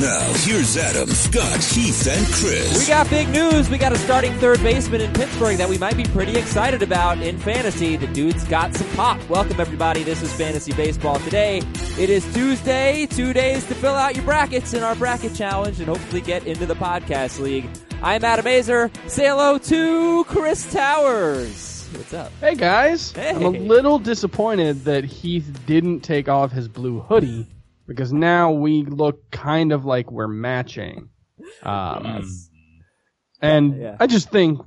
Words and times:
Now, 0.00 0.32
here's 0.38 0.74
Adam, 0.78 1.06
Scott, 1.10 1.62
Heath, 1.62 2.06
and 2.08 2.26
Chris. 2.28 2.78
We 2.80 2.86
got 2.86 3.10
big 3.10 3.28
news. 3.28 3.68
We 3.68 3.76
got 3.76 3.92
a 3.92 3.98
starting 3.98 4.32
third 4.38 4.58
baseman 4.62 5.02
in 5.02 5.12
Pittsburgh 5.12 5.58
that 5.58 5.68
we 5.68 5.76
might 5.76 5.98
be 5.98 6.04
pretty 6.04 6.34
excited 6.38 6.82
about 6.82 7.20
in 7.20 7.38
fantasy. 7.38 7.96
The 7.96 8.06
dude's 8.06 8.42
got 8.44 8.74
some 8.74 8.88
pop. 8.96 9.20
Welcome, 9.28 9.60
everybody. 9.60 10.02
This 10.02 10.22
is 10.22 10.32
Fantasy 10.32 10.72
Baseball 10.72 11.18
today. 11.20 11.58
It 11.98 12.08
is 12.08 12.24
Tuesday, 12.32 13.04
two 13.04 13.34
days 13.34 13.66
to 13.66 13.74
fill 13.74 13.94
out 13.94 14.16
your 14.16 14.24
brackets 14.24 14.72
in 14.72 14.82
our 14.82 14.94
bracket 14.96 15.34
challenge 15.34 15.78
and 15.78 15.88
hopefully 15.88 16.22
get 16.22 16.46
into 16.46 16.64
the 16.64 16.74
podcast 16.74 17.38
league. 17.38 17.68
I'm 18.02 18.24
Adam 18.24 18.46
Aizer. 18.46 18.90
Say 19.10 19.26
hello 19.26 19.58
to 19.58 20.24
Chris 20.24 20.72
Towers. 20.72 21.86
What's 21.92 22.14
up? 22.14 22.32
Hey 22.40 22.54
guys, 22.54 23.12
Hey. 23.12 23.30
I'm 23.34 23.42
a 23.44 23.50
little 23.50 23.98
disappointed 23.98 24.84
that 24.86 25.04
Heath 25.04 25.60
didn't 25.66 26.00
take 26.00 26.30
off 26.30 26.50
his 26.50 26.66
blue 26.66 27.00
hoodie 27.00 27.46
because 27.92 28.12
now 28.12 28.50
we 28.52 28.84
look 28.84 29.30
kind 29.30 29.72
of 29.72 29.84
like 29.84 30.10
we're 30.10 30.28
matching. 30.28 31.08
Um, 31.62 32.04
Yes. 32.04 32.50
and 33.40 33.76
Yeah. 33.80 33.96
I 34.00 34.06
just 34.06 34.30
think, 34.30 34.60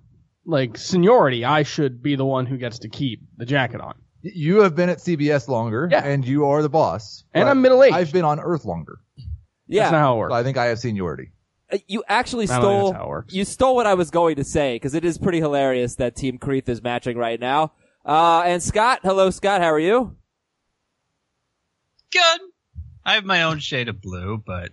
like 0.46 0.78
seniority, 0.78 1.44
I 1.46 1.64
should 1.64 2.02
be 2.04 2.16
the 2.16 2.26
one 2.26 2.46
who 2.46 2.58
gets 2.58 2.80
to 2.80 2.90
keep 2.90 3.22
the 3.38 3.46
jacket 3.46 3.82
on. 3.82 3.96
You 4.22 4.62
have 4.62 4.76
been 4.76 4.90
at 4.90 5.00
CBS 5.00 5.48
longer, 5.48 5.88
Yeah. 5.92 6.04
and 6.04 6.26
you 6.26 6.46
are 6.46 6.62
the 6.62 6.70
boss. 6.70 7.24
And 7.34 7.48
I'm 7.48 7.62
middle-aged. 7.62 7.96
I've 7.96 8.12
been 8.12 8.26
on 8.26 8.40
Earth 8.40 8.66
longer. 8.66 8.98
That's 9.18 9.28
Yeah. 9.68 9.90
not 9.92 10.00
how 10.00 10.14
it 10.14 10.16
So 10.16 10.20
works. 10.20 10.34
I 10.34 10.44
think 10.44 10.58
I 10.58 10.66
have 10.66 10.80
seniority. 10.80 11.32
Uh, 11.72 11.78
You 11.88 12.04
actually 12.08 12.46
I 12.46 12.60
don't 12.60 12.62
think 12.62 12.80
stole 12.80 12.94
how 12.94 13.04
it 13.06 13.10
works. 13.10 13.34
you 13.34 13.46
stole 13.46 13.76
what 13.76 13.88
I 13.88 13.94
was 13.96 14.12
going 14.12 14.36
to 14.36 14.44
say 14.44 14.76
because 14.76 14.94
it 14.94 15.04
is 15.06 15.18
pretty 15.18 15.40
hilarious 15.40 15.96
that 15.96 16.16
Team 16.16 16.38
Creeth 16.38 16.70
is 16.70 16.82
matching 16.84 17.18
right 17.18 17.40
now. 17.40 17.72
Uh, 18.06 18.44
and 18.46 18.62
Scott, 18.62 19.00
hello 19.04 19.30
Scott, 19.32 19.62
how 19.62 19.72
are 19.72 19.80
you? 19.80 20.16
good. 22.12 22.40
I 23.06 23.14
have 23.14 23.26
my 23.26 23.44
own 23.44 23.60
shade 23.60 23.88
of 23.88 24.02
blue, 24.02 24.42
but 24.44 24.72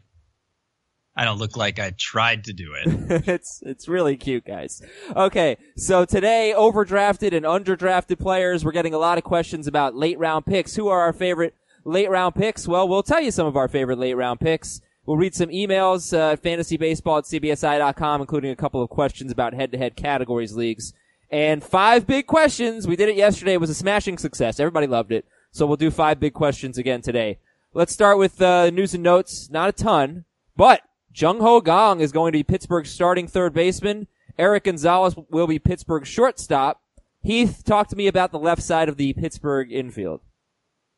I 1.15 1.25
don't 1.25 1.39
look 1.39 1.57
like 1.57 1.79
I 1.79 1.93
tried 1.99 2.45
to 2.45 2.53
do 2.53 2.73
it. 2.75 3.29
it's 3.29 3.63
it's 3.65 3.89
really 3.89 4.17
cute, 4.17 4.47
guys. 4.47 4.83
Okay, 5.15 5.59
so 5.77 6.05
today, 6.05 6.55
overdrafted 6.57 7.35
and 7.35 7.45
underdrafted 7.45 8.19
players. 8.19 8.65
We're 8.65 8.73
getting 8.73 8.95
a 8.95 8.99
lot 8.99 9.19
of 9.19 9.25
questions 9.25 9.67
about 9.67 9.95
late 9.95 10.19
round 10.19 10.47
picks. 10.47 10.77
Who 10.77 10.89
are 10.89 11.01
our 11.01 11.13
favorite 11.13 11.55
late 11.85 12.09
round 12.09 12.35
picks? 12.35 12.67
Well, 12.67 12.89
we'll 12.89 13.03
tell 13.03 13.21
you 13.21 13.31
some 13.31 13.47
of 13.47 13.57
our 13.57 13.69
favorite 13.69 13.99
late 13.99 14.15
round 14.15 14.41
picks. 14.41 14.81
We'll 15.05 15.17
read 15.17 15.35
some 15.35 15.49
emails 15.49 16.17
uh, 16.17 16.33
at 16.33 16.43
fantasybaseball 16.43 17.19
at 17.19 17.25
cbsi.com, 17.25 18.21
including 18.21 18.53
a 18.53 18.57
couple 18.57 18.81
of 18.83 18.89
questions 18.89 19.33
about 19.33 19.53
head-to-head 19.53 19.97
categories 19.97 20.55
leagues. 20.55 20.95
And 21.29 21.63
five 21.63 22.07
big 22.07 22.27
questions. 22.27 22.87
We 22.87 22.95
did 22.95 23.09
it 23.09 23.17
yesterday. 23.17 23.55
It 23.55 23.61
was 23.61 23.71
a 23.71 23.75
smashing 23.75 24.19
success. 24.19 24.61
Everybody 24.61 24.87
loved 24.87 25.11
it. 25.11 25.25
So 25.51 25.67
we'll 25.67 25.77
do 25.77 25.91
five 25.91 26.21
big 26.21 26.35
questions 26.35 26.79
again 26.79 27.03
today. 27.03 27.39
Let's 27.75 27.95
start 27.95 28.19
with 28.19 28.43
uh, 28.43 28.69
news 28.69 28.93
and 28.93 29.03
notes. 29.03 29.49
Not 29.49 29.71
a 29.71 29.73
ton, 29.73 30.27
but 30.55 30.83
Jung 31.15 31.41
Ho 31.41 31.59
Kang 31.63 32.01
is 32.01 32.13
going 32.13 32.33
to 32.33 32.39
be 32.39 32.43
Pittsburgh's 32.43 32.91
starting 32.91 33.27
third 33.27 33.55
baseman. 33.55 34.09
Erik 34.39 34.65
Gonzalez 34.65 35.17
will 35.31 35.47
be 35.47 35.59
Pittsburgh's 35.59 36.09
shortstop. 36.09 36.83
Heath, 37.23 37.63
talk 37.65 37.89
to 37.89 37.97
me 37.97 38.09
about 38.09 38.31
the 38.31 38.39
left 38.39 38.63
side 38.63 38.91
of 38.91 38.99
the 38.99 39.15
Pittsburgh 39.15 39.73
infield. 39.73 40.21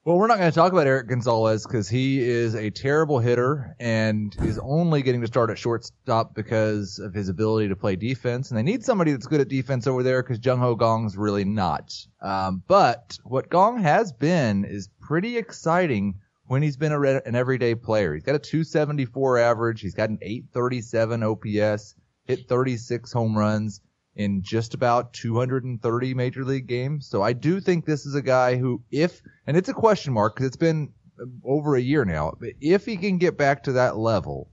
Well, 0.04 0.18
we're 0.18 0.26
not 0.26 0.38
going 0.38 0.50
to 0.50 0.54
talk 0.54 0.72
about 0.72 0.88
Erik 0.88 1.06
Gonzalez 1.06 1.64
because 1.64 1.88
he 1.88 2.20
is 2.20 2.56
a 2.56 2.70
terrible 2.70 3.20
hitter 3.20 3.76
and 3.78 4.34
is 4.42 4.58
only 4.58 5.00
getting 5.02 5.20
to 5.20 5.28
start 5.28 5.50
at 5.50 5.58
shortstop 5.58 6.34
because 6.34 6.98
of 6.98 7.14
his 7.14 7.28
ability 7.28 7.68
to 7.68 7.76
play 7.76 7.94
defense. 7.94 8.50
And 8.50 8.58
they 8.58 8.64
need 8.64 8.84
somebody 8.84 9.12
that's 9.12 9.28
good 9.28 9.40
at 9.40 9.48
defense 9.48 9.86
over 9.86 10.02
there 10.02 10.24
because 10.24 10.44
Jung 10.44 10.58
Ho 10.58 10.76
Kang's 10.76 11.16
really 11.16 11.44
not. 11.44 11.94
Um, 12.20 12.64
but 12.66 13.16
what 13.22 13.48
Kang 13.48 13.78
has 13.78 14.12
been 14.12 14.64
is 14.64 14.88
pretty 15.00 15.38
exciting 15.38 16.16
when 16.46 16.62
he's 16.62 16.76
been 16.76 16.92
a, 16.92 16.98
re- 16.98 17.20
an 17.24 17.34
everyday 17.34 17.74
player. 17.74 18.14
He's 18.14 18.22
got 18.22 18.34
a 18.34 18.38
274 18.38 19.38
average. 19.38 19.80
He's 19.80 19.94
got 19.94 20.10
an 20.10 20.18
837 20.20 21.22
OPS, 21.22 21.94
hit 22.26 22.48
36 22.48 23.12
home 23.12 23.36
runs 23.36 23.80
in 24.16 24.42
just 24.42 24.74
about 24.74 25.12
230 25.14 26.14
major 26.14 26.44
league 26.44 26.66
games. 26.66 27.06
So 27.08 27.22
I 27.22 27.32
do 27.32 27.60
think 27.60 27.84
this 27.84 28.06
is 28.06 28.14
a 28.14 28.22
guy 28.22 28.56
who, 28.56 28.82
if, 28.90 29.22
and 29.46 29.56
it's 29.56 29.68
a 29.68 29.74
question 29.74 30.12
mark 30.12 30.34
because 30.34 30.46
it's 30.46 30.56
been 30.56 30.92
uh, 31.20 31.24
over 31.44 31.76
a 31.76 31.80
year 31.80 32.04
now, 32.04 32.34
but 32.38 32.50
if 32.60 32.84
he 32.84 32.96
can 32.96 33.18
get 33.18 33.36
back 33.36 33.64
to 33.64 33.72
that 33.72 33.96
level, 33.96 34.50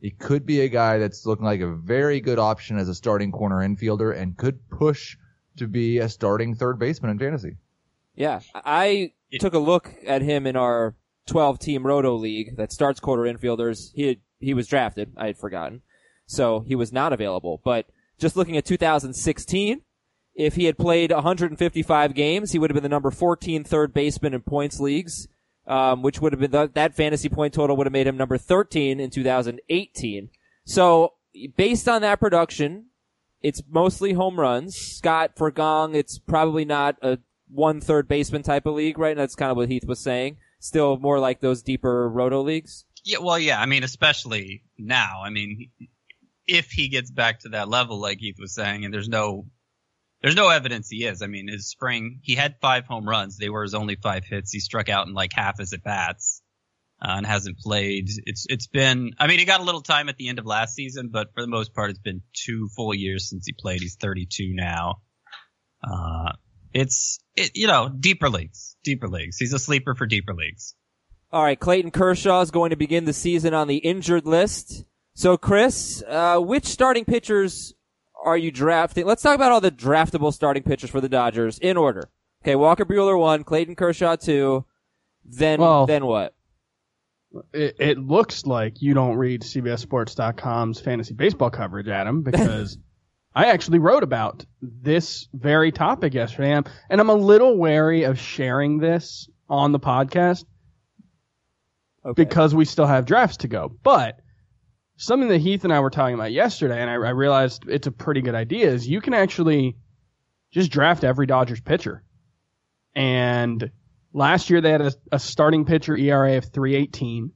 he 0.00 0.10
could 0.10 0.46
be 0.46 0.60
a 0.60 0.68
guy 0.68 0.98
that's 0.98 1.26
looking 1.26 1.44
like 1.44 1.60
a 1.60 1.74
very 1.74 2.20
good 2.20 2.38
option 2.38 2.78
as 2.78 2.88
a 2.88 2.94
starting 2.94 3.32
corner 3.32 3.56
infielder 3.56 4.16
and 4.16 4.36
could 4.36 4.68
push 4.68 5.16
to 5.56 5.66
be 5.66 5.98
a 5.98 6.08
starting 6.08 6.54
third 6.54 6.78
baseman 6.78 7.10
in 7.10 7.18
fantasy. 7.18 7.56
Yeah, 8.14 8.40
I 8.54 9.12
took 9.40 9.54
a 9.54 9.58
look 9.58 9.92
at 10.06 10.22
him 10.22 10.46
in 10.46 10.56
our 10.56 10.94
12 11.26 11.58
team 11.58 11.86
Roto 11.86 12.14
League 12.14 12.56
that 12.56 12.72
starts 12.72 13.00
quarter 13.00 13.22
infielders. 13.22 13.90
He 13.94 14.08
had, 14.08 14.18
he 14.40 14.54
was 14.54 14.66
drafted. 14.66 15.12
I 15.16 15.26
had 15.26 15.38
forgotten. 15.38 15.82
So 16.26 16.60
he 16.60 16.74
was 16.74 16.92
not 16.92 17.12
available. 17.12 17.60
But 17.64 17.86
just 18.18 18.36
looking 18.36 18.56
at 18.56 18.64
2016, 18.64 19.82
if 20.34 20.56
he 20.56 20.64
had 20.64 20.78
played 20.78 21.12
155 21.12 22.14
games, 22.14 22.52
he 22.52 22.58
would 22.58 22.70
have 22.70 22.74
been 22.74 22.82
the 22.82 22.88
number 22.88 23.10
14 23.10 23.64
third 23.64 23.94
baseman 23.94 24.34
in 24.34 24.42
points 24.42 24.80
leagues, 24.80 25.28
um, 25.66 26.02
which 26.02 26.20
would 26.20 26.32
have 26.32 26.40
been 26.40 26.50
the, 26.50 26.70
that 26.74 26.94
fantasy 26.94 27.28
point 27.28 27.54
total 27.54 27.76
would 27.76 27.86
have 27.86 27.92
made 27.92 28.06
him 28.06 28.16
number 28.16 28.36
13 28.36 29.00
in 29.00 29.10
2018. 29.10 30.30
So 30.64 31.14
based 31.56 31.88
on 31.88 32.02
that 32.02 32.20
production, 32.20 32.86
it's 33.42 33.62
mostly 33.68 34.14
home 34.14 34.40
runs. 34.40 34.74
Scott 34.74 35.32
for 35.36 35.50
Kang, 35.50 35.94
it's 35.94 36.18
probably 36.18 36.64
not 36.64 36.96
a 37.02 37.18
one 37.48 37.80
third 37.80 38.08
baseman 38.08 38.42
type 38.42 38.66
of 38.66 38.74
league, 38.74 38.98
right? 38.98 39.16
That's 39.16 39.34
kind 39.34 39.50
of 39.50 39.56
what 39.56 39.68
Heath 39.68 39.86
was 39.86 40.00
saying. 40.00 40.38
Still 40.64 40.96
more 40.96 41.18
like 41.18 41.40
those 41.40 41.60
deeper 41.60 42.08
roto 42.08 42.40
leagues. 42.40 42.86
yeah, 43.04 43.18
well, 43.18 43.38
yeah, 43.38 43.60
I 43.60 43.66
mean, 43.66 43.84
especially 43.84 44.62
now. 44.78 45.20
I 45.22 45.28
mean, 45.28 45.70
if 46.46 46.70
he 46.70 46.88
gets 46.88 47.10
back 47.10 47.40
to 47.40 47.50
that 47.50 47.68
level, 47.68 48.00
like 48.00 48.18
Heath 48.18 48.36
was 48.38 48.54
saying, 48.54 48.82
and 48.82 48.94
there's 48.94 49.06
no, 49.06 49.44
there's 50.22 50.34
no 50.34 50.48
evidence 50.48 50.88
he 50.88 51.04
is. 51.04 51.20
I 51.20 51.26
mean, 51.26 51.48
his 51.48 51.68
spring, 51.68 52.20
he 52.22 52.34
had 52.34 52.54
five 52.62 52.86
home 52.86 53.06
runs. 53.06 53.36
They 53.36 53.50
were 53.50 53.62
his 53.62 53.74
only 53.74 53.96
five 53.96 54.24
hits. 54.24 54.52
He 54.52 54.58
struck 54.58 54.88
out 54.88 55.06
in 55.06 55.12
like 55.12 55.34
half 55.34 55.58
his 55.58 55.74
at 55.74 55.84
bats. 55.84 56.40
Uh, 57.02 57.16
and 57.18 57.26
hasn't 57.26 57.58
played. 57.58 58.08
It's 58.24 58.46
it's 58.48 58.66
been. 58.68 59.10
I 59.18 59.26
mean, 59.26 59.38
he 59.38 59.44
got 59.44 59.60
a 59.60 59.64
little 59.64 59.82
time 59.82 60.08
at 60.08 60.16
the 60.16 60.28
end 60.28 60.38
of 60.38 60.46
last 60.46 60.74
season, 60.74 61.10
but 61.12 61.34
for 61.34 61.42
the 61.42 61.48
most 61.48 61.74
part, 61.74 61.90
it's 61.90 61.98
been 61.98 62.22
two 62.32 62.70
full 62.74 62.94
years 62.94 63.28
since 63.28 63.44
he 63.44 63.52
played. 63.52 63.82
He's 63.82 63.96
32 63.96 64.54
now. 64.54 65.02
Uh, 65.82 66.32
it's 66.74 67.18
it, 67.36 67.52
you 67.54 67.66
know 67.66 67.88
deeper 67.88 68.28
leagues, 68.28 68.76
deeper 68.84 69.08
leagues. 69.08 69.38
He's 69.38 69.52
a 69.52 69.58
sleeper 69.58 69.94
for 69.94 70.06
deeper 70.06 70.34
leagues. 70.34 70.74
All 71.32 71.42
right, 71.42 71.58
Clayton 71.58 71.90
Kershaw 71.90 72.42
is 72.42 72.50
going 72.50 72.70
to 72.70 72.76
begin 72.76 73.06
the 73.06 73.12
season 73.12 73.54
on 73.54 73.66
the 73.66 73.78
injured 73.78 74.26
list. 74.26 74.84
So, 75.14 75.36
Chris, 75.36 76.02
uh, 76.06 76.38
which 76.38 76.64
starting 76.66 77.04
pitchers 77.04 77.74
are 78.24 78.36
you 78.36 78.50
drafting? 78.50 79.04
Let's 79.06 79.22
talk 79.22 79.34
about 79.34 79.50
all 79.52 79.60
the 79.60 79.70
draftable 79.70 80.32
starting 80.32 80.62
pitchers 80.62 80.90
for 80.90 81.00
the 81.00 81.08
Dodgers 81.08 81.58
in 81.58 81.76
order. 81.76 82.08
Okay, 82.42 82.54
Walker 82.56 82.84
Buehler 82.84 83.18
one, 83.18 83.42
Clayton 83.44 83.74
Kershaw 83.74 84.16
two, 84.16 84.64
then 85.24 85.60
Well- 85.60 85.86
then 85.86 86.04
what? 86.06 86.34
It, 87.52 87.76
it 87.80 87.98
looks 87.98 88.46
like 88.46 88.80
you 88.80 88.94
don't 88.94 89.16
read 89.16 89.42
CBSSports.com's 89.42 90.78
fantasy 90.80 91.14
baseball 91.14 91.50
coverage, 91.50 91.88
Adam, 91.88 92.22
because 92.22 92.78
I 93.34 93.46
actually 93.46 93.80
wrote 93.80 94.02
about 94.04 94.44
this 94.62 95.28
very 95.34 95.72
topic 95.72 96.14
yesterday, 96.14 96.52
and 96.52 96.66
I'm, 96.66 96.72
and 96.90 97.00
I'm 97.00 97.10
a 97.10 97.14
little 97.14 97.56
wary 97.56 98.04
of 98.04 98.18
sharing 98.18 98.78
this 98.78 99.28
on 99.48 99.72
the 99.72 99.80
podcast 99.80 100.44
Okay. 102.06 102.22
because 102.22 102.54
we 102.54 102.64
still 102.64 102.86
have 102.86 103.06
drafts 103.06 103.38
to 103.38 103.48
go. 103.48 103.74
But 103.82 104.20
something 104.96 105.28
that 105.30 105.38
Heath 105.40 105.64
and 105.64 105.72
I 105.72 105.80
were 105.80 105.90
talking 105.90 106.14
about 106.14 106.32
yesterday, 106.32 106.80
and 106.80 106.88
I, 106.88 106.94
I 106.94 107.10
realized 107.10 107.64
it's 107.68 107.86
a 107.86 107.92
pretty 107.92 108.20
good 108.20 108.34
idea, 108.34 108.70
is 108.70 108.86
you 108.86 109.00
can 109.00 109.14
actually 109.14 109.76
just 110.52 110.70
draft 110.70 111.02
every 111.02 111.26
Dodgers 111.26 111.60
pitcher. 111.60 112.04
And 112.94 113.70
last 114.12 114.50
year 114.50 114.60
they 114.60 114.70
had 114.70 114.82
a, 114.82 114.92
a 115.10 115.18
starting 115.18 115.64
pitcher 115.64 115.96
ERA 115.96 116.36
of 116.36 116.44
318. 116.44 117.32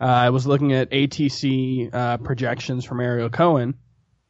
Uh, 0.00 0.04
I 0.04 0.30
was 0.30 0.46
looking 0.46 0.72
at 0.72 0.90
ATC 0.90 1.92
uh, 1.92 2.18
projections 2.18 2.84
from 2.84 3.00
Ariel 3.00 3.30
Cohen. 3.30 3.74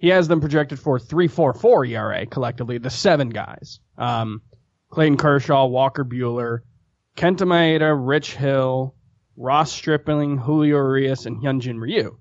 He 0.02 0.08
has 0.08 0.26
them 0.26 0.40
projected 0.40 0.80
for 0.80 0.98
3.44 0.98 1.88
ERA 1.90 2.26
collectively, 2.26 2.78
the 2.78 2.90
seven 2.90 3.30
guys. 3.30 3.78
Um, 3.96 4.42
Clayton 4.90 5.16
Kershaw, 5.16 5.66
Walker 5.66 6.04
Buehler, 6.04 6.62
Kenta 7.16 7.46
Maeda, 7.46 7.94
Rich 7.96 8.34
Hill, 8.34 8.96
Ross 9.36 9.70
Stripling, 9.70 10.38
Julio 10.38 10.76
Urias, 10.78 11.24
and 11.26 11.40
Hyunjin 11.40 11.80
Ryu. 11.80 12.18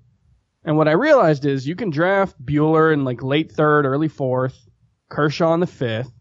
And 0.64 0.76
what 0.76 0.86
I 0.86 0.92
realized 0.92 1.44
is 1.44 1.66
you 1.66 1.74
can 1.74 1.90
draft 1.90 2.40
Buehler 2.40 2.92
in 2.92 3.04
like 3.04 3.20
late 3.20 3.50
third, 3.50 3.84
early 3.84 4.06
fourth, 4.06 4.56
Kershaw 5.08 5.52
in 5.52 5.58
the 5.58 5.66
fifth, 5.66 6.12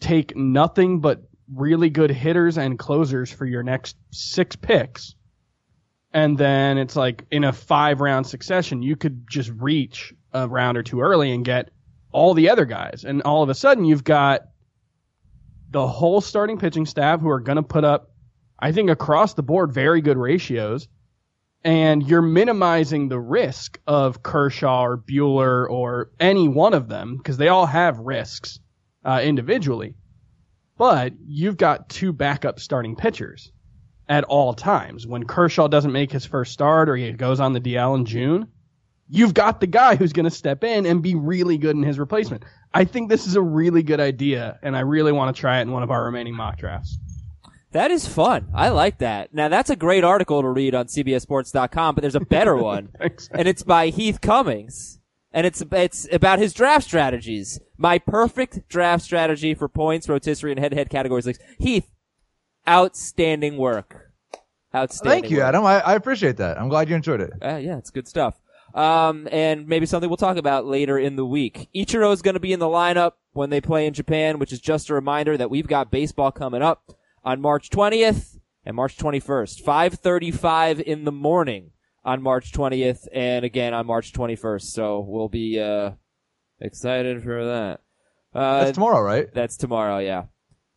take 0.00 0.34
nothing 0.36 1.00
but 1.00 1.22
really 1.54 1.90
good 1.90 2.10
hitters 2.10 2.56
and 2.56 2.78
closers 2.78 3.30
for 3.30 3.44
your 3.44 3.62
next 3.62 3.98
six 4.10 4.56
picks. 4.56 5.14
And 6.14 6.38
then 6.38 6.78
it's 6.78 6.96
like 6.96 7.26
in 7.30 7.44
a 7.44 7.52
five 7.52 8.00
round 8.00 8.26
succession, 8.26 8.80
you 8.80 8.96
could 8.96 9.28
just 9.28 9.50
reach 9.50 10.14
a 10.32 10.48
round 10.48 10.76
or 10.76 10.82
two 10.82 11.00
early 11.00 11.32
and 11.32 11.44
get 11.44 11.70
all 12.12 12.34
the 12.34 12.50
other 12.50 12.64
guys. 12.64 13.04
And 13.04 13.22
all 13.22 13.42
of 13.42 13.48
a 13.48 13.54
sudden 13.54 13.84
you've 13.84 14.04
got 14.04 14.42
the 15.70 15.86
whole 15.86 16.20
starting 16.20 16.58
pitching 16.58 16.86
staff 16.86 17.20
who 17.20 17.28
are 17.28 17.40
going 17.40 17.56
to 17.56 17.62
put 17.62 17.84
up, 17.84 18.10
I 18.58 18.72
think 18.72 18.90
across 18.90 19.34
the 19.34 19.42
board, 19.42 19.72
very 19.72 20.00
good 20.00 20.16
ratios. 20.16 20.88
And 21.64 22.06
you're 22.06 22.22
minimizing 22.22 23.08
the 23.08 23.18
risk 23.18 23.80
of 23.86 24.22
Kershaw 24.22 24.82
or 24.82 24.96
Buehler 24.96 25.68
or 25.68 26.10
any 26.20 26.48
one 26.48 26.72
of 26.72 26.88
them 26.88 27.16
because 27.16 27.36
they 27.36 27.48
all 27.48 27.66
have 27.66 27.98
risks 27.98 28.60
uh, 29.04 29.20
individually. 29.22 29.94
But 30.76 31.14
you've 31.26 31.56
got 31.56 31.88
two 31.88 32.12
backup 32.12 32.60
starting 32.60 32.94
pitchers 32.94 33.50
at 34.08 34.24
all 34.24 34.54
times. 34.54 35.06
When 35.06 35.24
Kershaw 35.24 35.66
doesn't 35.68 35.92
make 35.92 36.12
his 36.12 36.24
first 36.24 36.52
start 36.52 36.88
or 36.88 36.96
he 36.96 37.12
goes 37.12 37.40
on 37.40 37.52
the 37.52 37.60
DL 37.60 37.96
in 37.96 38.04
June, 38.04 38.48
you've 39.08 39.34
got 39.34 39.60
the 39.60 39.66
guy 39.66 39.96
who's 39.96 40.12
going 40.12 40.24
to 40.24 40.30
step 40.30 40.64
in 40.64 40.86
and 40.86 41.02
be 41.02 41.14
really 41.14 41.58
good 41.58 41.76
in 41.76 41.82
his 41.82 41.98
replacement. 41.98 42.44
I 42.74 42.84
think 42.84 43.08
this 43.08 43.26
is 43.26 43.36
a 43.36 43.42
really 43.42 43.82
good 43.82 44.00
idea, 44.00 44.58
and 44.62 44.76
I 44.76 44.80
really 44.80 45.12
want 45.12 45.34
to 45.34 45.40
try 45.40 45.58
it 45.58 45.62
in 45.62 45.72
one 45.72 45.82
of 45.82 45.90
our 45.90 46.04
remaining 46.04 46.34
mock 46.34 46.58
drafts. 46.58 46.98
That 47.72 47.90
is 47.90 48.06
fun. 48.06 48.48
I 48.54 48.70
like 48.70 48.98
that. 48.98 49.34
Now 49.34 49.48
that's 49.48 49.68
a 49.70 49.76
great 49.76 50.04
article 50.04 50.40
to 50.42 50.48
read 50.48 50.74
on 50.74 50.86
CBSSports.com, 50.86 51.94
but 51.94 52.00
there's 52.02 52.14
a 52.14 52.20
better 52.20 52.56
one, 52.72 52.88
Thanks. 52.98 53.28
and 53.32 53.46
it's 53.46 53.62
by 53.62 53.88
Heath 53.88 54.20
Cummings, 54.20 54.98
and 55.32 55.46
it's 55.46 55.62
it's 55.72 56.08
about 56.10 56.38
his 56.38 56.54
draft 56.54 56.84
strategies. 56.84 57.60
My 57.76 57.98
perfect 57.98 58.68
draft 58.68 59.04
strategy 59.04 59.54
for 59.54 59.68
points, 59.68 60.08
rotisserie, 60.08 60.50
and 60.52 60.58
head-to-head 60.60 60.88
categories. 60.90 61.26
Like 61.26 61.38
Heath, 61.58 61.88
outstanding 62.66 63.56
work. 63.56 64.12
Outstanding. 64.74 65.22
Thank 65.22 65.30
you, 65.30 65.38
work. 65.38 65.46
Adam. 65.46 65.64
I, 65.64 65.80
I 65.80 65.94
appreciate 65.94 66.36
that. 66.38 66.58
I'm 66.60 66.68
glad 66.68 66.88
you 66.88 66.96
enjoyed 66.96 67.20
it. 67.20 67.32
Uh, 67.42 67.56
yeah, 67.56 67.76
it's 67.78 67.90
good 67.90 68.08
stuff. 68.08 68.34
Um, 68.78 69.26
and 69.32 69.66
maybe 69.66 69.86
something 69.86 70.08
we'll 70.08 70.16
talk 70.16 70.36
about 70.36 70.64
later 70.64 70.96
in 70.98 71.16
the 71.16 71.26
week. 71.26 71.68
Ichiro 71.74 72.12
is 72.12 72.22
going 72.22 72.34
to 72.34 72.40
be 72.40 72.52
in 72.52 72.60
the 72.60 72.66
lineup 72.66 73.12
when 73.32 73.50
they 73.50 73.60
play 73.60 73.86
in 73.86 73.92
Japan, 73.92 74.38
which 74.38 74.52
is 74.52 74.60
just 74.60 74.88
a 74.88 74.94
reminder 74.94 75.36
that 75.36 75.50
we've 75.50 75.66
got 75.66 75.90
baseball 75.90 76.30
coming 76.30 76.62
up 76.62 76.92
on 77.24 77.40
March 77.40 77.70
20th 77.70 78.38
and 78.64 78.76
March 78.76 78.96
21st. 78.96 79.64
5:35 79.64 80.80
in 80.80 81.04
the 81.04 81.10
morning 81.12 81.72
on 82.04 82.22
March 82.22 82.52
20th 82.52 83.08
and 83.12 83.44
again 83.44 83.74
on 83.74 83.84
March 83.86 84.12
21st. 84.12 84.62
So 84.62 85.00
we'll 85.00 85.28
be 85.28 85.58
uh 85.58 85.92
excited 86.60 87.22
for 87.24 87.44
that. 87.46 87.80
Uh, 88.34 88.64
That's 88.64 88.74
tomorrow, 88.74 89.00
right? 89.02 89.32
that's 89.34 89.56
tomorrow, 89.56 89.98
yeah. 89.98 90.24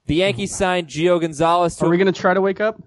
The 0.08 0.16
Yankees 0.16 0.56
signed 0.56 0.88
Gio 0.88 1.22
Gonzalez. 1.22 1.76
To 1.76 1.86
Are 1.86 1.90
we 1.90 1.98
going 1.98 2.12
to 2.12 2.20
try 2.20 2.34
to 2.34 2.42
wake 2.42 2.60
up? 2.62 2.82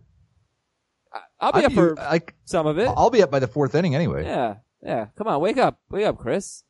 I'll 1.38 1.52
be 1.52 1.58
I'd 1.58 1.64
up 1.66 1.72
for 1.72 1.94
like, 1.94 2.34
some 2.44 2.66
of 2.66 2.78
it. 2.78 2.88
I'll 2.96 3.11
be 3.11 3.22
up 3.22 3.31
by 3.31 3.38
the 3.38 3.46
fourth 3.46 3.75
inning 3.75 3.94
anyway. 3.94 4.25
Yeah, 4.25 4.56
yeah. 4.84 5.06
Come 5.16 5.26
on, 5.26 5.40
wake 5.40 5.58
up, 5.58 5.81
wake 5.90 6.04
up, 6.04 6.19
Chris. 6.19 6.62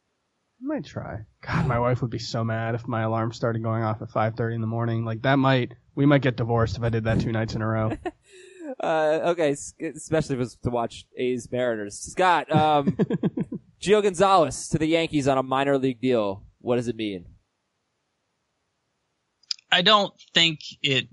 I 0.63 0.67
might 0.67 0.85
try. 0.85 1.27
God, 1.43 1.67
my 1.67 1.79
wife 1.79 2.01
would 2.01 2.11
be 2.11 2.19
so 2.19 2.45
mad 2.45 2.75
if 2.75 2.89
my 2.89 3.03
alarm 3.03 3.33
started 3.33 3.63
going 3.63 3.83
off 3.83 4.01
at 4.01 4.11
5:30 4.11 4.55
in 4.55 4.61
the 4.61 4.67
morning. 4.67 5.05
Like 5.05 5.23
that 5.23 5.39
might 5.39 5.75
we 5.95 6.07
might 6.07 6.23
get 6.23 6.37
divorced 6.37 6.77
if 6.77 6.83
I 6.83 6.89
did 6.89 7.05
that 7.05 7.21
two 7.21 7.33
nights 7.33 7.55
in 7.55 7.63
a 7.63 7.67
row. 7.67 7.93
Uh, 8.83 9.21
okay, 9.25 9.51
especially 9.95 10.37
if 10.37 10.43
it's 10.43 10.57
to 10.57 10.71
watch 10.71 11.07
A's 11.17 11.51
Mariners. 11.53 11.99
Scott, 11.99 12.51
um, 12.51 12.97
Gio 13.81 14.03
Gonzalez 14.03 14.69
to 14.69 14.79
the 14.79 14.87
Yankees 14.87 15.29
on 15.29 15.39
a 15.39 15.43
minor 15.43 15.79
league 15.79 16.01
deal. 16.01 16.43
What 16.61 16.77
does 16.77 16.89
it 16.89 16.97
mean? 16.97 17.27
I 19.71 19.83
don't 19.83 20.13
think 20.33 20.61
it 20.83 21.09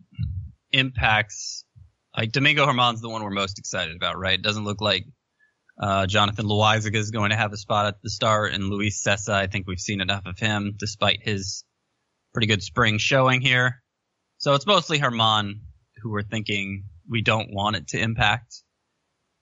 impacts. 0.72 1.66
Like 2.16 2.32
Domingo 2.32 2.66
German's 2.66 3.02
the 3.02 3.10
one 3.10 3.24
we're 3.24 3.30
most 3.30 3.60
excited 3.60 3.96
about, 3.96 4.18
right? 4.18 4.40
It 4.40 4.44
doesn't 4.44 4.66
look 4.66 4.82
like 4.82 5.06
uh, 5.82 6.06
Jonathan 6.06 6.46
Loaisiga 6.46 6.96
is 6.96 7.10
going 7.10 7.32
to 7.32 7.36
have 7.36 7.52
a 7.54 7.58
spot 7.58 7.88
at 7.88 8.02
the 8.04 8.10
start, 8.10 8.54
and 8.54 8.70
Luis 8.70 9.04
Cessa. 9.04 9.34
I 9.34 9.48
think 9.48 9.68
we've 9.68 9.80
seen 9.80 10.00
enough 10.00 10.28
of 10.28 10.38
him, 10.38 10.76
despite 10.78 11.24
his 11.24 11.66
pretty 12.34 12.48
good 12.48 12.62
spring 12.62 13.00
showing 13.00 13.42
here. 13.42 13.82
So 14.38 14.54
it's 14.54 14.68
mostly 14.68 15.00
German 15.00 15.62
who 16.02 16.12
we're 16.12 16.22
thinking 16.22 16.86
we 17.10 17.22
don't 17.22 17.52
want 17.52 17.76
it 17.76 17.88
to 17.90 18.00
impact. 18.00 18.62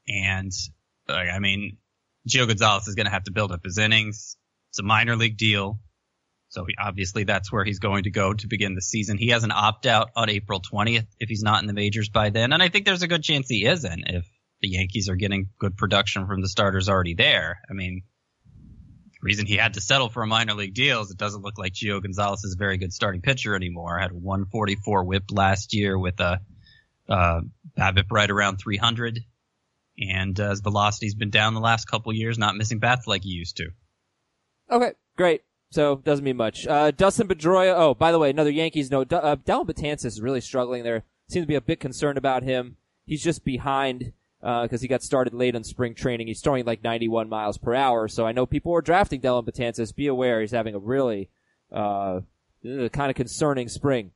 And 0.07 0.51
I 1.09 1.39
mean, 1.39 1.77
Gio 2.27 2.47
Gonzalez 2.47 2.87
is 2.87 2.95
going 2.95 3.05
to 3.05 3.11
have 3.11 3.25
to 3.25 3.31
build 3.31 3.51
up 3.51 3.61
his 3.63 3.77
innings. 3.77 4.37
It's 4.71 4.79
a 4.79 4.83
minor 4.83 5.15
league 5.15 5.37
deal. 5.37 5.79
So 6.49 6.65
he, 6.65 6.73
obviously 6.81 7.25
that's 7.25 7.51
where 7.51 7.63
he's 7.63 7.79
going 7.79 8.03
to 8.03 8.11
go 8.11 8.33
to 8.33 8.47
begin 8.47 8.75
the 8.75 8.81
season. 8.81 9.17
He 9.17 9.29
has 9.29 9.43
an 9.43 9.51
opt 9.51 9.85
out 9.85 10.09
on 10.15 10.29
April 10.29 10.61
20th 10.61 11.07
if 11.19 11.29
he's 11.29 11.43
not 11.43 11.61
in 11.61 11.67
the 11.67 11.73
majors 11.73 12.09
by 12.09 12.29
then. 12.29 12.53
And 12.53 12.63
I 12.63 12.69
think 12.69 12.85
there's 12.85 13.03
a 13.03 13.07
good 13.07 13.23
chance 13.23 13.47
he 13.47 13.65
isn't 13.65 14.03
if 14.07 14.25
the 14.61 14.69
Yankees 14.69 15.09
are 15.09 15.15
getting 15.15 15.49
good 15.59 15.77
production 15.77 16.27
from 16.27 16.41
the 16.41 16.49
starters 16.49 16.89
already 16.89 17.13
there. 17.13 17.59
I 17.69 17.73
mean, 17.73 18.03
the 19.13 19.19
reason 19.21 19.45
he 19.45 19.55
had 19.55 19.73
to 19.75 19.81
settle 19.81 20.09
for 20.09 20.23
a 20.23 20.27
minor 20.27 20.53
league 20.53 20.73
deal 20.73 21.01
is 21.01 21.11
it 21.11 21.17
doesn't 21.17 21.41
look 21.41 21.57
like 21.57 21.73
Gio 21.73 22.01
Gonzalez 22.01 22.43
is 22.43 22.55
a 22.55 22.57
very 22.57 22.77
good 22.77 22.93
starting 22.93 23.21
pitcher 23.21 23.55
anymore. 23.55 23.99
Had 23.99 24.11
a 24.11 24.15
144 24.15 25.03
whip 25.03 25.23
last 25.31 25.73
year 25.73 25.97
with 25.97 26.19
a, 26.19 26.41
uh, 27.07 27.41
BABIP 27.77 28.05
right 28.11 28.29
around 28.29 28.57
300. 28.57 29.19
And 29.99 30.39
uh, 30.39 30.51
his 30.51 30.61
velocity's 30.61 31.15
been 31.15 31.29
down 31.29 31.53
the 31.53 31.59
last 31.59 31.85
couple 31.85 32.13
years, 32.13 32.37
not 32.37 32.55
missing 32.55 32.79
bats 32.79 33.07
like 33.07 33.23
he 33.23 33.29
used 33.29 33.57
to. 33.57 33.69
Okay, 34.71 34.93
great. 35.17 35.41
So 35.71 35.97
doesn't 35.97 36.23
mean 36.23 36.37
much. 36.37 36.65
Uh, 36.65 36.91
Dustin 36.91 37.27
Pedroia. 37.27 37.73
Oh, 37.75 37.93
by 37.93 38.11
the 38.11 38.19
way, 38.19 38.29
another 38.29 38.49
Yankees 38.49 38.89
note. 38.89 39.11
Uh, 39.11 39.35
Dellin 39.35 39.67
Betances 39.67 40.05
is 40.05 40.21
really 40.21 40.41
struggling 40.41 40.83
there. 40.83 41.03
Seems 41.29 41.43
to 41.43 41.47
be 41.47 41.55
a 41.55 41.61
bit 41.61 41.79
concerned 41.79 42.17
about 42.17 42.43
him. 42.43 42.77
He's 43.05 43.23
just 43.23 43.43
behind 43.43 44.13
because 44.41 44.81
he 44.81 44.87
got 44.87 45.03
started 45.03 45.33
late 45.33 45.55
on 45.55 45.63
spring 45.63 45.93
training. 45.93 46.27
He's 46.27 46.41
throwing 46.41 46.65
like 46.65 46.83
91 46.83 47.29
miles 47.29 47.57
per 47.57 47.73
hour. 47.73 48.07
So 48.07 48.25
I 48.25 48.31
know 48.31 48.45
people 48.45 48.73
are 48.73 48.81
drafting 48.81 49.21
Dellin 49.21 49.45
Betances. 49.45 49.95
Be 49.95 50.07
aware 50.07 50.41
he's 50.41 50.51
having 50.51 50.75
a 50.75 50.79
really 50.79 51.29
uh, 51.71 52.21
kind 52.63 53.09
of 53.09 53.15
concerning 53.15 53.67
spring. 53.67 54.11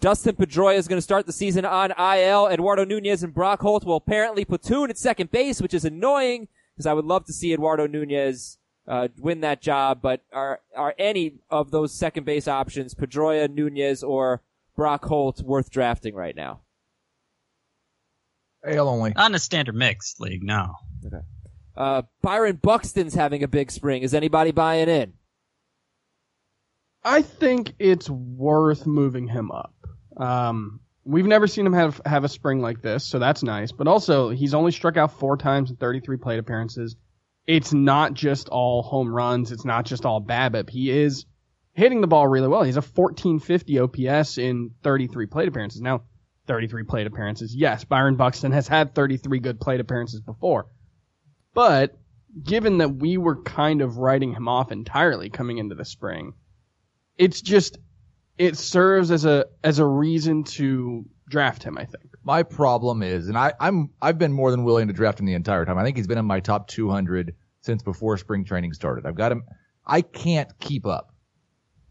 Dustin 0.00 0.36
Pedroia 0.36 0.76
is 0.76 0.86
going 0.86 0.98
to 0.98 1.02
start 1.02 1.26
the 1.26 1.32
season 1.32 1.64
on 1.64 1.90
IL. 1.90 2.46
Eduardo 2.46 2.84
Nunez 2.84 3.24
and 3.24 3.34
Brock 3.34 3.60
Holt 3.62 3.84
will 3.84 3.96
apparently 3.96 4.44
platoon 4.44 4.90
at 4.90 4.98
second 4.98 5.32
base, 5.32 5.60
which 5.60 5.74
is 5.74 5.84
annoying 5.84 6.46
because 6.76 6.86
I 6.86 6.92
would 6.92 7.04
love 7.04 7.24
to 7.24 7.32
see 7.32 7.52
Eduardo 7.52 7.88
Nunez 7.88 8.58
uh, 8.86 9.08
win 9.18 9.40
that 9.40 9.60
job. 9.60 10.00
But 10.00 10.22
are 10.32 10.60
are 10.76 10.94
any 10.98 11.40
of 11.50 11.72
those 11.72 11.92
second 11.92 12.24
base 12.24 12.46
options, 12.46 12.94
Pedroia, 12.94 13.52
Nunez, 13.52 14.04
or 14.04 14.42
Brock 14.76 15.04
Holt, 15.06 15.42
worth 15.42 15.68
drafting 15.70 16.14
right 16.14 16.36
now? 16.36 16.60
AL 18.64 18.88
only. 18.88 19.12
Not 19.14 19.30
in 19.30 19.34
a 19.34 19.38
standard 19.38 19.74
mixed 19.74 20.20
league, 20.20 20.42
no. 20.42 20.74
Okay. 21.06 21.24
Uh, 21.76 22.02
Byron 22.22 22.56
Buxton's 22.56 23.14
having 23.14 23.42
a 23.42 23.48
big 23.48 23.70
spring. 23.70 24.02
Is 24.02 24.14
anybody 24.14 24.50
buying 24.50 24.88
in? 24.88 25.12
I 27.04 27.22
think 27.22 27.74
it's 27.78 28.10
worth 28.10 28.86
moving 28.86 29.28
him 29.28 29.52
up. 29.52 29.74
Um, 30.16 30.80
we've 31.04 31.26
never 31.26 31.46
seen 31.46 31.64
him 31.64 31.72
have 31.72 32.00
have 32.04 32.24
a 32.24 32.28
spring 32.28 32.60
like 32.60 32.82
this, 32.82 33.04
so 33.04 33.18
that's 33.18 33.42
nice. 33.42 33.70
But 33.70 33.86
also, 33.86 34.30
he's 34.30 34.54
only 34.54 34.72
struck 34.72 34.96
out 34.96 35.18
four 35.18 35.36
times 35.36 35.70
in 35.70 35.76
33 35.76 36.16
plate 36.16 36.38
appearances. 36.38 36.96
It's 37.46 37.72
not 37.72 38.12
just 38.12 38.48
all 38.48 38.82
home 38.82 39.14
runs. 39.14 39.52
It's 39.52 39.64
not 39.64 39.86
just 39.86 40.04
all 40.04 40.20
BABIP. 40.20 40.68
He 40.68 40.90
is 40.90 41.24
hitting 41.72 42.00
the 42.00 42.06
ball 42.06 42.26
really 42.26 42.48
well. 42.48 42.62
He's 42.62 42.76
a 42.76 42.82
1450 42.82 43.78
OPS 43.78 44.36
in 44.36 44.72
33 44.82 45.26
plate 45.26 45.48
appearances. 45.48 45.80
Now, 45.80 46.02
33 46.48 46.84
plate 46.84 47.06
appearances. 47.06 47.54
Yes, 47.54 47.84
Byron 47.84 48.16
Buxton 48.16 48.50
has 48.52 48.66
had 48.66 48.94
33 48.94 49.38
good 49.38 49.60
plate 49.60 49.80
appearances 49.80 50.20
before. 50.20 50.66
But 51.54 51.96
given 52.42 52.78
that 52.78 52.96
we 52.96 53.18
were 53.18 53.42
kind 53.42 53.82
of 53.82 53.98
writing 53.98 54.34
him 54.34 54.48
off 54.48 54.72
entirely 54.72 55.30
coming 55.30 55.58
into 55.58 55.74
the 55.74 55.84
spring, 55.84 56.32
it's 57.16 57.40
just 57.40 57.78
it 58.36 58.56
serves 58.56 59.10
as 59.10 59.24
a 59.24 59.46
as 59.62 59.78
a 59.78 59.86
reason 59.86 60.44
to 60.44 61.04
draft 61.28 61.62
him. 61.62 61.76
I 61.78 61.84
think. 61.84 62.04
My 62.24 62.42
problem 62.42 63.02
is, 63.02 63.28
and 63.28 63.36
I, 63.36 63.52
I'm 63.60 63.90
I've 64.00 64.18
been 64.18 64.32
more 64.32 64.50
than 64.50 64.64
willing 64.64 64.88
to 64.88 64.94
draft 64.94 65.20
him 65.20 65.26
the 65.26 65.34
entire 65.34 65.64
time. 65.64 65.78
I 65.78 65.84
think 65.84 65.96
he's 65.96 66.06
been 66.06 66.18
in 66.18 66.26
my 66.26 66.40
top 66.40 66.68
200 66.68 67.34
since 67.60 67.82
before 67.82 68.16
spring 68.16 68.44
training 68.44 68.72
started. 68.72 69.06
I've 69.06 69.16
got 69.16 69.32
him. 69.32 69.44
I 69.86 70.02
can't 70.02 70.50
keep 70.58 70.86
up. 70.86 71.14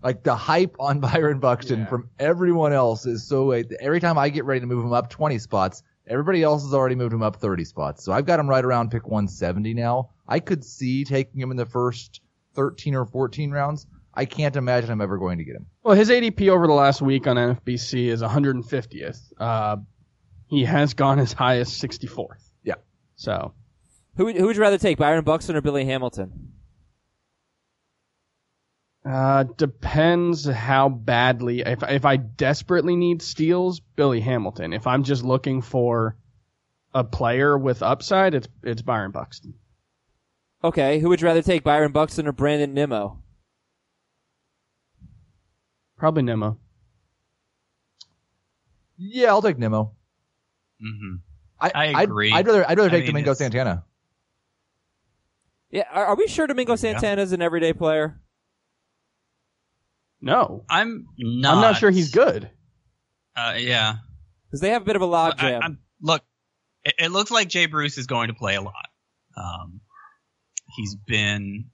Like 0.03 0.23
the 0.23 0.35
hype 0.35 0.75
on 0.79 0.99
Byron 1.01 1.39
Buxton 1.39 1.79
Yeah. 1.79 1.85
from 1.87 2.09
everyone 2.19 2.73
else 2.73 3.05
is 3.05 3.27
so. 3.27 3.51
Every 3.51 3.99
time 3.99 4.17
I 4.17 4.29
get 4.29 4.45
ready 4.45 4.59
to 4.61 4.65
move 4.67 4.83
him 4.85 4.93
up 4.93 5.09
20 5.09 5.39
spots, 5.39 5.83
everybody 6.07 6.43
else 6.43 6.63
has 6.63 6.73
already 6.73 6.95
moved 6.95 7.13
him 7.13 7.23
up 7.23 7.37
30 7.37 7.63
spots. 7.65 8.03
So 8.03 8.11
I've 8.11 8.25
got 8.25 8.39
him 8.39 8.49
right 8.49 8.63
around 8.63 8.91
pick 8.91 9.07
170 9.07 9.73
now. 9.73 10.11
I 10.27 10.39
could 10.39 10.63
see 10.63 11.03
taking 11.03 11.41
him 11.41 11.51
in 11.51 11.57
the 11.57 11.65
first 11.65 12.21
13 12.55 12.95
or 12.95 13.05
14 13.05 13.51
rounds. 13.51 13.87
I 14.13 14.25
can't 14.25 14.55
imagine 14.55 14.89
I'm 14.89 15.01
ever 15.01 15.17
going 15.17 15.37
to 15.37 15.43
get 15.43 15.55
him. 15.55 15.67
Well, 15.83 15.95
his 15.95 16.09
ADP 16.09 16.49
over 16.49 16.65
the 16.67 16.73
last 16.73 17.01
week 17.01 17.27
on 17.27 17.35
NFBC 17.35 18.07
is 18.07 18.21
150th. 18.23 19.19
Uh, 19.39 19.77
he 20.47 20.63
has 20.63 20.93
gone 20.95 21.19
as 21.19 21.33
high 21.33 21.57
as 21.57 21.69
64th. 21.69 22.41
Yeah. 22.63 22.75
So 23.15 23.53
Who 24.15 24.25
would- 24.25 24.35
who 24.37 24.45
would 24.47 24.55
you 24.55 24.61
rather 24.61 24.77
take, 24.79 24.97
Byron 24.97 25.23
Buxton 25.23 25.55
or 25.55 25.61
Billy 25.61 25.85
Hamilton? 25.85 26.53
Uh, 29.07 29.43
depends 29.43 30.45
how 30.45 30.89
badly. 30.89 31.61
If 31.61 31.81
if 31.83 32.03
I 32.03 32.17
desperately 32.17 32.95
need 32.97 33.21
steals, 33.21 33.79
Billy 33.79 34.19
Hamilton. 34.19 34.73
If 34.73 34.85
I'm 34.85 35.03
just 35.03 35.23
looking 35.23 35.61
for 35.61 36.17
a 36.93 37.03
player 37.05 37.57
with 37.57 37.81
upside, 37.83 38.33
it's 38.33 38.47
it's 38.63 38.81
Byron 38.81 39.11
Buxton. 39.11 39.53
Okay, 40.63 40.99
who 40.99 41.07
would 41.09 41.21
you 41.21 41.27
rather 41.27 41.41
take, 41.43 41.63
Byron 41.63 41.91
Buxton 41.91 42.27
or 42.27 42.31
Brandon 42.33 42.73
Nimmo? 42.73 43.21
Probably 45.97 46.23
Nimmo. 46.23 46.57
Yeah, 48.97 49.29
I'll 49.29 49.41
take 49.41 49.57
Nimmo. 49.59 49.93
Mm-hmm. 50.81 51.15
I, 51.59 51.71
I 51.73 51.87
I'd- 51.93 52.03
agree. 52.03 52.31
I'd, 52.33 52.45
rather 52.47 52.67
I'd 52.67 52.77
rather 52.77 52.89
I 52.89 52.91
take 52.91 53.03
mean, 53.03 53.07
Domingo 53.13 53.31
it's- 53.31 53.37
Santana. 53.37 53.83
Yeah, 55.69 55.83
are, 55.91 56.07
are 56.07 56.15
we 56.15 56.27
sure 56.27 56.47
Domingo 56.47 56.75
Santana 56.75 57.21
is 57.21 57.31
an 57.33 57.41
everyday 57.41 57.73
player? 57.73 58.19
No, 60.21 60.63
I'm 60.69 61.07
not. 61.17 61.55
I'm 61.55 61.61
not 61.61 61.77
sure 61.77 61.91
he's 61.91 62.11
good. 62.11 62.49
Uh, 63.35 63.55
yeah. 63.57 63.97
Because 64.47 64.61
they 64.61 64.69
have 64.69 64.81
a 64.81 64.85
bit 64.85 64.95
of 64.95 65.01
a 65.01 65.07
logjam. 65.07 65.59
I'm, 65.61 65.79
look, 66.01 66.23
it, 66.83 66.95
it 66.97 67.11
looks 67.11 67.31
like 67.31 67.49
Jay 67.49 67.67
Bruce 67.67 67.97
is 67.97 68.07
going 68.07 68.29
to 68.29 68.33
play 68.33 68.55
a 68.55 68.61
lot. 68.61 68.87
Um, 69.35 69.81
he's 70.75 70.95
been 70.95 71.65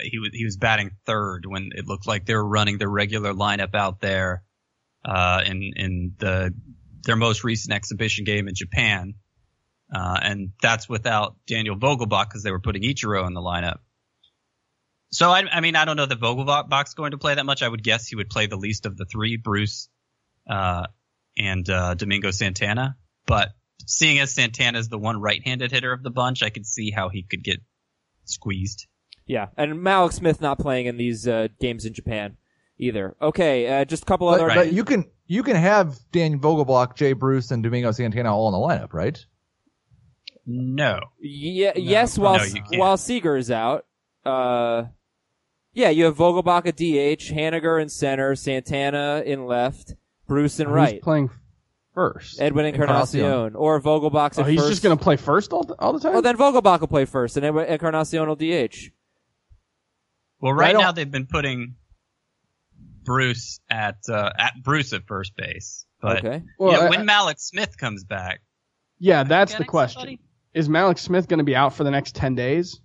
he 0.00 0.18
was 0.18 0.30
he 0.32 0.44
was 0.44 0.56
batting 0.56 0.90
third 1.06 1.46
when 1.46 1.70
it 1.74 1.86
looked 1.86 2.06
like 2.06 2.26
they 2.26 2.34
were 2.34 2.46
running 2.46 2.78
the 2.78 2.88
regular 2.88 3.32
lineup 3.32 3.74
out 3.74 4.00
there 4.00 4.42
uh, 5.04 5.42
in 5.46 5.72
in 5.76 6.12
the 6.18 6.54
their 7.04 7.16
most 7.16 7.44
recent 7.44 7.74
exhibition 7.74 8.24
game 8.24 8.48
in 8.48 8.54
Japan, 8.54 9.14
uh, 9.94 10.18
and 10.22 10.50
that's 10.60 10.88
without 10.88 11.36
Daniel 11.46 11.76
Vogelbach 11.76 12.28
because 12.28 12.42
they 12.42 12.50
were 12.50 12.60
putting 12.60 12.82
Ichiro 12.82 13.26
in 13.26 13.34
the 13.34 13.40
lineup. 13.40 13.78
So 15.14 15.30
I, 15.30 15.44
I 15.50 15.60
mean 15.60 15.76
I 15.76 15.84
don't 15.84 15.96
know 15.96 16.06
that 16.06 16.18
Vogelbach's 16.18 16.94
going 16.94 17.12
to 17.12 17.18
play 17.18 17.36
that 17.36 17.46
much. 17.46 17.62
I 17.62 17.68
would 17.68 17.84
guess 17.84 18.08
he 18.08 18.16
would 18.16 18.28
play 18.28 18.46
the 18.46 18.56
least 18.56 18.84
of 18.84 18.96
the 18.96 19.04
three, 19.04 19.36
Bruce, 19.36 19.88
uh, 20.50 20.88
and 21.38 21.68
uh, 21.70 21.94
Domingo 21.94 22.32
Santana. 22.32 22.96
But 23.24 23.50
seeing 23.86 24.18
as 24.18 24.34
Santana 24.34 24.78
is 24.78 24.88
the 24.88 24.98
one 24.98 25.20
right-handed 25.20 25.70
hitter 25.70 25.92
of 25.92 26.02
the 26.02 26.10
bunch, 26.10 26.42
I 26.42 26.50
could 26.50 26.66
see 26.66 26.90
how 26.90 27.10
he 27.10 27.22
could 27.22 27.44
get 27.44 27.60
squeezed. 28.24 28.86
yeah, 29.26 29.48
and 29.56 29.74
Mallex 29.74 30.14
Smith 30.14 30.40
not 30.40 30.58
playing 30.58 30.86
in 30.86 30.96
these 30.96 31.28
uh, 31.28 31.46
games 31.60 31.84
in 31.84 31.94
Japan 31.94 32.36
either. 32.78 33.14
Okay, 33.22 33.68
uh, 33.68 33.84
just 33.84 34.02
a 34.02 34.06
couple 34.06 34.28
But, 34.30 34.40
other. 34.40 34.54
but 34.54 34.72
you 34.72 34.82
can 34.82 35.04
you 35.26 35.44
can 35.44 35.54
have 35.56 35.96
Daniel 36.10 36.40
Vogelbach, 36.40 36.96
Jay 36.96 37.12
Bruce, 37.12 37.52
and 37.52 37.62
Domingo 37.62 37.92
Santana 37.92 38.34
all 38.34 38.48
in 38.48 38.52
the 38.52 38.58
lineup, 38.58 38.92
right? 38.92 39.24
No. 40.44 40.98
Yeah, 41.20 41.72
yes, 41.76 42.18
while 42.18 42.38
No, 42.38 42.78
while 42.78 42.96
Seager 42.96 43.36
is 43.36 43.50
out. 43.50 43.86
Uh, 44.26 44.86
yeah, 45.74 45.90
you 45.90 46.04
have 46.04 46.16
Vogelbach 46.16 46.66
at 46.66 46.76
DH, 46.76 47.32
Haniger 47.32 47.82
in 47.82 47.88
center, 47.88 48.34
Santana 48.34 49.22
in 49.26 49.46
left, 49.46 49.94
Bruce 50.26 50.60
in 50.60 50.66
Who's 50.66 50.74
right, 50.74 51.02
playing 51.02 51.30
first? 51.94 52.40
Edwin 52.40 52.66
Encarnacion, 52.66 53.56
or 53.56 53.80
Vogelbach's 53.80 54.38
oh, 54.38 54.44
he's 54.44 54.60
first. 54.60 54.70
just 54.70 54.82
gonna 54.82 54.96
play 54.96 55.16
first 55.16 55.52
all 55.52 55.64
the, 55.64 55.74
all 55.74 55.92
the 55.92 56.00
time. 56.00 56.12
Well, 56.12 56.22
then 56.22 56.36
Vogelbach 56.36 56.80
will 56.80 56.88
play 56.88 57.04
first, 57.04 57.36
and 57.36 57.44
Edwin 57.44 57.66
Encarnacion 57.66 58.26
will 58.28 58.36
DH. 58.36 58.90
Well, 60.40 60.52
right 60.52 60.76
now 60.76 60.92
they've 60.92 61.10
been 61.10 61.26
putting 61.26 61.74
Bruce 63.02 63.60
at 63.68 63.98
uh, 64.08 64.30
at 64.38 64.54
Bruce 64.62 64.92
at 64.92 65.06
first 65.06 65.36
base. 65.36 65.86
But 66.00 66.18
okay. 66.18 66.42
Well, 66.58 66.72
yeah, 66.72 66.78
I- 66.86 66.90
when 66.90 67.06
Mallex 67.06 67.40
Smith 67.40 67.76
comes 67.76 68.04
back, 68.04 68.42
yeah, 68.98 69.24
that's 69.24 69.54
the 69.54 69.64
question. 69.64 70.00
somebody? 70.00 70.20
Is 70.52 70.68
Mallex 70.68 71.00
Smith 71.00 71.26
going 71.26 71.38
to 71.38 71.44
be 71.44 71.56
out 71.56 71.74
for 71.74 71.82
the 71.82 71.90
next 71.90 72.14
ten 72.14 72.34
days? 72.34 72.80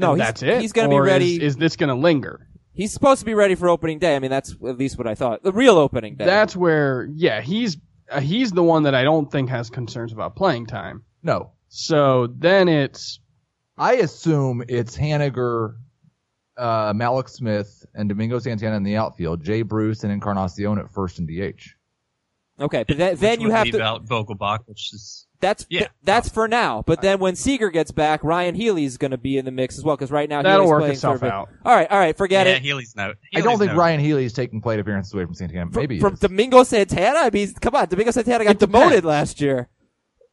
No, 0.00 0.14
he's, 0.14 0.24
that's 0.24 0.42
it. 0.42 0.60
He's 0.60 0.72
going 0.72 0.88
to 0.88 0.90
be 0.92 0.96
Or 0.98 1.06
is- 1.06 1.12
ready. 1.12 1.42
Is, 1.42 1.56
this 1.56 1.76
going 1.76 1.88
to 1.88 1.94
linger? 1.94 2.46
he's 2.72 2.92
supposed 2.92 3.20
to 3.20 3.26
be 3.26 3.34
ready 3.34 3.54
for 3.54 3.68
opening 3.68 3.98
day. 3.98 4.16
I 4.16 4.18
mean, 4.20 4.30
that's 4.30 4.52
at 4.66 4.78
least 4.78 4.96
what 4.96 5.06
I 5.06 5.14
thought. 5.14 5.42
The 5.42 5.52
real 5.52 5.76
opening 5.76 6.16
day. 6.16 6.24
That's 6.24 6.56
where, 6.56 7.08
yeah, 7.14 7.40
he's 7.42 7.76
uh, 8.10 8.20
he's 8.20 8.52
the 8.52 8.62
one 8.62 8.84
that 8.84 8.94
I 8.94 9.04
don't 9.04 9.30
think 9.30 9.50
has 9.50 9.68
concerns 9.70 10.12
about 10.12 10.34
playing 10.36 10.66
time. 10.66 11.04
No, 11.22 11.52
So 11.68 12.26
then 12.28 12.68
it's 12.68 13.20
I 13.76 13.94
assume 13.96 14.62
it's 14.68 14.96
Haniger, 14.96 15.76
uh, 16.56 16.92
Mallex 16.94 17.30
Smith, 17.30 17.84
and 17.94 18.08
Domingo 18.08 18.38
Santana 18.38 18.76
in 18.76 18.82
the 18.82 18.96
outfield, 18.96 19.44
Jay 19.44 19.62
Bruce 19.62 20.02
and 20.04 20.12
Encarnacion 20.12 20.78
at 20.78 20.90
first 20.92 21.18
and 21.18 21.28
DH. 21.28 21.62
okay, 22.60 22.84
but 22.86 22.96
then, 22.98 23.16
then 23.16 23.40
you 23.40 23.48
would 23.48 23.56
have 23.56 23.64
leave 23.66 23.74
to. 23.74 23.82
out 23.82 24.06
Vogelbach, 24.06 24.60
which 24.66 24.92
is 24.94 25.26
That's 25.40 25.66
Yeah. 25.70 25.78
th- 25.80 25.90
that's 26.02 26.28
for 26.28 26.46
now. 26.48 26.82
But 26.86 27.00
then 27.02 27.18
when 27.18 27.34
Seager 27.34 27.70
gets 27.70 27.90
back, 27.90 28.22
Ryon 28.22 28.54
Healy's 28.54 28.96
going 28.98 29.10
to 29.12 29.18
be 29.18 29.38
in 29.38 29.44
the 29.44 29.50
mix 29.50 29.78
as 29.78 29.84
well. 29.84 29.96
Because 29.96 30.10
right 30.10 30.28
now 30.28 30.42
That'll 30.42 30.60
Healy's 30.60 30.70
work 30.70 30.80
playing 30.80 30.92
itself 30.94 31.22
out. 31.22 31.48
All 31.64 31.74
right, 31.74 31.90
all 31.90 31.98
right, 31.98 32.16
forget 32.16 32.46
yeah, 32.46 32.54
it. 32.54 32.62
Healy's 32.62 32.94
no. 32.96 33.14
I 33.34 33.40
don't 33.40 33.58
think 33.58 33.72
no- 33.72 33.78
Ryon 33.78 34.00
Healy's 34.00 34.32
taking 34.32 34.60
plate 34.60 34.80
appearances 34.80 35.12
away 35.14 35.24
from 35.24 35.34
Santana. 35.34 35.70
Maybe 35.72 35.94
he 35.96 36.00
from. 36.00 36.14
Domingo 36.16 36.62
Santana. 36.62 37.18
I 37.20 37.30
mean, 37.30 37.52
come 37.54 37.74
on, 37.74 37.88
Domingo 37.88 38.10
Santana 38.10 38.44
got 38.44 38.58
demoted 38.58 39.04
last 39.04 39.40
year. 39.40 39.68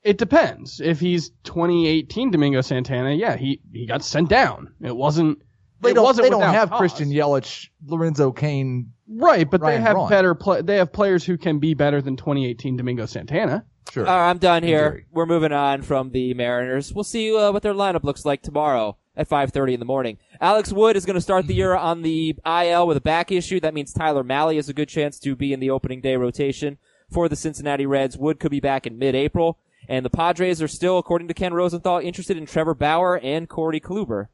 it 0.04 0.18
depends. 0.18 0.80
If 0.80 1.00
he's 1.00 1.32
2018 1.44 2.32
Domingo 2.32 2.62
Santana, 2.62 3.14
yeah, 3.14 3.36
he 3.36 3.62
he 3.74 3.86
got 3.86 4.04
sent 4.04 4.30
down. 4.30 4.74
It 4.82 4.96
wasn't. 4.96 5.40
They 5.82 5.92
it 5.92 5.94
don't. 5.96 6.04
wasn't 6.04 6.26
They 6.26 6.30
don't 6.30 6.42
have 6.42 6.70
cause. 6.70 6.80
Christian 6.80 7.10
Yelich, 7.10 7.70
Lorenzo 7.86 8.32
Cain. 8.32 8.92
Right, 9.08 9.50
but 9.50 9.62
Ryan 9.62 9.80
they 9.80 9.84
have 9.84 9.94
Braun. 9.94 10.10
better 10.10 10.36
play. 10.36 10.62
They 10.62 10.78
have 10.78 10.92
players 10.92 11.24
who 11.24 11.38
can 11.38 11.60
be 11.60 11.74
better 11.74 12.02
than 12.02 12.16
2018 12.18 12.78
Domingo 12.78 13.06
Santana. 13.06 13.64
Sure. 13.92 14.06
All 14.06 14.18
right, 14.18 14.30
I'm 14.30 14.38
done 14.38 14.64
here. 14.64 14.90
Jerry. 14.90 15.06
We're 15.12 15.26
moving 15.26 15.54
on 15.54 15.82
from 15.82 16.12
the 16.12 16.34
Mariners. 16.34 16.94
We'll 16.94 17.06
see 17.06 17.34
uh, 17.36 17.52
what 17.54 17.64
their 17.64 17.74
lineup 17.74 18.04
looks 18.04 18.26
like 18.26 18.42
tomorrow 18.42 18.98
at 19.16 19.30
5:30 19.30 19.74
in 19.76 19.80
the 19.80 19.86
morning. 19.86 20.18
Alex 20.42 20.74
Wood 20.74 20.98
is 20.98 21.06
going 21.06 21.16
to 21.16 21.22
start 21.22 21.48
the 21.48 21.54
year 21.54 21.74
on 21.76 22.02
the 22.02 22.36
IL 22.46 22.86
with 22.88 22.98
a 22.98 23.02
back 23.02 23.32
issue. 23.32 23.60
That 23.60 23.74
means 23.74 23.94
Tyler 23.94 24.24
Mahle 24.24 24.56
has 24.56 24.68
a 24.68 24.74
good 24.74 24.90
chance 24.90 25.20
to 25.20 25.36
be 25.36 25.54
in 25.54 25.60
the 25.60 25.70
opening 25.70 26.02
day 26.02 26.16
rotation 26.18 26.78
for 27.10 27.30
the 27.30 27.36
Cincinnati 27.38 27.86
Reds. 27.86 28.18
Wood 28.18 28.40
could 28.40 28.52
be 28.52 28.60
back 28.60 28.86
in 28.86 29.00
mid-April, 29.00 29.58
and 29.88 30.06
the 30.06 30.10
Padres 30.10 30.62
are 30.62 30.68
still, 30.68 30.98
according 30.98 31.30
to 31.30 31.34
Ken 31.34 31.54
Rosenthal, 31.54 32.00
interested 32.00 32.36
in 32.36 32.46
Trevor 32.46 32.74
Bauer 32.74 33.18
and 33.24 33.48
Corey 33.48 33.80
Kluber. 33.80 34.28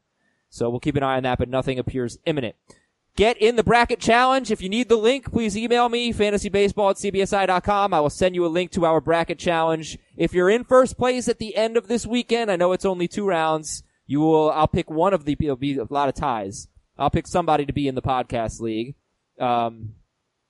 So 0.54 0.70
we'll 0.70 0.78
keep 0.78 0.94
an 0.94 1.02
eye 1.02 1.16
on 1.16 1.24
that, 1.24 1.38
but 1.38 1.48
nothing 1.48 1.80
appears 1.80 2.16
imminent. 2.26 2.54
Get 3.16 3.36
in 3.38 3.56
the 3.56 3.64
bracket 3.64 3.98
challenge. 3.98 4.52
If 4.52 4.62
you 4.62 4.68
need 4.68 4.88
the 4.88 4.94
link, 4.94 5.32
please 5.32 5.56
email 5.56 5.88
me, 5.88 6.12
fantasybaseball 6.12 6.90
at 6.90 6.96
cbsi.com. 6.96 7.92
I 7.92 7.98
will 7.98 8.08
send 8.08 8.36
you 8.36 8.46
a 8.46 8.48
link 8.48 8.70
to 8.70 8.84
our 8.84 9.00
bracket 9.00 9.36
challenge. 9.36 9.98
If 10.16 10.32
you're 10.32 10.48
in 10.48 10.62
first 10.62 10.96
place 10.96 11.28
at 11.28 11.40
the 11.40 11.56
end 11.56 11.76
of 11.76 11.88
this 11.88 12.06
weekend, 12.06 12.52
I 12.52 12.56
know 12.56 12.70
it's 12.70 12.84
only 12.84 13.08
two 13.08 13.26
rounds. 13.26 13.82
You 14.06 14.20
will, 14.20 14.48
I'll 14.52 14.68
pick 14.68 14.88
one 14.88 15.12
of 15.12 15.24
the, 15.24 15.36
it'll 15.40 15.56
be 15.56 15.76
a 15.76 15.86
lot 15.90 16.08
of 16.08 16.14
ties. 16.14 16.68
I'll 16.96 17.10
pick 17.10 17.26
somebody 17.26 17.66
to 17.66 17.72
be 17.72 17.88
in 17.88 17.96
the 17.96 18.02
podcast 18.02 18.60
league. 18.60 18.94
Um, 19.40 19.94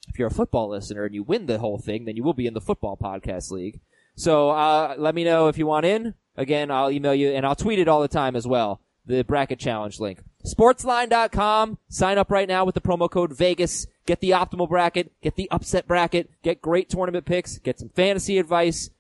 if 0.09 0.19
you're 0.19 0.29
a 0.29 0.31
football 0.31 0.69
listener 0.69 1.07
and 1.07 1.15
you 1.15 1.23
win 1.23 1.47
the 1.47 1.61
whole 1.61 1.79
thing, 1.79 2.05
then 2.05 2.17
you 2.17 2.23
will 2.23 2.35
be 2.35 2.47
in 2.47 2.53
the 2.53 2.61
football 2.61 2.99
podcast 3.03 3.51
league. 3.51 3.81
So, 4.17 4.51
uh, 4.51 4.97
let 4.99 5.15
me 5.15 5.25
know 5.25 5.49
if 5.49 5.57
you 5.57 5.67
want 5.67 5.87
in. 5.87 6.13
Again, 6.37 6.71
I'll 6.71 6.91
email 6.91 7.15
you 7.15 7.31
and 7.31 7.47
I'll 7.47 7.57
tweet 7.57 7.79
it 7.79 7.89
all 7.89 8.03
the 8.03 8.09
time 8.09 8.37
as 8.37 8.47
well. 8.47 8.83
The 9.07 9.23
bracket 9.23 9.59
challenge 9.59 10.01
link. 10.01 10.21
Sportsline.com. 10.47 11.79
Sign 11.89 12.19
up 12.19 12.31
right 12.31 12.49
now 12.49 12.65
with 12.65 12.75
the 12.75 12.81
promo 12.81 13.11
code 13.11 13.37
Vegas. 13.37 13.87
Get 14.07 14.21
the 14.21 14.31
optimal 14.31 14.69
bracket. 14.69 15.13
Get 15.23 15.37
the 15.37 15.51
upset 15.51 15.87
bracket. 15.87 16.31
Get 16.43 16.63
great 16.63 16.89
tournament 16.89 17.27
picks. 17.27 17.59
Get 17.59 17.79
some 17.79 17.91
fantasy 17.91 18.39
advice. 18.39 18.91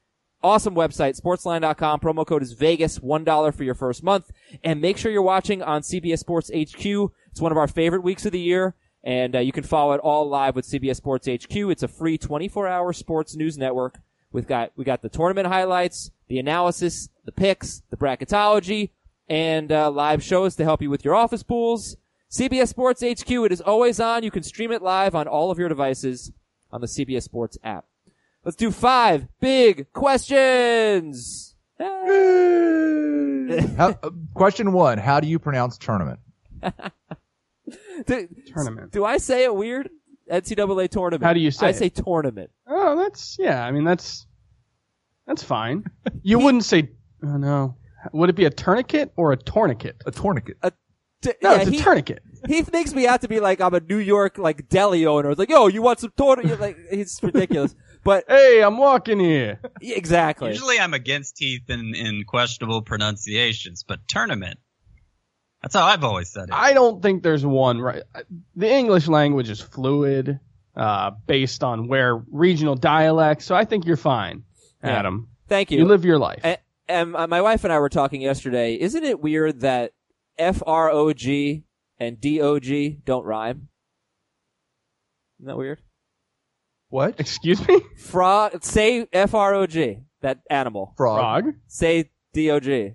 Awesome 0.43 0.75
website, 0.75 1.19
sportsline.com. 1.19 2.01
Promo 2.01 2.27
code 2.27 2.43
is 2.43 2.53
Vegas, 2.53 2.99
$1 2.99 3.55
for 3.55 3.65
your 3.65 3.75
first 3.75 4.03
month. 4.03 4.31
And 4.63 4.79
make 4.79 4.99
sure 4.99 5.11
you're 5.11 5.23
watching 5.23 5.63
on 5.63 5.81
CBS 5.81 6.19
Sports 6.19 6.51
HQ. 6.51 6.85
It's 7.31 7.41
one 7.41 7.51
of 7.51 7.57
our 7.57 7.67
favorite 7.67 8.03
weeks 8.03 8.27
of 8.27 8.33
the 8.33 8.41
year. 8.41 8.75
And 9.03 9.37
uh, 9.37 9.39
you 9.39 9.53
can 9.53 9.65
follow 9.65 9.95
it 9.95 10.01
all 10.01 10.29
live 10.29 10.55
with 10.55 10.67
CBS 10.67 10.97
Sports 10.97 11.27
HQ. 11.27 11.57
It's 11.57 11.83
a 11.83 11.89
free 11.89 12.19
24-hour 12.19 12.93
sports 12.93 13.35
news 13.35 13.57
network. 13.57 14.01
We've 14.33 14.47
got 14.47 14.73
we 14.77 14.85
got 14.85 15.01
the 15.01 15.09
tournament 15.09 15.47
highlights, 15.47 16.11
the 16.29 16.39
analysis, 16.39 17.09
the 17.25 17.33
picks, 17.33 17.83
the 17.91 17.97
bracketology, 17.97 18.91
and 19.29 19.71
uh, 19.73 19.91
live 19.91 20.23
shows 20.23 20.57
to 20.57 20.65
help 20.65 20.83
you 20.83 20.91
with 20.91 21.05
your 21.05 21.15
office 21.15 21.43
pools. 21.43 21.97
CBS 22.31 22.69
Sports 22.69 23.03
HQ. 23.03 23.31
It 23.31 23.53
is 23.53 23.61
always 23.61 24.01
on. 24.01 24.23
You 24.25 24.31
can 24.31 24.43
stream 24.43 24.73
it 24.73 24.83
live 24.83 25.15
on 25.15 25.29
all 25.29 25.51
of 25.51 25.59
your 25.59 25.69
devices 25.69 26.33
on 26.73 26.81
the 26.81 26.87
CBS 26.87 27.23
Sports 27.23 27.57
app. 27.63 27.85
Let's 28.45 28.57
do 28.57 28.71
five 28.71 29.29
big 29.41 29.93
questions. 29.93 31.55
How, 31.79 31.87
uh, 34.03 34.11
question 34.35 34.73
one: 34.73 34.99
How 34.99 35.21
do 35.21 35.29
you 35.29 35.39
pronounce 35.39 35.79
tournament? 35.79 36.21
do, 38.07 38.29
Tournament. 38.47 38.93
do 38.93 39.05
I 39.05 39.19
say 39.19 39.45
it 39.45 39.55
weird? 39.55 39.91
NCAA 40.31 40.89
tournament. 40.89 41.23
How 41.23 41.35
do 41.35 41.41
you 41.41 41.51
say 41.51 41.67
I 41.67 41.71
it? 41.71 41.77
say 41.77 41.89
tournament. 41.91 42.51
Oh, 42.67 42.97
that's 42.97 43.37
yeah. 43.39 43.65
I 43.65 43.71
mean, 43.71 43.85
that's 43.85 44.27
that's 45.27 45.43
fine. 45.43 45.85
You 46.23 46.39
wouldn't 46.39 46.65
say. 46.65 46.89
Oh 47.23 47.37
no. 47.37 47.77
Would 48.13 48.31
it 48.31 48.37
be 48.37 48.45
a 48.45 48.51
tourniquet 48.51 49.13
or 49.17 49.33
a 49.33 49.37
tourniquet? 49.37 50.03
A 50.07 50.11
tourniquet. 50.11 50.59
T- 51.23 51.33
No, 51.43 51.53
yeah, 51.55 51.61
it's 51.61 51.69
a 51.69 51.71
he, 51.71 51.79
tourniquet. 51.79 52.23
he 52.47 52.63
makes 52.73 52.93
me 52.95 53.05
have 53.05 53.21
to 53.21 53.29
be 53.29 53.41
like 53.41 53.61
I'm 53.61 53.73
a 53.75 53.81
New 53.81 53.99
York 53.99 54.37
like 54.39 54.69
deli 54.69 55.07
owner. 55.07 55.31
It's 55.31 55.39
like, 55.39 55.49
yo, 55.51 55.69
you 55.69 55.81
want 55.83 56.01
some 56.01 56.13
tournament? 56.17 56.61
Like, 56.61 56.77
it's 56.91 57.23
ridiculous. 57.23 57.75
But 58.05 58.25
Hey, 58.29 58.63
I'm 58.63 58.77
walking 58.77 59.19
here. 59.21 59.61
yeah, 59.81 59.97
exactly. 59.97 60.51
Usually 60.51 60.79
I'm 60.79 60.93
against 60.93 61.39
Heath 61.39 61.69
in, 61.71 61.95
in 61.95 62.25
questionable 62.27 62.83
pronunciations, 62.83 63.85
but 63.87 64.07
tournament. 64.07 64.59
That's 65.63 65.75
how 65.75 65.85
I've 65.87 66.05
always 66.05 66.31
said 66.31 66.45
it. 66.51 66.53
I 66.53 66.75
don't 66.75 67.03
think 67.03 67.23
there's 67.23 67.47
one 67.47 67.81
right. 67.81 68.03
The 68.55 68.71
English 68.71 69.09
language 69.09 69.49
is 69.49 69.63
fluid, 69.63 70.39
uh, 70.77 71.13
based 71.27 71.65
on 71.65 71.89
where 71.89 72.17
regional 72.31 72.75
dialects. 72.75 73.47
So 73.47 73.55
I 73.55 73.65
think 73.65 73.87
you're 73.87 73.97
fine, 73.97 74.43
Yeah. 74.83 74.91
Adam. 74.99 75.29
Thank 75.49 75.71
you. 75.71 75.79
You 75.79 75.85
live 75.87 76.05
your 76.05 76.19
life. 76.19 76.41
And 76.45 76.59
uh, 76.89 77.27
my 77.27 77.41
wife 77.41 77.65
and 77.65 77.73
I 77.73 77.79
were 77.79 77.89
talking 77.89 78.21
yesterday. 78.21 78.75
Isn't 78.81 79.05
it 79.05 79.21
weird 79.21 79.61
that 79.61 79.93
F 80.39 80.63
R 80.67 80.91
O 80.91 81.13
G 81.13 81.65
and 81.99 82.21
D 82.21 82.41
O 82.41 82.59
G 82.59 82.99
don't 83.05 83.25
rhyme? 83.25 83.69
Isn't 85.39 85.49
that 85.49 85.57
weird? 85.57 85.81
What? 86.89 87.19
Excuse 87.19 87.67
me, 87.67 87.81
Frog. 87.99 88.65
Say 88.65 89.07
F 89.13 89.35
R 89.35 89.55
O 89.55 89.67
G. 89.67 89.99
That 90.21 90.41
animal. 90.49 90.95
Frog. 90.97 91.19
frog, 91.45 91.55
Say 91.67 92.11
D 92.33 92.51
O 92.51 92.61
G. 92.61 92.95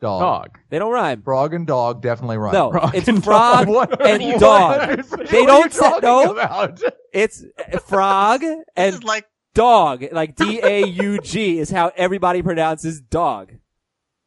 Dog. 0.00 0.20
dog. 0.20 0.58
They 0.68 0.80
don't 0.80 0.92
rhyme. 0.92 1.22
Frog 1.22 1.54
and 1.54 1.64
dog 1.64 2.02
definitely 2.02 2.36
rhyme. 2.36 2.52
No, 2.54 2.72
Frog 2.72 2.92
it's 2.94 3.06
and 3.06 3.22
frog 3.22 3.68
What? 3.68 4.04
and 4.04 4.40
dog. 4.40 4.98
What 5.08 5.28
They 5.30 5.42
are 5.42 5.46
don't 5.46 5.64
you 5.66 5.70
say- 5.80 5.98
no. 6.02 6.32
about? 6.32 6.82
It's 7.12 7.44
frog 7.86 8.40
this 8.40 8.58
and 8.74 8.94
is 8.96 9.04
like 9.04 9.26
dog. 9.54 10.04
Like 10.12 10.34
D 10.36 10.60
A 10.62 10.86
U 10.86 11.18
G 11.20 11.58
is 11.58 11.70
how 11.70 11.92
everybody 11.96 12.42
pronounces 12.42 13.00
dog. 13.00 13.52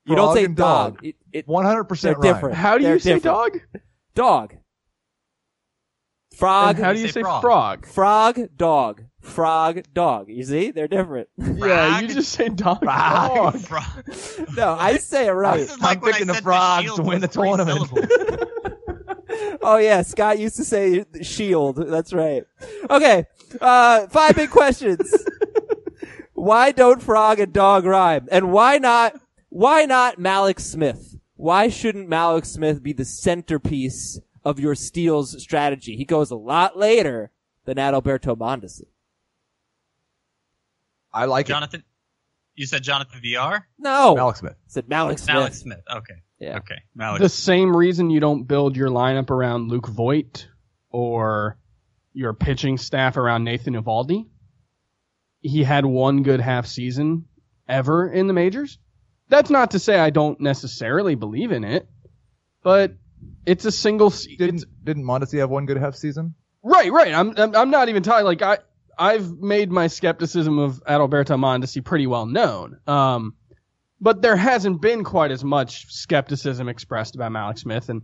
You 0.05 0.15
don't 0.15 0.27
Frog 0.27 0.37
say 0.37 0.45
and 0.45 0.55
dog. 0.55 0.93
dog. 0.97 1.05
It, 1.05 1.15
it, 1.33 1.47
100% 1.47 2.01
They're 2.01 2.13
rhyme. 2.13 2.21
different. 2.21 2.55
How 2.55 2.77
do 2.77 2.83
They're 2.83 2.93
you 2.93 2.99
say 2.99 3.13
different. 3.15 3.53
dog? 3.53 3.81
dog. 4.13 4.55
Frog. 6.35 6.75
And 6.75 6.85
how 6.85 6.93
do 6.93 6.99
You 6.99 7.05
you 7.05 7.11
say 7.11 7.13
say 7.13 7.21
frog. 7.23 7.41
frog? 7.41 7.85
Frog, 7.87 8.39
dog. 8.57 9.03
Frog, 9.21 9.81
dog. 9.93 10.29
You 10.29 10.43
see? 10.43 10.71
They're 10.71 10.87
different. 10.87 11.29
Yeah, 11.39 11.99
you 12.01 12.07
Frog. 12.07 12.09
just 12.09 12.31
say 12.33 12.49
dog. 12.49 12.83
Frog. 12.83 13.59
frog. 13.61 14.05
no, 14.55 14.73
I 14.77 14.97
say 14.97 15.27
it 15.27 15.31
right. 15.31 15.57
This 15.57 15.71
is 15.71 15.77
I'm 15.81 15.99
when 15.99 16.09
I 16.09 16.11
picking 16.11 16.27
the 16.27 16.33
said 16.35 16.43
frogs 16.43 16.83
shield 16.83 16.97
to 16.97 17.01
win 17.03 17.21
was 17.21 17.21
the 17.21 17.27
three 17.29 17.47
tournament. 17.47 17.87
syllables. 17.89 18.74
Oh 19.61 19.77
yeah, 19.77 20.01
Scott 20.01 20.37
used 20.37 20.57
to 20.57 20.65
say 20.65 21.05
shield. 21.21 21.77
That's 21.77 22.13
right. 22.13 22.43
Okay. 22.89 23.25
Uh, 23.59 24.07
five 24.07 24.35
big 24.35 24.49
questions. 24.49 25.11
why 26.33 26.71
don't 26.71 27.01
frog 27.01 27.39
and 27.39 27.51
dog 27.51 27.85
rhyme? 27.85 28.27
And 28.31 28.51
why 28.51 28.77
not, 28.77 29.19
why 29.49 29.85
not 29.85 30.19
Mallex 30.19 30.59
Smith? 30.59 31.15
Why 31.35 31.69
shouldn't 31.69 32.09
Mallex 32.09 32.47
Smith 32.47 32.83
be 32.83 32.93
the 32.93 33.05
centerpiece 33.05 34.19
of 34.43 34.59
your 34.59 34.75
steals 34.75 35.41
strategy? 35.41 35.95
He 35.95 36.05
goes 36.05 36.31
a 36.31 36.35
lot 36.35 36.77
later 36.77 37.31
than 37.65 37.77
Adalberto 37.77 38.37
Mondesi. 38.37 38.83
I 41.13 41.25
like 41.25 41.47
Jonathan, 41.47 41.83
you 42.55 42.65
said 42.65 42.83
Jonathan 42.83 43.19
Villar? 43.21 43.67
No. 43.79 44.15
Mallex 44.15 44.37
Smith. 44.37 44.53
I 44.53 44.67
said 44.67 44.87
Mallex 44.87 45.19
Smith. 45.19 45.35
Mallex 45.35 45.53
Smith. 45.55 45.81
Okay. 45.89 46.21
Yeah. 46.39 46.57
Okay. 46.57 46.75
Mallex. 46.97 47.19
The 47.19 47.29
same 47.29 47.75
reason 47.75 48.09
you 48.09 48.19
don't 48.19 48.43
build 48.43 48.75
your 48.75 48.89
lineup 48.89 49.29
around 49.29 49.69
Luke 49.69 49.87
Voit 49.87 50.47
or 50.89 51.57
your 52.13 52.33
pitching 52.33 52.77
staff 52.77 53.17
around 53.17 53.43
Nathan 53.43 53.73
Eovaldi. 53.75 54.25
He 55.41 55.63
had 55.63 55.85
one 55.85 56.23
good 56.23 56.39
half 56.41 56.65
season 56.65 57.25
ever 57.67 58.09
in 58.11 58.27
the 58.27 58.33
majors. 58.33 58.79
That's 59.29 59.49
not 59.49 59.71
to 59.71 59.79
say 59.79 59.97
I 59.99 60.09
don't 60.09 60.39
necessarily 60.41 61.15
believe 61.15 61.51
in 61.51 61.63
it, 61.63 61.87
but 62.63 62.93
it's 63.45 63.65
a 63.65 63.71
single. 63.71 64.09
se- 64.09 64.35
Didn't 64.37 64.57
it's- 64.57 64.71
didn't 64.83 65.03
Mondesi 65.03 65.39
have 65.39 65.49
one 65.49 65.65
good 65.65 65.77
half 65.77 65.95
season? 65.95 66.35
Right, 66.63 66.91
right. 66.91 67.13
I'm, 67.13 67.33
I'm, 67.37 67.55
I'm 67.55 67.69
not 67.69 67.89
even 67.89 68.01
talking 68.03 68.25
like 68.25 68.41
I, 68.41 68.57
I've 68.97 69.31
made 69.31 69.71
my 69.71 69.87
skepticism 69.87 70.57
of 70.57 70.83
Adalberto 70.87 71.37
Mondesi 71.39 71.83
pretty 71.83 72.07
well 72.07 72.25
known. 72.25 72.79
Um, 72.87 73.35
but 74.01 74.21
there 74.21 74.35
hasn't 74.35 74.81
been 74.81 75.03
quite 75.03 75.31
as 75.31 75.43
much 75.43 75.85
skepticism 75.91 76.67
expressed 76.69 77.15
about 77.15 77.31
Mallex 77.31 77.59
Smith, 77.59 77.89
and 77.89 78.01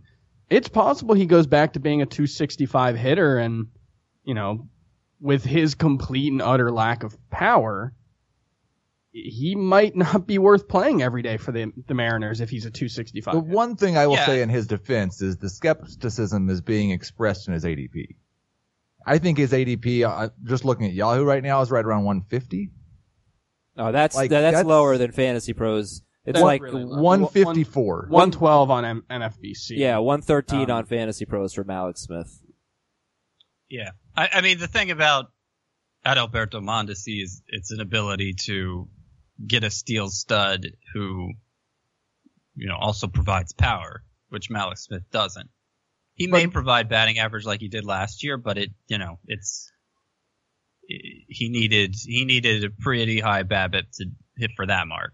it's 0.50 0.68
possible 0.68 1.14
he 1.14 1.26
goes 1.26 1.46
back 1.46 1.74
to 1.74 1.80
being 1.80 2.02
a 2.02 2.06
265 2.06 2.96
hitter, 2.96 3.38
and 3.38 3.66
you 4.24 4.34
know, 4.34 4.68
with 5.20 5.44
his 5.44 5.74
complete 5.74 6.32
and 6.32 6.42
utter 6.42 6.70
lack 6.70 7.02
of 7.04 7.16
power, 7.30 7.92
he 9.12 9.54
might 9.54 9.94
not 9.94 10.26
be 10.26 10.38
worth 10.38 10.68
playing 10.68 11.02
every 11.02 11.22
day 11.22 11.36
for 11.36 11.52
the 11.52 11.70
the 11.86 11.94
Mariners 11.94 12.40
if 12.40 12.50
he's 12.50 12.64
a 12.66 12.70
265. 12.70 13.34
The 13.34 13.40
hitter. 13.40 13.52
one 13.54 13.76
thing 13.76 13.96
I 13.96 14.06
will 14.06 14.14
Yeah. 14.16 14.26
say 14.26 14.42
in 14.42 14.48
his 14.48 14.66
defense 14.66 15.20
is 15.22 15.36
the 15.36 15.50
skepticism 15.50 16.48
is 16.48 16.60
being 16.60 16.90
expressed 16.90 17.46
in 17.48 17.54
his 17.54 17.64
ADP. 17.64 18.16
I 19.04 19.18
think 19.18 19.36
his 19.38 19.52
ADP, 19.52 20.04
uh, 20.04 20.28
just 20.44 20.64
looking 20.64 20.86
at 20.86 20.92
Yahoo 20.92 21.24
right 21.24 21.42
now, 21.42 21.60
is 21.60 21.70
right 21.72 21.84
around 21.84 22.04
150. 22.04 22.70
Oh, 23.88 23.92
that's, 23.92 24.14
Like, 24.16 24.30
that's, 24.30 24.42
that's- 24.44 24.64
lower 24.66 24.96
than 24.98 25.12
Fantasy 25.12 25.52
Pros. 25.52 26.02
It's 26.24 26.34
That's 26.36 26.44
like, 26.44 26.62
really 26.62 26.84
low. 26.84 27.02
154. 27.02 28.06
112 28.08 28.70
on 28.70 28.84
M- 28.84 29.04
NFBC. 29.10 29.70
yeah, 29.76 29.98
113 29.98 30.70
Um, 30.70 30.76
on 30.76 30.86
Fantasy 30.86 31.24
Pros 31.24 31.52
for 31.54 31.64
Mallex 31.64 31.98
Smith. 31.98 32.40
Yeah. 33.68 33.90
I, 34.16 34.28
I 34.34 34.40
mean, 34.40 34.58
the 34.58 34.68
thing 34.68 34.92
about 34.92 35.32
Adalberto 36.06 36.62
Mondesi 36.62 37.22
is 37.24 37.42
its 37.48 37.72
an 37.72 37.80
ability 37.80 38.34
to 38.44 38.88
get 39.44 39.64
a 39.64 39.70
steal 39.70 40.08
stud 40.10 40.68
who, 40.94 41.32
you 42.54 42.68
know, 42.68 42.76
also 42.76 43.08
provides 43.08 43.52
power, 43.52 44.04
which 44.28 44.48
Mallex 44.48 44.78
Smith 44.78 45.02
doesn't. 45.10 45.50
He 46.14 46.28
may 46.28 46.46
provide 46.46 46.88
batting 46.88 47.18
average 47.18 47.44
like 47.46 47.58
he 47.60 47.68
did 47.68 47.84
last 47.84 48.22
year, 48.22 48.36
but 48.36 48.58
it, 48.58 48.70
you 48.86 48.98
know, 48.98 49.18
it's, 49.26 49.72
he 51.28 51.48
needed, 51.48 51.94
he 51.98 52.24
needed 52.24 52.64
a 52.64 52.70
pretty 52.70 53.20
high 53.20 53.42
BABIP 53.42 53.90
to 53.98 54.06
hit 54.36 54.50
for 54.56 54.66
that 54.66 54.86
mark. 54.86 55.12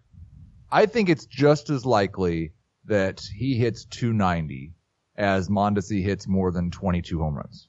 I 0.70 0.86
think 0.86 1.08
it's 1.08 1.26
just 1.26 1.70
as 1.70 1.86
likely 1.86 2.52
that 2.84 3.20
he 3.34 3.56
hits 3.56 3.84
290 3.86 4.74
as 5.16 5.48
Mondesi 5.48 6.02
hits 6.02 6.28
more 6.28 6.52
than 6.52 6.70
22 6.70 7.18
home 7.18 7.34
runs. 7.34 7.68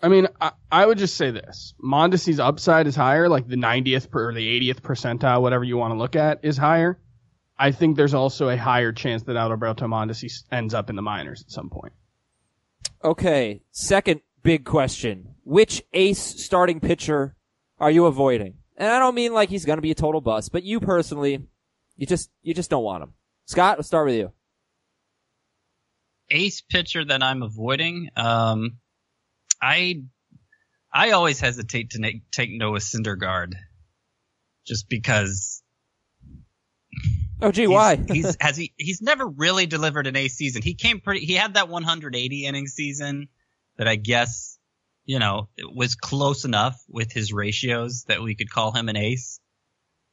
I 0.00 0.08
mean, 0.08 0.28
I, 0.40 0.52
I 0.70 0.86
would 0.86 0.98
just 0.98 1.16
say 1.16 1.30
this: 1.30 1.74
Mondesi's 1.84 2.38
upside 2.38 2.86
is 2.86 2.94
higher, 2.94 3.28
like 3.28 3.48
the 3.48 3.56
90th 3.56 4.10
per, 4.10 4.28
or 4.28 4.34
the 4.34 4.60
80th 4.60 4.80
percentile, 4.80 5.42
whatever 5.42 5.64
you 5.64 5.76
want 5.76 5.92
to 5.92 5.98
look 5.98 6.14
at, 6.14 6.40
is 6.44 6.56
higher. 6.56 7.00
I 7.58 7.72
think 7.72 7.96
there's 7.96 8.14
also 8.14 8.48
a 8.48 8.56
higher 8.56 8.92
chance 8.92 9.24
that 9.24 9.36
Alberto 9.36 9.86
Mondesi 9.86 10.30
ends 10.52 10.74
up 10.74 10.88
in 10.90 10.96
the 10.96 11.02
minors 11.02 11.42
at 11.42 11.50
some 11.50 11.68
point. 11.68 11.92
Okay, 13.02 13.62
second 13.72 14.20
big 14.42 14.64
question. 14.64 15.34
Which 15.42 15.82
ace 15.92 16.20
starting 16.20 16.78
pitcher 16.78 17.34
are 17.80 17.90
you 17.90 18.06
avoiding? 18.06 18.54
And 18.76 18.88
I 18.90 18.98
don't 18.98 19.14
mean 19.14 19.32
like 19.34 19.48
he's 19.48 19.64
gonna 19.64 19.80
be 19.82 19.90
a 19.90 19.94
total 19.96 20.20
bust, 20.20 20.52
but 20.52 20.62
you 20.64 20.80
personally, 20.80 21.42
you 21.96 22.06
just, 22.06 22.30
you 22.42 22.54
just 22.54 22.70
don't 22.70 22.84
want 22.84 23.02
him. 23.02 23.12
Scott, 23.46 23.78
let's 23.78 23.88
start 23.88 24.06
with 24.06 24.14
you. 24.16 24.32
ace 26.30 26.60
pitcher 26.60 27.04
that 27.04 27.22
I'm 27.22 27.42
avoiding. 27.42 28.10
Um, 28.16 28.78
I 29.60 30.02
I 30.92 31.10
always 31.12 31.40
hesitate 31.40 31.90
to 31.90 32.00
na- 32.00 32.08
take 32.32 32.50
Noah 32.50 32.78
Syndergaard, 32.78 33.54
just 34.66 34.88
because. 34.88 35.62
Oh 37.40 37.52
gee, 37.52 37.62
he's- 37.62 37.70
why? 37.70 37.96
he's 37.96 38.36
has 38.40 38.56
he 38.56 38.72
he's 38.76 39.00
never 39.00 39.26
really 39.26 39.66
delivered 39.66 40.06
an 40.06 40.16
ace 40.16 40.34
season. 40.34 40.62
He 40.62 40.74
came 40.74 41.00
pretty. 41.00 41.24
He 41.24 41.34
had 41.34 41.54
that 41.54 41.68
180 41.68 42.44
inning 42.46 42.66
season 42.66 43.28
that 43.76 43.88
I 43.88 43.96
guess 43.96 44.57
you 45.08 45.18
know 45.18 45.48
it 45.56 45.74
was 45.74 45.96
close 45.96 46.44
enough 46.44 46.78
with 46.86 47.10
his 47.10 47.32
ratios 47.32 48.04
that 48.08 48.22
we 48.22 48.36
could 48.36 48.50
call 48.50 48.72
him 48.72 48.88
an 48.88 48.96
ace. 48.96 49.40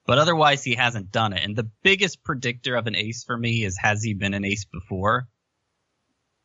But 0.08 0.20
otherwise, 0.20 0.64
he 0.64 0.76
hasn't 0.76 1.12
done 1.12 1.34
it. 1.34 1.44
And 1.44 1.56
the 1.56 1.70
biggest 1.84 2.24
predictor 2.24 2.76
of 2.76 2.88
an 2.88 2.96
ace 2.96 3.24
for 3.24 3.38
me 3.38 3.66
is 3.66 3.78
has 3.78 4.04
he 4.04 4.14
been 4.14 4.34
an 4.36 4.46
ace 4.46 4.66
before? 4.66 5.28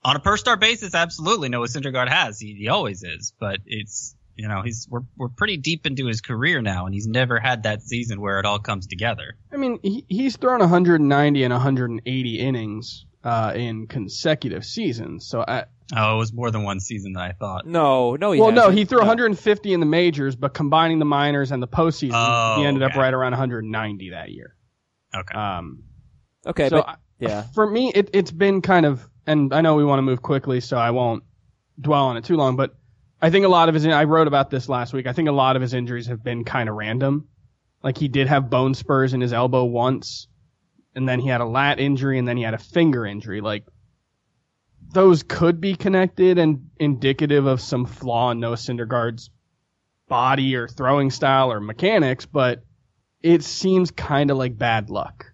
On 0.03 0.17
a 0.17 0.21
per 0.21 0.37
star 0.37 0.57
basis, 0.57 0.95
absolutely. 0.95 1.49
Noah 1.51 1.69
Syndergaard 1.69 2.09
has. 2.09 2.41
He, 2.41 2.55
he 2.55 2.69
always 2.69 3.05
is. 3.05 3.35
But 3.39 3.59
it's 3.67 4.17
you 4.35 4.49
know 4.49 4.63
he's 4.63 4.89
we're 4.91 5.05
we're 5.17 5.29
pretty 5.29 5.59
deep 5.59 5.87
into 5.87 6.07
his 6.07 6.21
career 6.21 6.61
now, 6.61 6.87
and 6.87 6.95
he's 6.95 7.07
never 7.07 7.39
had 7.39 7.63
that 7.65 7.83
season 7.83 8.21
where 8.21 8.41
it 8.41 8.47
all 8.47 8.59
comes 8.59 8.89
together. 8.89 9.37
I 9.53 9.59
mean, 9.59 9.79
he, 9.83 10.05
he's 10.09 10.37
thrown 10.37 10.59
190 10.59 11.45
and 11.45 11.53
180 11.53 12.39
innings 12.39 13.05
uh, 13.23 13.53
in 13.55 13.87
consecutive 13.87 14.65
seasons. 14.65 15.29
So, 15.29 15.45
I, 15.47 15.67
Oh, 15.97 16.15
it 16.15 16.19
was 16.19 16.33
more 16.33 16.51
than 16.51 16.63
one 16.63 16.79
season 16.81 17.13
than 17.15 17.23
I 17.23 17.33
thought. 17.33 17.67
no, 17.67 18.15
no, 18.17 18.33
he 18.33 18.41
well, 18.41 18.53
no, 18.53 18.63
hasn't. 18.63 18.79
he 18.79 18.85
threw 18.85 18.99
150 18.99 19.73
in 19.73 19.81
the 19.81 19.87
majors, 19.87 20.37
but 20.37 20.55
combining 20.55 20.99
the 21.01 21.05
minors 21.05 21.51
and 21.51 21.63
the 21.63 21.67
postseason, 21.69 22.13
Oh, 22.15 22.61
he 22.61 22.65
ended 22.67 22.83
up 22.83 22.95
right 22.95 23.13
around 23.13 23.33
190 23.33 24.11
that 24.11 24.31
year. 24.31 24.55
Okay. 25.15 25.35
Um, 25.35 25.85
Okay, 26.47 26.69
so 26.69 26.77
but 26.79 26.89
I- 26.89 26.95
yeah. 27.19 27.43
for 27.55 27.69
me, 27.69 27.93
it, 27.95 28.11
it's 28.15 28.31
been 28.31 28.63
kind 28.63 28.87
of, 28.87 29.07
and 29.27 29.53
I 29.53 29.61
know 29.61 29.75
we 29.75 29.85
want 29.85 29.99
to 29.99 30.03
move 30.03 30.23
quickly, 30.23 30.61
so 30.61 30.77
I 30.79 30.91
won't 30.93 31.23
dwell 31.81 32.07
on 32.07 32.17
it 32.17 32.25
too 32.25 32.37
long, 32.37 32.57
but 32.57 32.75
I 33.21 33.29
think 33.31 33.45
a 33.45 33.49
lot 33.49 33.69
of 33.69 33.75
his, 33.75 33.87
I 33.87 34.05
wrote 34.05 34.27
about 34.29 34.49
this 34.49 34.69
last 34.69 34.93
week. 34.95 35.07
I 35.07 35.13
think 35.13 35.29
a 35.29 35.33
lot 35.33 35.57
of 35.57 35.63
his 35.63 35.75
injuries 35.75 36.07
have 36.07 36.23
been 36.25 36.45
kind 36.45 36.69
of 36.71 36.77
random. 36.77 37.29
Like 37.83 37.99
he 37.99 38.09
did 38.09 38.29
have 38.29 38.49
bone 38.49 38.73
spurs 38.75 39.13
in 39.13 39.21
his 39.21 39.33
elbow 39.35 39.65
once, 39.65 40.29
and 40.95 41.07
then 41.09 41.21
he 41.21 41.29
had 41.29 41.41
a 41.43 41.47
lat 41.47 41.79
injury, 41.81 42.19
and 42.19 42.27
then 42.27 42.37
he 42.39 42.43
had 42.43 42.55
a 42.55 42.59
finger 42.59 43.05
injury. 43.05 43.41
Like 43.43 43.65
those 44.93 45.23
could 45.23 45.61
be 45.61 45.75
connected 45.77 46.39
and 46.39 46.71
indicative 46.79 47.47
of 47.47 47.61
some 47.61 47.87
flaw 47.87 48.31
in 48.31 48.41
Noah 48.41 48.57
Syndergaard's 48.57 49.31
body 50.09 50.57
or 50.57 50.69
throwing 50.69 51.11
style 51.11 51.53
or 51.53 51.61
mechanics, 51.61 52.27
but 52.27 52.65
it 53.23 53.43
seems 53.45 53.91
kind 53.91 54.31
of 54.31 54.37
like 54.37 54.59
bad 54.59 54.91
luck. 54.91 55.33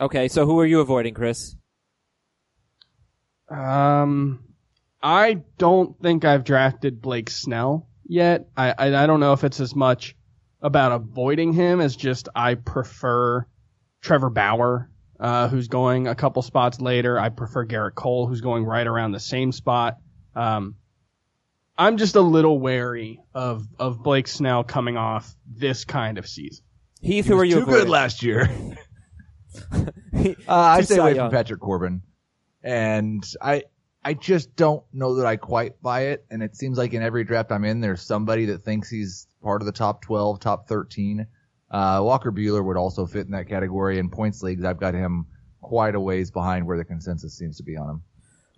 Okay, 0.00 0.28
so 0.28 0.46
who 0.46 0.58
are 0.60 0.66
you 0.66 0.80
avoiding, 0.80 1.14
Chris? 1.14 1.56
Um, 3.50 4.44
I 5.02 5.42
don't 5.58 6.00
think 6.00 6.24
I've 6.24 6.44
drafted 6.44 7.00
Blake 7.00 7.30
Snell 7.30 7.88
yet. 8.06 8.48
I, 8.56 8.70
I 8.70 9.02
I 9.02 9.06
don't 9.06 9.20
know 9.20 9.32
if 9.32 9.44
it's 9.44 9.60
as 9.60 9.74
much 9.74 10.16
about 10.62 10.92
avoiding 10.92 11.52
him 11.52 11.80
as 11.80 11.96
just 11.96 12.28
I 12.34 12.54
prefer 12.54 13.46
Trevor 14.02 14.30
Bauer, 14.30 14.89
uh, 15.20 15.46
who's 15.48 15.68
going 15.68 16.08
a 16.08 16.14
couple 16.14 16.42
spots 16.42 16.80
later. 16.80 17.18
I 17.18 17.28
prefer 17.28 17.66
Gerrit 17.66 17.94
Cole, 17.94 18.26
who's 18.26 18.40
going 18.40 18.64
right 18.64 18.86
around 18.86 19.12
the 19.12 19.20
same 19.20 19.52
spot. 19.52 19.98
Um, 20.34 20.74
I'm 21.78 21.96
just 21.96 22.16
a 22.16 22.20
little 22.20 22.58
wary 22.58 23.20
of 23.34 23.66
of 23.78 24.02
Blake 24.02 24.26
Snell 24.28 24.64
coming 24.64 24.96
off 24.96 25.34
this 25.46 25.84
kind 25.84 26.18
of 26.18 26.26
season. 26.26 26.64
Heath, 27.00 27.26
He 27.26 27.30
who 27.32 27.38
are 27.38 27.44
you 27.44 27.56
too 27.56 27.62
avoiding? 27.62 27.80
good 27.80 27.88
last 27.88 28.22
year. 28.22 28.48
Uh, 30.12 30.34
I 30.48 30.78
Too 30.80 30.84
stay 30.86 30.96
away 30.98 31.14
Young. 31.14 31.28
from 31.28 31.36
Patrick 31.36 31.60
Corbin, 31.60 32.02
and 32.62 33.24
I 33.40 33.64
I 34.04 34.14
just 34.14 34.54
don't 34.54 34.84
know 34.92 35.16
that 35.16 35.26
I 35.26 35.36
quite 35.36 35.80
buy 35.82 36.08
it. 36.08 36.24
And 36.30 36.42
it 36.42 36.56
seems 36.56 36.76
like 36.78 36.92
in 36.94 37.02
every 37.02 37.24
draft 37.24 37.50
I'm 37.52 37.64
in, 37.64 37.80
there's 37.80 38.02
somebody 38.02 38.46
that 38.46 38.62
thinks 38.62 38.88
he's 38.90 39.26
part 39.42 39.62
of 39.62 39.66
the 39.66 39.72
top 39.72 40.02
12, 40.02 40.40
top 40.40 40.68
13. 40.68 41.26
Uh, 41.70 42.00
Walker 42.02 42.32
Buehler 42.32 42.64
would 42.64 42.76
also 42.76 43.06
fit 43.06 43.26
in 43.26 43.32
that 43.32 43.48
category. 43.48 43.98
In 43.98 44.10
points 44.10 44.42
leagues, 44.42 44.64
I've 44.64 44.80
got 44.80 44.94
him 44.94 45.26
quite 45.60 45.94
a 45.94 46.00
ways 46.00 46.30
behind 46.30 46.66
where 46.66 46.76
the 46.76 46.84
consensus 46.84 47.36
seems 47.36 47.56
to 47.58 47.62
be 47.62 47.76
on 47.76 47.88
him. 47.88 48.02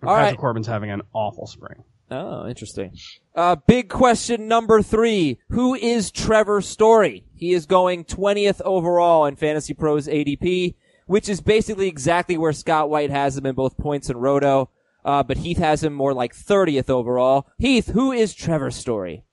All 0.03 0.15
Patrick 0.15 0.31
right. 0.31 0.37
Corbin's 0.37 0.67
having 0.67 0.91
an 0.91 1.01
awful 1.13 1.47
spring. 1.47 1.83
Oh, 2.11 2.47
interesting. 2.47 2.95
Uh, 3.35 3.55
big 3.55 3.89
question 3.89 4.47
number 4.47 4.81
three. 4.81 5.39
Who 5.49 5.73
is 5.73 6.11
Trevor 6.11 6.61
Story? 6.61 7.25
He 7.33 7.53
is 7.53 7.65
going 7.65 8.05
20th 8.05 8.61
overall 8.61 9.25
in 9.25 9.35
Fantasy 9.35 9.73
Pros 9.73 10.07
ADP, 10.07 10.75
which 11.07 11.29
is 11.29 11.41
basically 11.41 11.87
exactly 11.87 12.37
where 12.37 12.53
Scott 12.53 12.89
White 12.89 13.09
has 13.09 13.37
him 13.37 13.45
in 13.45 13.55
both 13.55 13.77
points 13.77 14.09
and 14.09 14.21
roto. 14.21 14.69
Uh, 15.05 15.23
but 15.23 15.37
Heath 15.37 15.57
has 15.57 15.83
him 15.83 15.93
more 15.93 16.13
like 16.13 16.33
30th 16.33 16.89
overall. 16.89 17.47
Heath, 17.57 17.87
who 17.87 18.11
is 18.11 18.33
Trevor 18.33 18.71
Story? 18.71 19.23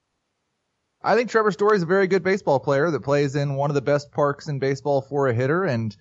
I 1.03 1.15
think 1.15 1.31
Trevor 1.31 1.51
Story 1.51 1.79
is 1.79 1.83
a 1.83 1.87
very 1.87 2.07
good 2.07 2.23
baseball 2.23 2.61
player 2.61 2.91
that 2.91 3.01
plays 3.01 3.35
in 3.35 3.55
one 3.55 3.71
of 3.71 3.75
the 3.75 3.81
best 3.81 4.13
parks 4.13 4.49
in 4.49 4.59
baseball 4.59 5.01
for 5.01 5.29
a 5.29 5.35
hitter, 5.35 5.65
and 5.65 5.97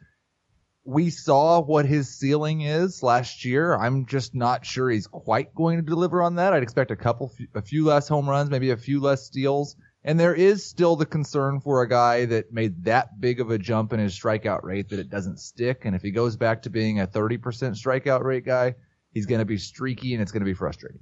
we 0.83 1.09
saw 1.09 1.61
what 1.61 1.85
his 1.85 2.09
ceiling 2.09 2.61
is 2.61 3.01
last 3.01 3.45
year. 3.45 3.73
I'm 3.77 4.07
just 4.07 4.35
not 4.35 4.65
sure 4.65 4.89
he's 4.89 5.07
quite 5.07 5.55
going 5.55 5.77
to 5.77 5.83
deliver 5.83 6.21
on 6.21 6.35
that. 6.35 6.51
I'd 6.51 6.63
expect 6.63 6.91
a 6.91 6.97
couple, 6.97 7.31
a 7.55 7.61
few 7.61 7.85
less 7.85 8.09
home 8.09 8.29
runs, 8.29 8.49
maybe 8.49 8.71
a 8.71 8.77
few 8.77 8.99
less 8.99 9.25
steals, 9.25 9.77
and 10.03 10.19
there 10.19 10.35
is 10.35 10.65
still 10.65 10.97
the 10.97 11.05
concern 11.05 11.61
for 11.61 11.81
a 11.81 11.87
guy 11.87 12.25
that 12.25 12.51
made 12.51 12.83
that 12.83 13.21
big 13.21 13.39
of 13.39 13.51
a 13.51 13.57
jump 13.57 13.93
in 13.93 14.01
his 14.01 14.19
strikeout 14.19 14.63
rate 14.63 14.89
that 14.89 14.99
it 14.99 15.09
doesn't 15.09 15.39
stick. 15.39 15.85
And 15.85 15.95
if 15.95 16.01
he 16.01 16.11
goes 16.11 16.35
back 16.35 16.63
to 16.63 16.69
being 16.69 16.99
a 16.99 17.07
30% 17.07 17.39
strikeout 17.39 18.23
rate 18.23 18.45
guy, 18.45 18.75
he's 19.13 19.27
going 19.27 19.39
to 19.39 19.45
be 19.45 19.57
streaky 19.57 20.13
and 20.13 20.21
it's 20.21 20.33
going 20.33 20.41
to 20.41 20.45
be 20.45 20.53
frustrating. 20.53 21.01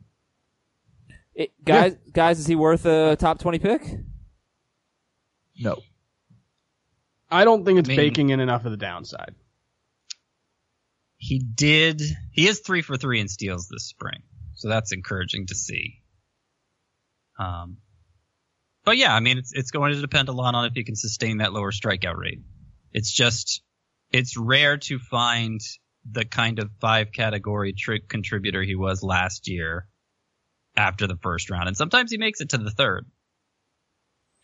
It, 1.37 1.51
guys, 1.63 1.95
guys, 2.11 2.39
is 2.39 2.47
he 2.47 2.55
worth 2.55 2.87
a 2.87 3.15
top 3.15 3.37
20 3.37 3.59
pick? 3.59 3.83
No. 5.59 5.77
I 7.29 7.45
don't 7.45 7.63
think 7.63 7.77
it's 7.77 7.87
I 7.87 7.91
mean- 7.91 7.97
baking 7.97 8.29
in 8.31 8.39
enough 8.39 8.65
of 8.65 8.71
the 8.71 8.77
downside. 8.77 9.35
He 11.17 11.37
did. 11.39 12.01
He 12.31 12.47
is 12.47 12.59
three 12.59 12.81
for 12.81 12.97
three 12.97 13.19
in 13.19 13.27
steals 13.27 13.67
this 13.67 13.85
spring, 13.87 14.21
so 14.53 14.67
that's 14.69 14.91
encouraging 14.91 15.47
to 15.47 15.55
see. 15.55 16.01
Um, 17.39 17.77
but 18.85 18.97
yeah, 18.97 19.13
I 19.15 19.19
mean, 19.19 19.39
it's 19.39 19.51
it's 19.51 19.71
going 19.71 19.93
to 19.93 20.01
depend 20.01 20.29
a 20.29 20.31
lot 20.31 20.53
on 20.53 20.65
if 20.65 20.73
he 20.73 20.83
can 20.83 20.95
sustain 20.95 21.37
that 21.37 21.53
lower 21.53 21.71
strikeout 21.71 22.17
rate. 22.17 22.41
It's 22.93 23.11
just, 23.11 23.63
it's 24.11 24.37
rare 24.37 24.77
to 24.77 24.99
find 24.99 25.59
the 26.09 26.23
kind 26.23 26.59
of 26.59 26.69
five 26.79 27.11
category 27.11 27.73
tri- 27.73 27.99
contributor 28.07 28.61
he 28.61 28.75
was 28.75 29.01
last 29.01 29.47
year 29.47 29.87
after 30.77 31.07
the 31.07 31.17
first 31.17 31.49
round, 31.49 31.67
and 31.67 31.75
sometimes 31.75 32.11
he 32.11 32.17
makes 32.17 32.39
it 32.39 32.49
to 32.49 32.57
the 32.57 32.71
third. 32.71 33.05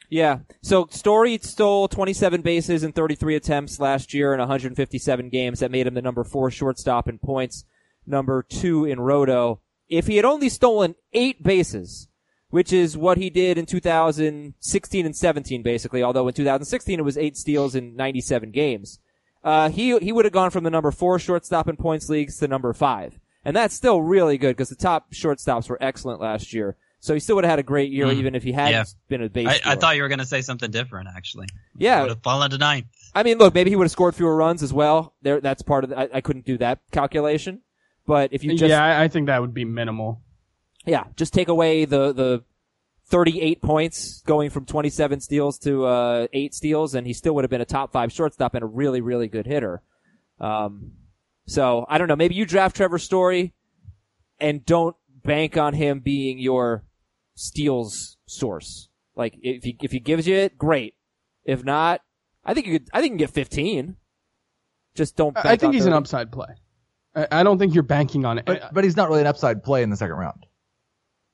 Yeah. 0.10 0.40
So 0.62 0.88
Story 0.92 1.40
stole 1.42 1.88
27 1.88 2.42
bases 2.42 2.84
in 2.84 2.92
33 2.92 3.36
attempts 3.36 3.80
last 3.80 4.14
year 4.14 4.34
in 4.34 4.40
157 4.40 5.30
games. 5.30 5.60
That 5.60 5.72
made 5.72 5.88
him 5.88 5.94
the 5.94 6.02
number 6.02 6.24
four 6.24 6.52
shortstop 6.52 7.08
in 7.08 7.20
points, 7.20 7.66
number 8.06 8.44
two 8.44 8.86
in 8.86 9.00
roto. 9.00 9.62
If 9.90 10.08
he 10.08 10.18
had 10.18 10.26
only 10.26 10.50
stolen 10.50 10.96
eight 11.14 11.42
bases, 11.42 12.08
which 12.50 12.72
is 12.72 12.96
what 12.96 13.18
he 13.18 13.32
did 13.32 13.58
in 13.58 13.66
2016 13.66 15.06
and 15.06 15.16
17, 15.16 15.64
basically, 15.64 16.04
although 16.04 16.28
in 16.28 16.34
2016 16.34 17.00
it 17.00 17.04
was 17.04 17.18
eight 17.18 17.36
steals 17.36 17.74
in 17.74 17.96
97 17.96 18.52
games, 18.52 19.00
uh, 19.44 19.70
he, 19.70 19.98
he 19.98 20.12
would 20.12 20.26
have 20.26 20.34
gone 20.34 20.52
from 20.52 20.64
the 20.64 20.70
number 20.70 20.92
four 20.92 21.18
shortstop 21.18 21.68
in 21.68 21.76
points 21.76 22.10
leagues 22.10 22.38
to 22.38 22.48
number 22.48 22.72
five. 22.74 23.20
And 23.46 23.56
that's 23.56 23.74
still 23.76 24.02
really 24.02 24.38
good 24.38 24.56
because 24.56 24.70
the 24.70 24.76
top 24.76 25.12
shortstops 25.12 25.70
were 25.70 25.78
excellent 25.82 26.22
last 26.22 26.54
year. 26.54 26.78
So 27.00 27.14
he 27.14 27.20
still 27.20 27.36
would 27.36 27.44
have 27.44 27.50
had 27.52 27.60
a 27.60 27.64
great 27.64 27.92
year 27.92 28.06
Mm. 28.08 28.14
even 28.14 28.36
if 28.36 28.44
he 28.44 28.54
hadn't 28.54 28.72
Yeah. 28.72 28.84
been 29.10 29.22
a 29.24 29.30
base 29.30 29.48
I, 29.66 29.74
I 29.74 29.76
thought 29.76 29.98
you 29.98 30.02
were 30.04 30.08
going 30.08 30.20
to 30.20 30.26
say 30.26 30.42
something 30.42 30.72
different, 30.72 31.10
actually. 31.14 31.48
Yeah. 31.78 32.02
would 32.02 32.10
have 32.12 32.24
fallen 32.24 32.50
to 32.52 32.58
ninth. 32.58 32.86
I 33.14 33.24
mean, 33.24 33.38
look, 33.38 33.54
maybe 33.54 33.70
he 33.70 33.76
would 33.76 33.84
have 33.84 33.92
scored 33.92 34.16
fewer 34.16 34.34
runs 34.36 34.64
as 34.64 34.72
well. 34.72 35.14
There, 35.22 35.42
that's 35.42 35.62
part 35.62 35.84
of 35.84 35.90
the, 35.90 36.00
I, 36.00 36.10
I 36.18 36.22
couldn't 36.22 36.46
do 36.46 36.58
that 36.60 36.80
calculation. 36.92 37.60
But 38.08 38.32
if 38.32 38.44
you 38.46 38.52
just, 38.52 38.70
yeah, 38.70 38.88
yeah. 38.88 39.00
I, 39.00 39.04
I 39.04 39.08
think 39.10 39.28
that 39.28 39.42
would 39.42 39.54
be 39.54 39.66
minimal. 39.66 40.22
Yeah. 40.86 41.04
Just 41.18 41.34
take 41.34 41.50
away 41.50 41.84
the, 41.84 42.14
the 42.14 42.44
38 43.08 43.62
points 43.62 44.22
going 44.26 44.50
from 44.50 44.66
27 44.66 45.20
steals 45.20 45.60
to, 45.60 45.86
uh, 45.86 46.28
8 46.32 46.54
steals 46.56 46.96
and 46.96 47.06
he 47.06 47.12
still 47.12 47.36
would 47.36 47.44
have 47.44 47.52
been 47.52 47.62
a 47.62 47.66
top 47.66 47.92
5 47.92 48.12
shortstop 48.14 48.56
and 48.56 48.64
a 48.64 48.68
really, 48.68 49.02
really 49.02 49.28
good 49.28 49.46
hitter. 49.46 49.82
Um, 50.40 50.94
so 51.46 51.86
I 51.90 51.98
don't 51.98 52.08
know, 52.08 52.16
maybe 52.16 52.36
you 52.36 52.46
draft 52.46 52.76
Trevor 52.76 53.00
Story 53.00 53.54
and 54.40 54.66
don't 54.66 54.96
bank 55.24 55.58
on 55.58 55.74
him 55.74 56.00
being 56.00 56.40
your 56.40 56.84
steals 57.36 58.18
source. 58.26 58.90
Like, 59.16 59.38
if 59.42 59.64
he, 59.64 59.78
if 59.82 59.92
he 59.92 60.00
gives 60.00 60.28
you 60.28 60.36
it, 60.36 60.58
great. 60.58 60.96
If 61.46 61.64
not, 61.64 62.02
I 62.44 62.54
think 62.54 62.68
you 62.68 62.80
could, 62.80 62.90
I 62.94 63.02
think 63.02 63.12
you 63.12 63.18
can 63.18 63.28
get 63.28 63.30
15. 63.32 63.96
Just 64.96 65.16
don't 65.16 65.38
I, 65.38 65.52
I 65.52 65.56
think 65.56 65.70
on 65.70 65.74
he's 65.74 65.86
an 65.86 65.94
upside 65.94 66.32
play. 66.32 66.48
I, 67.16 67.28
I 67.32 67.44
don't 67.44 67.58
think 67.58 67.74
you're 67.74 67.84
banking 67.84 68.26
on 68.26 68.38
it. 68.38 68.46
But, 68.46 68.74
but 68.74 68.84
he's 68.84 68.96
not 68.98 69.10
really 69.10 69.22
an 69.22 69.28
upside 69.28 69.64
play 69.64 69.84
in 69.84 69.90
the 69.90 69.98
second 69.98 70.16
round. 70.16 70.46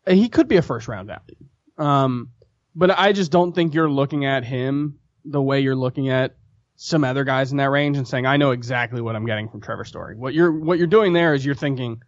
He 0.07 0.29
could 0.29 0.47
be 0.47 0.57
a 0.57 0.61
first 0.61 0.87
round 0.87 1.07
value. 1.07 1.35
Um, 1.77 2.31
but 2.75 2.91
I 2.97 3.13
just 3.13 3.31
don't 3.31 3.53
think 3.53 3.73
you're 3.73 3.89
looking 3.89 4.25
at 4.25 4.43
him 4.43 4.99
the 5.25 5.41
way 5.41 5.59
you're 5.61 5.75
looking 5.75 6.09
at 6.09 6.35
some 6.81 7.03
other 7.03 7.25
guys 7.25 7.51
in 7.51 7.57
that 7.57 7.69
range 7.71 7.97
and 7.97 8.07
saying, 8.07 8.25
I 8.25 8.37
know 8.37 8.51
exactly 8.51 9.01
what 9.01 9.13
I'm 9.13 9.25
getting 9.25 9.49
from 9.49 9.59
Trevor 9.59 9.83
Story. 9.83 10.15
What 10.15 10.33
you're, 10.33 10.49
what 10.51 10.77
you're 10.77 10.87
doing 10.87 11.11
there 11.11 11.33
is 11.33 11.45
you're 11.45 11.53
thinking 11.53 12.01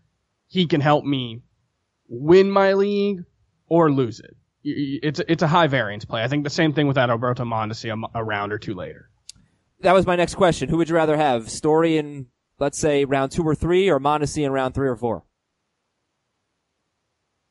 he 0.47 0.65
can 0.65 0.79
help 0.79 1.03
me 1.03 1.41
win 2.07 2.49
my 2.49 2.71
league 2.71 3.19
or 3.67 3.91
lose 3.91 4.21
it. 4.21 4.34
Y- 4.63 4.73
y- 4.77 4.99
It's, 5.03 5.19
it's 5.27 5.43
a 5.43 5.47
high 5.47 5.67
variance 5.67 6.05
play. 6.05 6.23
I 6.23 6.29
think 6.29 6.45
the 6.45 6.49
same 6.49 6.71
thing 6.71 6.88
with 6.88 6.95
that 6.95 7.10
Alberto 7.10 7.43
Mondesi 7.43 7.91
a 8.15 8.23
round 8.23 8.53
or 8.53 8.60
two 8.60 8.73
later. 8.73 9.10
That 9.81 9.93
was 9.93 10.05
my 10.07 10.15
next 10.15 10.36
question. 10.36 10.69
Who 10.69 10.77
would 10.77 10.88
you 10.88 10.95
rather 10.95 11.17
have? 11.17 11.49
Story 11.49 11.97
in, 11.97 12.27
let's 12.57 12.77
say, 12.77 13.03
round 13.03 13.34
two 13.34 13.43
or 13.43 13.55
three, 13.55 13.89
or 13.89 13.99
Mondesi 13.99 14.45
in 14.45 14.53
round 14.53 14.73
three 14.73 14.88
or 14.88 14.95
four? 14.95 15.25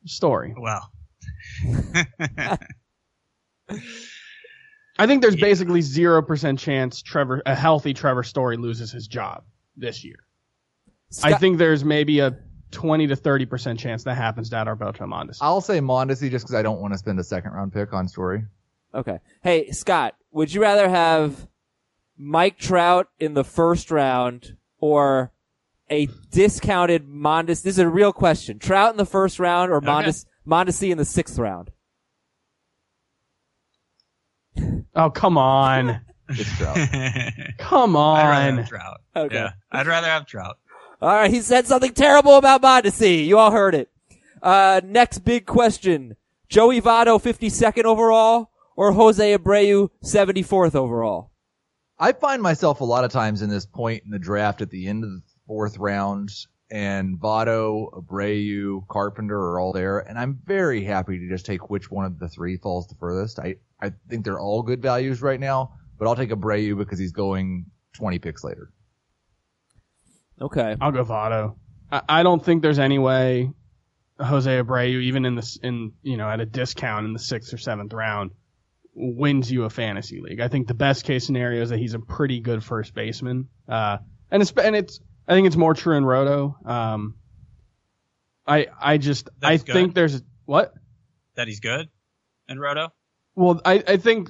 Story. 0.05 0.55
Well, 0.59 0.91
I 5.01 5.07
think 5.07 5.21
there's 5.23 5.35
basically 5.35 5.81
zero 5.81 6.21
percent 6.21 6.59
chance 6.59 7.01
Trevor, 7.01 7.41
a 7.45 7.55
healthy 7.55 7.93
Trevor 7.93 8.23
Story 8.23 8.55
loses 8.57 8.91
his 8.91 9.07
job 9.07 9.43
this 9.75 10.03
year. 10.03 10.17
I 11.23 11.33
think 11.33 11.57
there's 11.57 11.83
maybe 11.83 12.19
a 12.19 12.37
20 12.69 13.07
to 13.07 13.15
30 13.15 13.45
percent 13.47 13.79
chance 13.79 14.03
that 14.03 14.15
happens 14.15 14.49
to 14.51 14.57
Alberto 14.57 15.05
Mondesi. 15.05 15.39
I'll 15.41 15.59
say 15.59 15.79
Mondesi 15.79 16.29
just 16.29 16.45
because 16.45 16.53
I 16.53 16.61
don't 16.61 16.79
want 16.81 16.93
to 16.93 16.97
spend 16.99 17.19
a 17.19 17.23
second 17.23 17.51
round 17.51 17.73
pick 17.73 17.93
on 17.93 18.07
Story. 18.07 18.43
Okay. 18.93 19.17
Hey, 19.41 19.71
Scott, 19.71 20.15
would 20.31 20.53
you 20.53 20.61
rather 20.61 20.87
have 20.87 21.47
Mike 22.17 22.59
Trout 22.59 23.09
in 23.19 23.33
the 23.33 23.43
first 23.43 23.89
round 23.89 24.55
or 24.77 25.31
a 25.89 26.07
discounted 26.29 27.07
Mondesi? 27.07 27.63
This 27.63 27.65
is 27.65 27.79
a 27.79 27.89
real 27.89 28.13
question. 28.13 28.59
Trout 28.59 28.91
in 28.91 28.97
the 28.97 29.05
first 29.05 29.39
round 29.39 29.71
or 29.71 29.77
Okay. 29.77 29.87
Mondes- 29.87 30.25
Mondesi 30.47 30.91
in 30.91 30.97
the 30.99 31.05
sixth 31.05 31.39
round? 31.39 31.71
Oh, 34.95 35.09
come 35.09 35.37
on. 35.37 36.01
It's 36.33 36.57
Trout. 36.57 36.77
Come 37.57 37.97
I'd 37.97 38.23
rather 38.29 38.51
on. 38.51 38.57
have 38.59 38.69
Trout. 38.69 39.01
Okay. 39.17 39.35
Yeah, 39.35 39.51
I'd 39.69 39.85
rather 39.85 40.07
have 40.07 40.25
Trout. 40.25 40.57
All 41.01 41.09
right, 41.09 41.29
he 41.29 41.41
said 41.41 41.67
something 41.67 41.93
terrible 41.93 42.37
about 42.37 42.61
Mondesi. 42.61 43.25
You 43.25 43.37
all 43.37 43.51
heard 43.51 43.75
it. 43.75 43.91
Uh, 44.41 44.79
next 44.81 45.19
big 45.25 45.45
question. 45.45 46.15
Joey 46.47 46.79
Votto, 46.81 47.21
52nd 47.21 47.83
overall, 47.83 48.49
or 48.77 48.93
Jose 48.93 49.37
Abreu, 49.37 49.89
74th 50.05 50.73
overall? 50.73 51.31
I 51.99 52.13
find 52.13 52.41
myself 52.41 52.79
a 52.79 52.85
lot 52.85 53.03
of 53.03 53.11
times 53.11 53.41
in 53.41 53.49
this 53.49 53.65
point 53.65 54.03
in 54.05 54.11
the 54.11 54.19
draft 54.19 54.61
at 54.61 54.69
the 54.69 54.87
end 54.87 55.03
of 55.03 55.09
the 55.09 55.21
fourth 55.47 55.77
round, 55.79 56.29
and 56.71 57.19
Votto, 57.19 57.91
Abreu, 57.93 58.87
Carpenter 58.87 59.37
are 59.37 59.59
all 59.59 59.73
there, 59.73 59.99
and 59.99 60.17
I'm 60.17 60.39
very 60.45 60.83
happy 60.83 61.19
to 61.19 61.29
just 61.29 61.45
take 61.45 61.69
which 61.69 61.91
one 61.91 62.05
of 62.05 62.17
the 62.17 62.29
three 62.29 62.55
falls 62.55 62.87
the 62.87 62.95
furthest. 62.95 63.39
I, 63.39 63.55
I 63.81 63.91
think 64.09 64.23
they're 64.23 64.39
all 64.39 64.63
good 64.63 64.81
values 64.81 65.21
right 65.21 65.39
now, 65.39 65.73
but 65.99 66.07
I'll 66.07 66.15
take 66.15 66.29
Abreu 66.29 66.77
because 66.77 66.97
he's 66.97 67.11
going 67.11 67.65
20 67.93 68.19
picks 68.19 68.43
later. 68.43 68.71
Okay. 70.41 70.77
I'll 70.79 70.93
go 70.93 71.03
Votto. 71.03 71.57
I, 71.91 72.01
I 72.07 72.23
don't 72.23 72.43
think 72.43 72.61
there's 72.61 72.79
any 72.79 72.97
way 72.97 73.51
Jose 74.17 74.49
Abreu, 74.49 75.01
even 75.01 75.25
in 75.25 75.35
this, 75.35 75.57
in 75.57 75.91
you 76.01 76.15
know, 76.15 76.29
at 76.29 76.39
a 76.39 76.45
discount 76.45 77.05
in 77.05 77.11
the 77.11 77.19
sixth 77.19 77.53
or 77.53 77.57
seventh 77.57 77.91
round, 77.91 78.31
wins 78.93 79.51
you 79.51 79.65
a 79.65 79.69
fantasy 79.69 80.21
league. 80.21 80.39
I 80.39 80.47
think 80.47 80.67
the 80.67 80.73
best 80.73 81.03
case 81.03 81.25
scenario 81.25 81.61
is 81.61 81.69
that 81.69 81.79
he's 81.79 81.95
a 81.95 81.99
pretty 81.99 82.39
good 82.39 82.63
first 82.63 82.93
baseman. 82.93 83.49
Uh, 83.67 83.97
and 84.31 84.41
it's 84.41 84.51
and 84.51 84.75
it's 84.75 85.01
I 85.27 85.33
think 85.33 85.47
it's 85.47 85.55
more 85.55 85.73
true 85.73 85.95
in 85.95 86.05
Roto. 86.05 86.57
Um, 86.65 87.15
I 88.45 88.67
I 88.79 88.97
just 88.97 89.29
I 89.41 89.57
good. 89.57 89.73
think 89.73 89.93
there's 89.93 90.21
what 90.45 90.73
That 91.35 91.47
he's 91.47 91.59
good 91.59 91.87
in 92.49 92.59
Roto. 92.59 92.89
well, 93.35 93.61
I, 93.63 93.83
I 93.87 93.97
think 93.97 94.29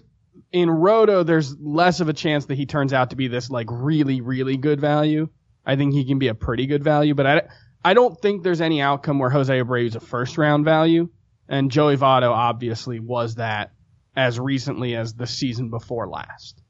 in 0.51 0.69
Roto, 0.69 1.23
there's 1.23 1.58
less 1.60 1.99
of 1.99 2.10
a 2.10 2.13
chance 2.13 2.45
that 2.47 2.56
he 2.56 2.65
turns 2.65 2.93
out 2.93 3.10
to 3.12 3.15
be 3.15 3.27
this 3.27 3.49
like 3.49 3.67
really, 3.69 4.21
really 4.21 4.58
good 4.58 4.80
value. 4.80 5.30
I 5.65 5.75
think 5.75 5.93
he 5.93 6.06
can 6.06 6.19
be 6.19 6.27
a 6.27 6.36
pretty 6.36 6.67
good 6.67 6.84
value, 6.84 7.13
but 7.15 7.25
I, 7.27 7.41
I 7.84 7.93
don't 7.93 8.19
think 8.19 8.43
there's 8.43 8.62
any 8.62 8.82
outcome 8.82 9.19
where 9.19 9.30
Jose 9.30 9.54
Abreu 9.54 9.88
is 9.88 9.95
a 9.95 9.99
first 9.99 10.38
round 10.38 10.65
value. 10.65 11.10
And 11.47 11.69
Joey 11.69 11.97
Votto 11.97 12.32
obviously 12.32 12.99
was 12.99 13.36
that 13.36 13.71
as 14.15 14.39
recently 14.39 14.95
as 14.95 15.13
the 15.13 15.27
season 15.27 15.69
before 15.69 16.08
last. 16.08 16.61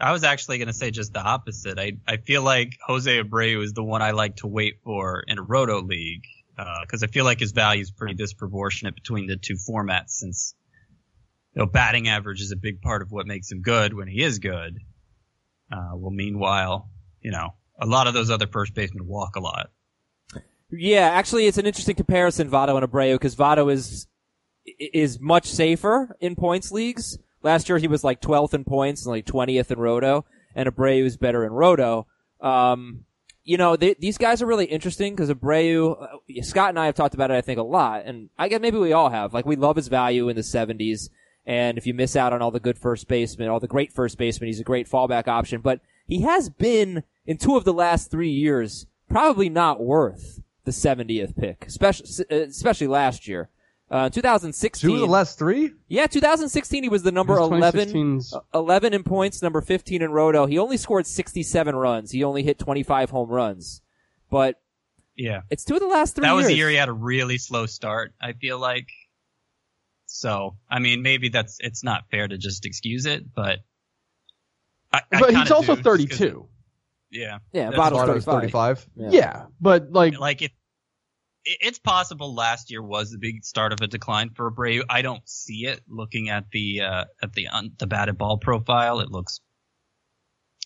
I 0.00 0.12
was 0.12 0.24
actually 0.24 0.58
going 0.58 0.68
to 0.68 0.74
say 0.74 0.90
just 0.90 1.12
the 1.12 1.20
opposite. 1.20 1.78
I, 1.78 1.92
I 2.06 2.16
feel 2.16 2.42
like 2.42 2.78
Jose 2.86 3.22
Abreu 3.22 3.62
is 3.62 3.72
the 3.72 3.84
one 3.84 4.02
I 4.02 4.12
like 4.12 4.36
to 4.36 4.46
wait 4.46 4.80
for 4.82 5.22
in 5.26 5.38
a 5.38 5.42
roto 5.42 5.82
league 5.82 6.24
because 6.82 7.02
I 7.02 7.06
feel 7.06 7.24
like 7.24 7.40
his 7.40 7.52
value 7.52 7.82
is 7.82 7.90
pretty 7.90 8.14
disproportionate 8.14 8.94
between 8.94 9.26
the 9.26 9.36
two 9.36 9.54
formats 9.54 10.10
since 10.10 10.54
you 11.54 11.60
know 11.60 11.66
batting 11.66 12.08
average 12.08 12.40
is 12.40 12.52
a 12.52 12.56
big 12.56 12.80
part 12.80 13.02
of 13.02 13.10
what 13.10 13.26
makes 13.26 13.50
him 13.50 13.62
good 13.62 13.94
when 13.94 14.08
he 14.08 14.22
is 14.22 14.38
good. 14.38 14.78
Uh, 15.72 15.92
well, 15.94 16.10
meanwhile, 16.10 16.90
you 17.20 17.30
know 17.30 17.54
a 17.80 17.86
lot 17.86 18.06
of 18.06 18.14
those 18.14 18.30
other 18.30 18.46
first 18.46 18.74
basemen 18.74 19.06
walk 19.06 19.36
a 19.36 19.40
lot. 19.40 19.70
Yeah, 20.70 21.08
actually, 21.08 21.46
it's 21.46 21.58
an 21.58 21.66
interesting 21.66 21.96
comparison, 21.96 22.48
Votto 22.48 22.80
and 22.80 22.90
Abreu, 22.90 23.14
because 23.14 23.34
Votto 23.34 23.72
is 23.72 24.06
is 24.78 25.18
much 25.20 25.46
safer 25.46 26.16
in 26.20 26.36
points 26.36 26.70
leagues. 26.70 27.18
Last 27.42 27.68
year, 27.68 27.78
he 27.78 27.88
was 27.88 28.04
like 28.04 28.20
12th 28.20 28.54
in 28.54 28.64
points 28.64 29.04
and 29.04 29.10
like 29.10 29.26
20th 29.26 29.70
in 29.70 29.78
Roto, 29.78 30.24
and 30.54 30.68
Abreu 30.68 31.04
is 31.04 31.16
better 31.16 31.44
in 31.44 31.52
Roto. 31.52 32.06
Um, 32.40 33.04
you 33.44 33.56
know, 33.56 33.76
they, 33.76 33.94
these 33.94 34.18
guys 34.18 34.42
are 34.42 34.46
really 34.46 34.66
interesting 34.66 35.14
because 35.14 35.30
Abreu, 35.30 36.02
uh, 36.02 36.42
Scott 36.42 36.70
and 36.70 36.78
I 36.78 36.86
have 36.86 36.94
talked 36.94 37.14
about 37.14 37.30
it, 37.30 37.34
I 37.34 37.40
think, 37.40 37.58
a 37.58 37.62
lot, 37.64 38.04
and 38.04 38.28
I 38.38 38.48
guess 38.48 38.60
maybe 38.60 38.78
we 38.78 38.92
all 38.92 39.10
have. 39.10 39.32
Like, 39.32 39.46
we 39.46 39.56
love 39.56 39.76
his 39.76 39.88
value 39.88 40.28
in 40.28 40.36
the 40.36 40.42
70s, 40.42 41.08
and 41.46 41.78
if 41.78 41.86
you 41.86 41.94
miss 41.94 42.16
out 42.16 42.32
on 42.32 42.42
all 42.42 42.50
the 42.50 42.60
good 42.60 42.78
first 42.78 43.08
basemen, 43.08 43.48
all 43.48 43.60
the 43.60 43.66
great 43.66 43.92
first 43.92 44.18
basemen, 44.18 44.48
he's 44.48 44.60
a 44.60 44.64
great 44.64 44.88
fallback 44.88 45.26
option. 45.26 45.60
But 45.60 45.80
he 46.06 46.22
has 46.22 46.50
been 46.50 47.04
in 47.26 47.38
two 47.38 47.56
of 47.56 47.64
the 47.64 47.72
last 47.72 48.10
three 48.10 48.30
years 48.30 48.86
probably 49.08 49.48
not 49.48 49.82
worth 49.82 50.40
the 50.64 50.70
70th 50.70 51.36
pick, 51.36 51.64
especially 51.66 52.26
especially 52.30 52.86
last 52.86 53.26
year. 53.26 53.48
Uh, 53.90 54.08
2016. 54.08 54.88
Two 54.88 54.94
of 54.94 55.00
the 55.00 55.06
last 55.06 55.36
three? 55.36 55.72
Yeah, 55.88 56.06
2016 56.06 56.84
he 56.84 56.88
was 56.88 57.02
the 57.02 57.10
number 57.10 57.32
His 57.36 57.48
11, 57.48 57.88
2016's 57.88 58.32
uh, 58.34 58.40
11 58.54 58.94
in 58.94 59.02
points, 59.02 59.42
number 59.42 59.60
15 59.60 60.00
in 60.02 60.12
Roto. 60.12 60.46
He 60.46 60.58
only 60.58 60.76
scored 60.76 61.06
67 61.08 61.74
runs. 61.74 62.12
He 62.12 62.22
only 62.22 62.44
hit 62.44 62.58
25 62.60 63.10
home 63.10 63.28
runs. 63.28 63.82
But 64.30 64.60
Yeah, 65.16 65.40
it's 65.50 65.64
two 65.64 65.74
of 65.74 65.80
the 65.80 65.88
last 65.88 66.14
three 66.14 66.22
that 66.22 66.32
was 66.32 66.44
years. 66.44 66.50
the 66.52 66.56
year 66.56 66.70
he 66.70 66.76
had 66.76 66.88
a 66.88 66.92
really 66.92 67.36
slow 67.38 67.66
start. 67.66 68.14
I 68.22 68.32
feel 68.34 68.60
like. 68.60 68.86
So 70.06 70.56
I 70.70 70.78
mean, 70.78 71.02
maybe 71.02 71.28
that's 71.28 71.56
it's 71.60 71.82
not 71.82 72.04
fair 72.10 72.28
to 72.28 72.38
just 72.38 72.66
excuse 72.66 73.06
it, 73.06 73.24
but. 73.34 73.58
I, 74.92 74.98
I 75.12 75.20
But 75.20 75.24
kinda 75.26 75.40
he's 75.40 75.50
also 75.52 75.76
do, 75.76 75.82
32. 75.82 76.48
Yeah. 77.12 77.38
yeah, 77.52 77.70
That's 77.70 77.76
Votto's 77.76 78.24
Votto's 78.24 78.24
35. 78.24 78.78
35. 78.78 78.88
Yeah. 78.96 79.08
Yeah. 79.10 79.46
but 79.60 79.90
like, 79.92 80.18
like 80.18 80.42
if 80.42 80.50
it- 80.50 80.56
it's 81.44 81.78
possible 81.78 82.34
last 82.34 82.70
year 82.70 82.82
was 82.82 83.10
the 83.10 83.18
big 83.18 83.44
start 83.44 83.72
of 83.72 83.80
a 83.80 83.86
decline 83.86 84.30
for 84.30 84.50
Abreu. 84.50 84.82
I 84.88 85.02
don't 85.02 85.26
see 85.28 85.66
it 85.66 85.80
looking 85.88 86.28
at 86.28 86.50
the 86.50 86.82
uh, 86.82 87.04
at 87.22 87.32
the 87.32 87.48
un, 87.48 87.72
the 87.78 87.86
batted 87.86 88.18
ball 88.18 88.38
profile. 88.38 89.00
It 89.00 89.10
looks. 89.10 89.40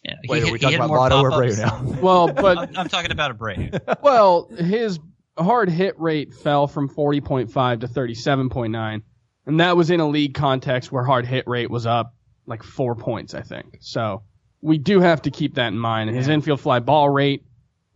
Yeah, 0.03 0.17
Wait, 0.29 0.43
hit- 0.43 0.49
are 0.49 0.53
we 0.53 0.59
talking 0.59 0.77
about 0.77 0.89
more 0.89 0.99
Votto 0.99 1.23
or. 1.23 1.31
Abreu 1.31 1.59
now? 1.59 2.01
well, 2.03 2.27
but 2.33 2.59
I'm, 2.59 2.77
I'm 2.77 2.89
talking 2.89 3.13
about 3.13 3.37
Abreu. 3.37 3.99
well, 4.03 4.49
his 4.49 4.99
hard 5.39 5.71
hit 5.71 5.99
rate 5.99 6.35
fell 6.35 6.67
from 6.67 6.89
40.5 6.89 7.81
to 7.81 7.89
37.9, 7.89 9.03
and 9.47 9.61
that 9.61 9.77
was 9.77 9.91
in 9.91 10.01
a 10.01 10.09
league 10.09 10.35
context 10.35 10.93
where 10.93 11.05
hard 11.05 11.27
hit 11.27 11.47
rate 11.47 11.71
was 11.71 11.87
up 11.87 12.15
like 12.47 12.63
four 12.63 12.95
points, 12.95 13.33
I 13.33 13.41
think. 13.41 13.79
So 13.81 14.23
we 14.61 14.77
do 14.77 15.01
have 15.01 15.23
to 15.23 15.31
keep 15.31 15.55
that 15.55 15.69
in 15.69 15.79
mind. 15.79 16.11
His 16.11 16.29
infield 16.29 16.61
fly 16.61 16.81
ball 16.81 17.09
rate, 17.09 17.45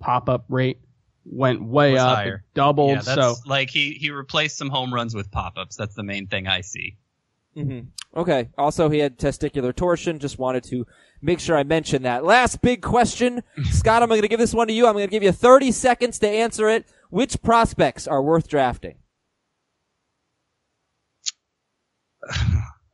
pop 0.01 0.31
up 0.31 0.47
rate 0.49 0.79
went 1.31 1.63
way 1.63 1.93
Was 1.93 2.01
up, 2.03 2.17
higher. 2.17 2.45
doubled. 2.55 2.91
yeah, 3.07 3.15
so 3.15 3.35
like 3.47 3.71
he 3.71 3.93
he 3.93 4.11
replaced 4.11 4.57
some 4.57 4.71
home 4.71 4.93
runs 4.93 5.15
with 5.15 5.31
pop-ups. 5.31 5.77
That's 5.77 5.95
the 5.95 6.03
main 6.03 6.27
thing 6.27 6.47
I 6.47 6.63
see. 6.63 6.97
Mm-hmm. 7.57 7.89
Okay. 8.19 8.49
Also, 8.57 8.89
he 8.89 8.99
had 8.99 9.19
testicular 9.19 9.75
torsion. 9.75 10.19
Just 10.19 10.39
wanted 10.39 10.65
to 10.65 10.87
make 11.21 11.41
sure 11.41 11.57
I 11.57 11.65
mentioned 11.65 12.05
that. 12.05 12.25
Last 12.25 12.61
big 12.63 12.83
question. 12.83 13.43
Scott, 13.71 14.03
I'm 14.03 14.09
going 14.09 14.23
to 14.23 14.29
give 14.29 14.39
this 14.41 14.55
one 14.55 14.69
to 14.69 14.73
you. 14.73 14.87
I'm 14.87 14.93
going 14.95 15.07
to 15.07 15.11
give 15.11 15.23
you 15.23 15.33
30 15.33 15.73
seconds 15.73 16.19
to 16.21 16.29
answer 16.29 16.69
it. 16.69 16.87
Which 17.11 17.43
prospects 17.43 18.07
are 18.07 18.23
worth 18.23 18.49
drafting? 18.49 18.97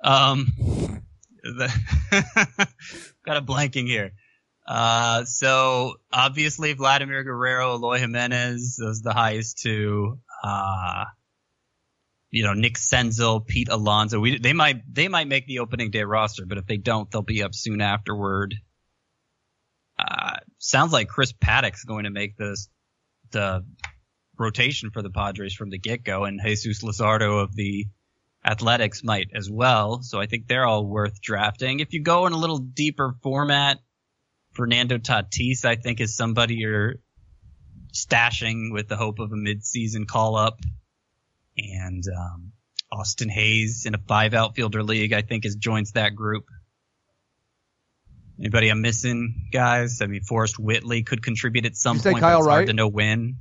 Um, 0.03 0.53
the 1.43 1.73
got 3.25 3.39
a 3.39 3.41
blanking 3.41 3.87
here. 3.87 4.13
Uh, 4.67 5.25
so 5.25 5.95
obviously 6.13 6.73
Vladimir 6.73 7.23
Guerrero, 7.23 7.75
Eloy 7.75 7.99
Jimenez, 7.99 8.77
those 8.81 9.03
the 9.03 9.13
highest 9.13 9.59
two. 9.59 10.19
Uh, 10.43 11.05
you 12.31 12.43
know, 12.43 12.55
Nick 12.55 12.75
Senzel, 12.75 13.47
Pete 13.47 13.69
Alonso. 13.69 14.19
We, 14.19 14.39
they 14.39 14.53
might, 14.53 14.83
they 14.93 15.09
might 15.09 15.29
make 15.29 15.47
the 15.47 15.61
opening 15.61 15.91
day 15.91 16.03
roster, 16.03 16.45
but 16.47 16.59
if 16.59 16.67
they 16.67 16.79
don't, 16.79 17.11
they'll 17.11 17.23
be 17.23 17.43
up 17.43 17.55
soon 17.55 17.81
afterward. 17.81 18.55
Uh, 19.99 20.39
sounds 20.59 20.93
like 20.93 21.09
Chris 21.09 21.33
Paddack's 21.33 21.85
going 21.85 22.05
to 22.05 22.11
make 22.11 22.37
this, 22.37 22.69
the 23.31 23.65
rotation 24.37 24.91
for 24.91 25.03
the 25.03 25.11
Padres 25.11 25.55
from 25.55 25.71
the 25.71 25.79
get-go 25.79 26.25
and 26.25 26.41
Jesus 26.43 26.83
Luzardo 26.83 27.43
of 27.43 27.55
the 27.55 27.87
Athletics 28.45 29.05
might 29.05 29.29
as 29.35 29.49
well. 29.49 30.03
So 30.03 30.21
I 30.21 30.27
think 30.27 30.49
they're 30.49 30.67
all 30.67 30.85
worth 30.85 31.21
drafting. 31.23 31.81
If 31.81 31.93
you 31.93 32.03
go 32.03 32.27
in 32.27 32.33
a 32.33 32.39
little 32.39 32.59
deeper 32.59 33.15
format, 33.23 33.79
Fernando 34.55 34.99
Tatis, 34.99 35.65
I 35.65 35.77
think 35.77 36.01
is 36.01 36.17
somebody 36.17 36.55
you're 36.55 36.95
stashing 37.93 38.73
with 38.73 38.89
the 38.89 38.97
hope 38.97 39.19
of 39.19 39.33
a 39.33 39.37
midseason 39.37 40.07
call 40.07 40.37
up. 40.37 40.61
And, 41.57 42.03
um, 42.09 42.53
Austin 42.91 43.29
Hays 43.29 43.87
in 43.87 43.95
a 43.95 43.99
five 43.99 44.35
outfielder 44.35 44.83
league, 44.83 45.13
I 45.13 45.23
think 45.23 45.45
is 45.45 45.57
joins 45.57 45.93
that 45.93 46.15
group. 46.15 46.45
Anybody 48.39 48.69
I'm 48.69 48.81
missing, 48.81 49.49
guys? 49.53 50.01
I 50.01 50.07
mean, 50.07 50.23
Forrest 50.23 50.59
Whitley 50.59 51.03
could 51.03 51.23
contribute 51.23 51.67
at 51.67 51.77
some 51.77 51.97
You 51.97 52.03
say 52.03 52.11
point. 52.13 52.23
Kyle 52.23 52.39
it's 52.39 52.47
hard 52.47 52.59
Wright? 52.61 52.67
to 52.69 52.73
know 52.73 52.89
when. 52.89 53.37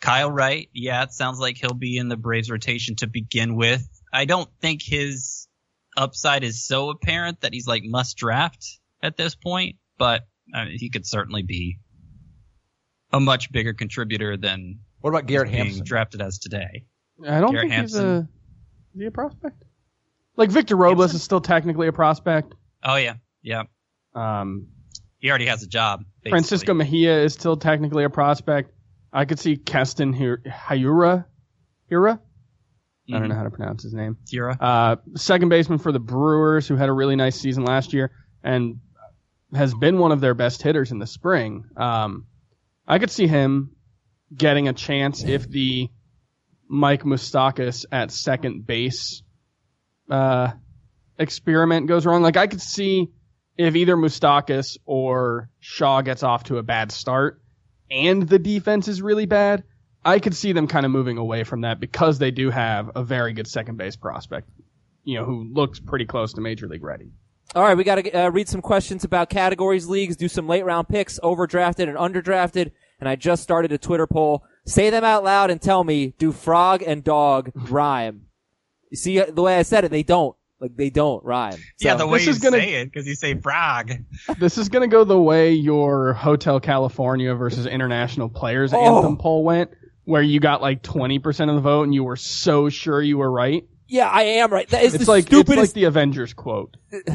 Kyle 0.00 0.30
Wright, 0.30 0.68
yeah, 0.72 1.02
it 1.02 1.12
sounds 1.12 1.38
like 1.38 1.56
he'll 1.56 1.74
be 1.74 1.96
in 1.96 2.08
the 2.08 2.16
Braves 2.16 2.50
rotation 2.50 2.96
to 2.96 3.06
begin 3.08 3.56
with. 3.56 3.86
I 4.12 4.24
don't 4.24 4.48
think 4.60 4.82
his 4.82 5.48
upside 5.96 6.44
is 6.44 6.64
so 6.64 6.90
apparent 6.90 7.40
that 7.40 7.52
he's 7.52 7.66
like 7.66 7.82
must 7.84 8.16
draft 8.16 8.64
at 9.02 9.16
this 9.16 9.34
point, 9.34 9.76
but 9.98 10.22
I 10.54 10.64
mean, 10.64 10.78
he 10.78 10.88
could 10.90 11.06
certainly 11.06 11.42
be 11.42 11.78
a 13.12 13.20
much 13.20 13.50
bigger 13.52 13.72
contributor 13.74 14.36
than 14.36 14.80
What 15.00 15.10
about 15.10 15.26
Garrett 15.26 15.50
being 15.50 15.64
Hampson? 15.64 15.84
drafted 15.84 16.20
as 16.22 16.38
today. 16.38 16.84
I 17.26 17.40
don't 17.40 17.52
Garrett 17.52 17.70
think 17.70 17.82
he's 17.82 17.94
a 17.96 18.02
Hampson. 18.02 18.28
is 18.94 19.00
he 19.00 19.06
a 19.06 19.10
prospect. 19.10 19.64
Like 20.36 20.50
Victor 20.50 20.76
Robles 20.76 21.06
Hampson? 21.06 21.16
is 21.16 21.22
still 21.22 21.40
technically 21.40 21.88
a 21.88 21.92
prospect. 21.92 22.54
Oh 22.84 22.96
yeah, 22.96 23.14
yeah. 23.42 23.64
Um, 24.14 24.68
He 25.18 25.28
already 25.30 25.46
has 25.46 25.62
a 25.62 25.66
job. 25.66 26.04
basically. 26.22 26.30
Francisco 26.30 26.74
Mejia 26.74 27.22
is 27.24 27.32
still 27.32 27.56
technically 27.56 28.04
a 28.04 28.10
prospect. 28.10 28.72
I 29.12 29.24
could 29.24 29.38
see 29.38 29.56
Keston 29.56 30.12
Hi- 30.12 30.76
Hiura. 30.76 31.24
Hira? 31.88 32.20
I 33.10 33.12
don't 33.12 33.22
Mhm. 33.22 33.28
know 33.30 33.34
how 33.36 33.42
to 33.44 33.50
pronounce 33.50 33.82
his 33.82 33.94
name. 33.94 34.18
Kira. 34.30 34.56
Uh, 34.60 34.96
second 35.16 35.48
baseman 35.48 35.78
for 35.78 35.92
the 35.92 35.98
Brewers, 35.98 36.68
who 36.68 36.76
had 36.76 36.90
a 36.90 36.92
really 36.92 37.16
nice 37.16 37.40
season 37.40 37.64
last 37.64 37.94
year 37.94 38.10
and 38.44 38.80
has 39.54 39.74
been 39.74 39.98
one 39.98 40.12
of 40.12 40.20
their 40.20 40.34
best 40.34 40.62
hitters 40.62 40.92
in 40.92 40.98
the 40.98 41.06
spring. 41.06 41.64
Um, 41.76 42.26
I 42.86 42.98
could 42.98 43.10
see 43.10 43.26
him 43.26 43.76
getting 44.34 44.68
a 44.68 44.72
chance 44.72 45.24
if 45.24 45.48
the 45.48 45.88
Mike 46.68 47.02
Moustakas 47.02 47.86
at 47.90 48.10
second 48.10 48.66
base 48.66 49.22
uh, 50.10 50.52
experiment 51.18 51.86
goes 51.86 52.04
wrong. 52.04 52.22
Like 52.22 52.36
I 52.36 52.46
could 52.46 52.60
see 52.60 53.08
if 53.56 53.74
either 53.74 53.96
Moustakas 53.96 54.76
or 54.84 55.50
Shaw 55.60 56.02
gets 56.02 56.22
off 56.22 56.44
to 56.44 56.58
a 56.58 56.62
bad 56.62 56.92
start 56.92 57.40
and 57.90 58.28
the 58.28 58.38
defense 58.38 58.88
is 58.88 59.00
really 59.00 59.26
bad, 59.26 59.64
I 60.04 60.18
could 60.18 60.34
see 60.34 60.52
them 60.52 60.68
kind 60.68 60.86
of 60.86 60.92
moving 60.92 61.18
away 61.18 61.44
from 61.44 61.62
that 61.62 61.80
because 61.80 62.18
they 62.18 62.30
do 62.30 62.50
have 62.50 62.90
a 62.94 63.02
very 63.02 63.32
good 63.32 63.48
second 63.48 63.76
base 63.76 63.96
prospect, 63.96 64.48
you 65.04 65.18
know, 65.18 65.24
who 65.24 65.44
looks 65.52 65.80
pretty 65.80 66.04
close 66.04 66.34
to 66.34 66.40
major 66.40 66.68
league 66.68 66.84
ready. 66.84 67.10
All 67.54 67.62
right, 67.62 67.76
we 67.76 67.82
got 67.84 67.96
to 67.96 68.10
uh, 68.12 68.28
read 68.30 68.48
some 68.48 68.60
questions 68.60 69.04
about 69.04 69.30
categories, 69.30 69.86
leagues, 69.88 70.16
do 70.16 70.28
some 70.28 70.46
late 70.46 70.64
round 70.64 70.88
picks, 70.88 71.18
overdrafted 71.20 71.88
and 71.88 71.96
underdrafted. 71.96 72.72
And 73.00 73.08
I 73.08 73.16
just 73.16 73.42
started 73.42 73.72
a 73.72 73.78
Twitter 73.78 74.06
poll. 74.06 74.44
Say 74.66 74.90
them 74.90 75.04
out 75.04 75.24
loud 75.24 75.50
and 75.50 75.60
tell 75.62 75.82
me, 75.82 76.14
do 76.18 76.30
frog 76.32 76.82
and 76.82 77.02
dog 77.02 77.50
rhyme? 77.70 78.26
You 78.90 78.96
see 78.96 79.20
uh, 79.20 79.26
the 79.30 79.42
way 79.42 79.56
I 79.58 79.62
said 79.62 79.84
it, 79.84 79.90
they 79.90 80.02
don't. 80.02 80.34
Like 80.60 80.76
they 80.76 80.90
don't 80.90 81.24
rhyme. 81.24 81.54
yeah, 81.78 81.94
the 81.94 82.04
way 82.06 82.18
this 82.18 82.26
you 82.26 82.32
is 82.32 82.38
gonna- 82.40 82.58
say 82.58 82.74
it, 82.74 82.86
because 82.86 83.06
you 83.06 83.14
say 83.14 83.34
frog. 83.40 83.92
This 84.40 84.58
is 84.58 84.68
gonna 84.68 84.88
go 84.88 85.04
the 85.04 85.20
way 85.20 85.52
your 85.52 86.14
Hotel 86.14 86.58
California 86.58 87.32
versus 87.36 87.64
International 87.66 88.28
Players 88.28 88.74
Oh. 88.74 88.96
Anthem 88.96 89.16
poll 89.18 89.44
went, 89.44 89.70
where 90.04 90.20
you 90.20 90.40
got 90.40 90.60
like 90.60 90.82
20% 90.82 91.48
of 91.48 91.54
the 91.54 91.60
vote 91.60 91.84
and 91.84 91.94
you 91.94 92.02
were 92.02 92.16
so 92.16 92.68
sure 92.70 93.00
you 93.00 93.18
were 93.18 93.30
right. 93.30 93.62
yeah, 93.86 94.08
I 94.08 94.22
am 94.22 94.52
right. 94.52 94.68
That 94.70 94.82
is 94.82 94.94
It's 94.96 95.04
the 95.04 95.10
like, 95.12 95.26
it's 95.26 95.28
stupidest. 95.28 95.58
like 95.58 95.72
the 95.74 95.84
Avengers 95.84 96.34
quote. 96.34 96.76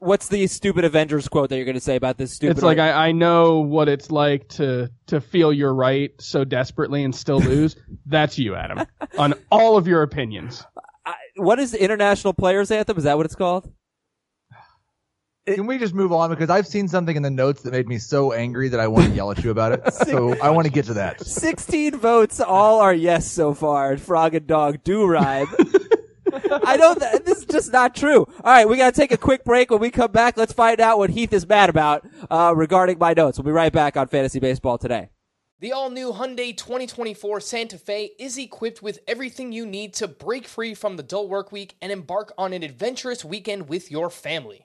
what's 0.00 0.28
the 0.28 0.46
stupid 0.48 0.84
Avengers 0.84 1.28
quote 1.28 1.50
that 1.50 1.56
you're 1.56 1.64
going 1.64 1.74
to 1.74 1.80
say 1.80 1.96
about 1.96 2.18
this 2.18 2.32
stupid? 2.32 2.56
It's 2.56 2.64
like, 2.64 2.78
I, 2.78 3.08
I 3.08 3.12
know 3.12 3.60
what 3.60 3.88
it's 3.88 4.10
like 4.10 4.48
to, 4.50 4.90
to 5.06 5.20
feel 5.20 5.52
you're 5.52 5.74
right 5.74 6.10
so 6.18 6.44
desperately 6.44 7.04
and 7.04 7.14
still 7.14 7.38
lose. 7.38 7.76
That's 8.06 8.38
you, 8.38 8.56
Adam. 8.56 8.86
On 9.16 9.34
all 9.52 9.76
of 9.76 9.86
your 9.86 10.02
opinions. 10.02 10.64
I, 11.06 11.14
what 11.36 11.60
is 11.60 11.70
the 11.70 11.82
International 11.82 12.32
Players 12.32 12.70
Anthem? 12.70 12.98
Is 12.98 13.04
that 13.04 13.16
what 13.16 13.26
it's 13.26 13.36
called? 13.36 13.72
Can 15.46 15.66
we 15.66 15.78
just 15.78 15.94
move 15.94 16.12
on 16.12 16.30
because 16.30 16.50
I've 16.50 16.66
seen 16.66 16.86
something 16.86 17.16
in 17.16 17.22
the 17.22 17.30
notes 17.30 17.62
that 17.62 17.72
made 17.72 17.88
me 17.88 17.98
so 17.98 18.32
angry 18.32 18.68
that 18.68 18.78
I 18.78 18.88
want 18.88 19.06
to 19.06 19.12
yell 19.12 19.30
at 19.30 19.42
you 19.42 19.50
about 19.50 19.72
it. 19.72 19.80
So 20.10 20.38
I 20.40 20.50
want 20.50 20.66
to 20.66 20.72
get 20.72 20.86
to 20.86 20.94
that. 20.94 21.20
16 21.20 21.96
votes, 21.96 22.40
all 22.40 22.80
are 22.80 22.94
yes 22.94 23.30
so 23.30 23.54
far. 23.54 23.96
Frog 23.96 24.34
and 24.34 24.46
dog 24.46 24.82
do 24.84 25.06
rhyme. 25.06 25.46
I 26.64 26.76
don't, 26.76 26.98
th- 27.00 27.24
this 27.24 27.38
is 27.38 27.44
just 27.46 27.72
not 27.72 27.94
true. 27.94 28.26
All 28.44 28.52
right, 28.52 28.68
we 28.68 28.76
gotta 28.76 28.94
take 28.94 29.12
a 29.12 29.18
quick 29.18 29.44
break. 29.44 29.70
When 29.70 29.80
we 29.80 29.90
come 29.90 30.12
back, 30.12 30.36
let's 30.36 30.52
find 30.52 30.80
out 30.80 30.98
what 30.98 31.10
Heath 31.10 31.32
is 31.32 31.46
mad 31.46 31.70
about, 31.70 32.06
uh, 32.30 32.52
regarding 32.56 32.98
my 32.98 33.12
notes. 33.12 33.38
We'll 33.38 33.46
be 33.46 33.52
right 33.52 33.72
back 33.72 33.96
on 33.96 34.08
Fantasy 34.08 34.40
Baseball 34.40 34.78
today. 34.78 35.10
The 35.60 35.72
all 35.72 35.90
new 35.90 36.12
Hyundai 36.12 36.56
2024 36.56 37.40
Santa 37.40 37.76
Fe 37.76 38.12
is 38.18 38.38
equipped 38.38 38.82
with 38.82 39.00
everything 39.06 39.52
you 39.52 39.66
need 39.66 39.92
to 39.94 40.08
break 40.08 40.46
free 40.46 40.72
from 40.72 40.96
the 40.96 41.02
dull 41.02 41.28
work 41.28 41.52
week 41.52 41.76
and 41.82 41.92
embark 41.92 42.32
on 42.38 42.54
an 42.54 42.62
adventurous 42.62 43.26
weekend 43.26 43.68
with 43.68 43.90
your 43.90 44.08
family. 44.08 44.64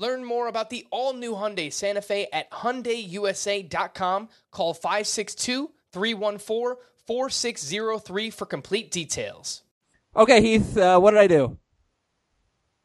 Learn 0.00 0.24
more 0.24 0.48
about 0.48 0.70
the 0.70 0.86
all 0.90 1.12
new 1.12 1.34
Hyundai 1.34 1.70
Santa 1.70 2.00
Fe 2.00 2.26
at 2.32 2.50
HyundaiUSA.com. 2.50 4.30
Call 4.50 4.72
562 4.72 5.70
314 5.92 6.76
4603 7.06 8.30
for 8.30 8.46
complete 8.46 8.90
details. 8.90 9.62
Okay, 10.16 10.40
Heath, 10.40 10.74
uh, 10.78 10.98
what 10.98 11.10
did 11.10 11.20
I 11.20 11.26
do? 11.26 11.58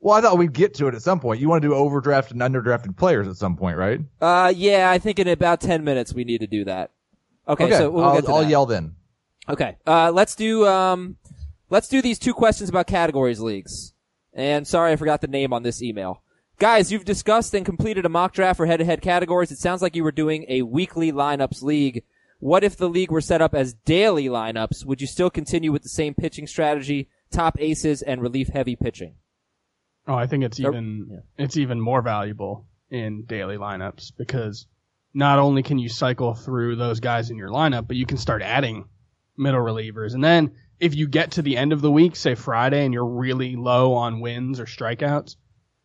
Well, 0.02 0.18
I 0.18 0.20
thought 0.20 0.38
we'd 0.38 0.52
get 0.52 0.74
to 0.74 0.88
it 0.88 0.94
at 0.94 1.02
some 1.04 1.22
point. 1.22 1.40
You 1.40 1.48
want 1.48 1.62
to 1.62 1.70
do 1.70 1.74
overdraft 1.74 2.32
and 2.32 2.42
underdrafted 2.42 2.98
players 2.98 3.30
at 3.30 3.38
some 3.38 3.56
point, 3.56 3.78
right? 3.78 4.02
Uh, 4.20 4.52
yeah, 4.54 4.92
I 4.92 4.98
think 4.98 5.18
in 5.18 5.30
about 5.30 5.62
10 5.62 5.86
minutes 5.86 6.14
we 6.14 6.26
need 6.26 6.40
to 6.40 6.48
do 6.48 6.66
that. 6.66 6.92
Okay, 7.48 7.72
so 7.72 7.92
we'll 7.92 8.04
I'll, 8.04 8.16
get 8.16 8.26
to 8.26 8.32
I'll 8.32 8.42
that. 8.42 8.50
yell 8.50 8.66
then. 8.66 8.94
Okay. 9.48 9.78
Uh, 9.88 10.12
let's 10.12 10.36
do 10.36 10.68
um, 10.68 11.16
let's 11.70 11.88
do 11.88 12.02
these 12.02 12.20
two 12.20 12.34
questions 12.34 12.70
about 12.70 12.88
categories 12.88 13.40
leagues. 13.40 13.94
And 14.34 14.68
sorry, 14.68 14.92
I 14.92 14.96
forgot 14.98 15.22
the 15.22 15.28
name 15.28 15.54
on 15.54 15.64
this 15.64 15.82
email. 15.82 16.22
Guys, 16.58 16.90
you've 16.92 17.04
discussed 17.06 17.54
and 17.54 17.66
completed 17.66 18.06
a 18.06 18.10
mock 18.10 18.34
draft 18.34 18.58
for 18.58 18.66
head-to-head 18.66 19.02
categories. 19.02 19.52
It 19.52 19.58
sounds 19.58 19.82
like 19.82 19.96
you 19.96 20.04
were 20.06 20.12
doing 20.12 20.46
a 20.48 20.62
weekly 20.62 21.12
lineups 21.12 21.62
league. 21.62 22.04
What 22.40 22.64
if 22.64 22.78
the 22.78 22.88
league 22.88 23.12
were 23.12 23.22
set 23.22 23.42
up 23.42 23.54
as 23.54 23.74
daily 23.74 24.26
lineups? 24.26 24.86
Would 24.86 25.02
you 25.02 25.08
still 25.08 25.30
continue 25.30 25.72
with 25.74 25.84
the 25.84 25.90
same 25.90 26.14
pitching 26.14 26.48
strategy, 26.48 27.10
top 27.30 27.60
aces, 27.60 28.02
and 28.02 28.22
relief-heavy 28.22 28.78
pitching? 28.78 29.16
Oh, 30.08 30.16
I 30.16 30.28
think 30.28 30.44
it's 30.44 30.60
even 30.60 31.08
Yeah. 31.12 31.20
it's 31.44 31.58
even 31.58 31.82
more 31.82 32.02
valuable 32.02 32.68
in 32.90 33.24
daily 33.26 33.58
lineups 33.58 34.14
because 34.18 34.68
not 35.14 35.40
only 35.40 35.64
can 35.64 35.80
you 35.80 35.90
cycle 35.90 36.36
through 36.36 36.76
those 36.76 37.00
guys 37.00 37.32
in 37.32 37.38
your 37.38 37.50
lineup, 37.50 37.88
but 37.88 37.98
you 37.98 38.06
can 38.06 38.18
start 38.18 38.42
adding 38.42 38.86
middle 39.36 39.60
relievers. 39.62 40.14
And 40.14 40.24
then 40.24 40.52
if 40.80 40.96
you 40.96 41.08
get 41.08 41.32
to 41.32 41.42
the 41.42 41.58
end 41.58 41.74
of 41.74 41.82
the 41.82 41.92
week, 41.92 42.16
say 42.16 42.36
Friday, 42.36 42.86
and 42.86 42.94
you're 42.94 43.06
really 43.06 43.56
low 43.56 43.94
on 43.94 44.20
wins 44.22 44.60
or 44.60 44.66
strikeouts, 44.66 45.36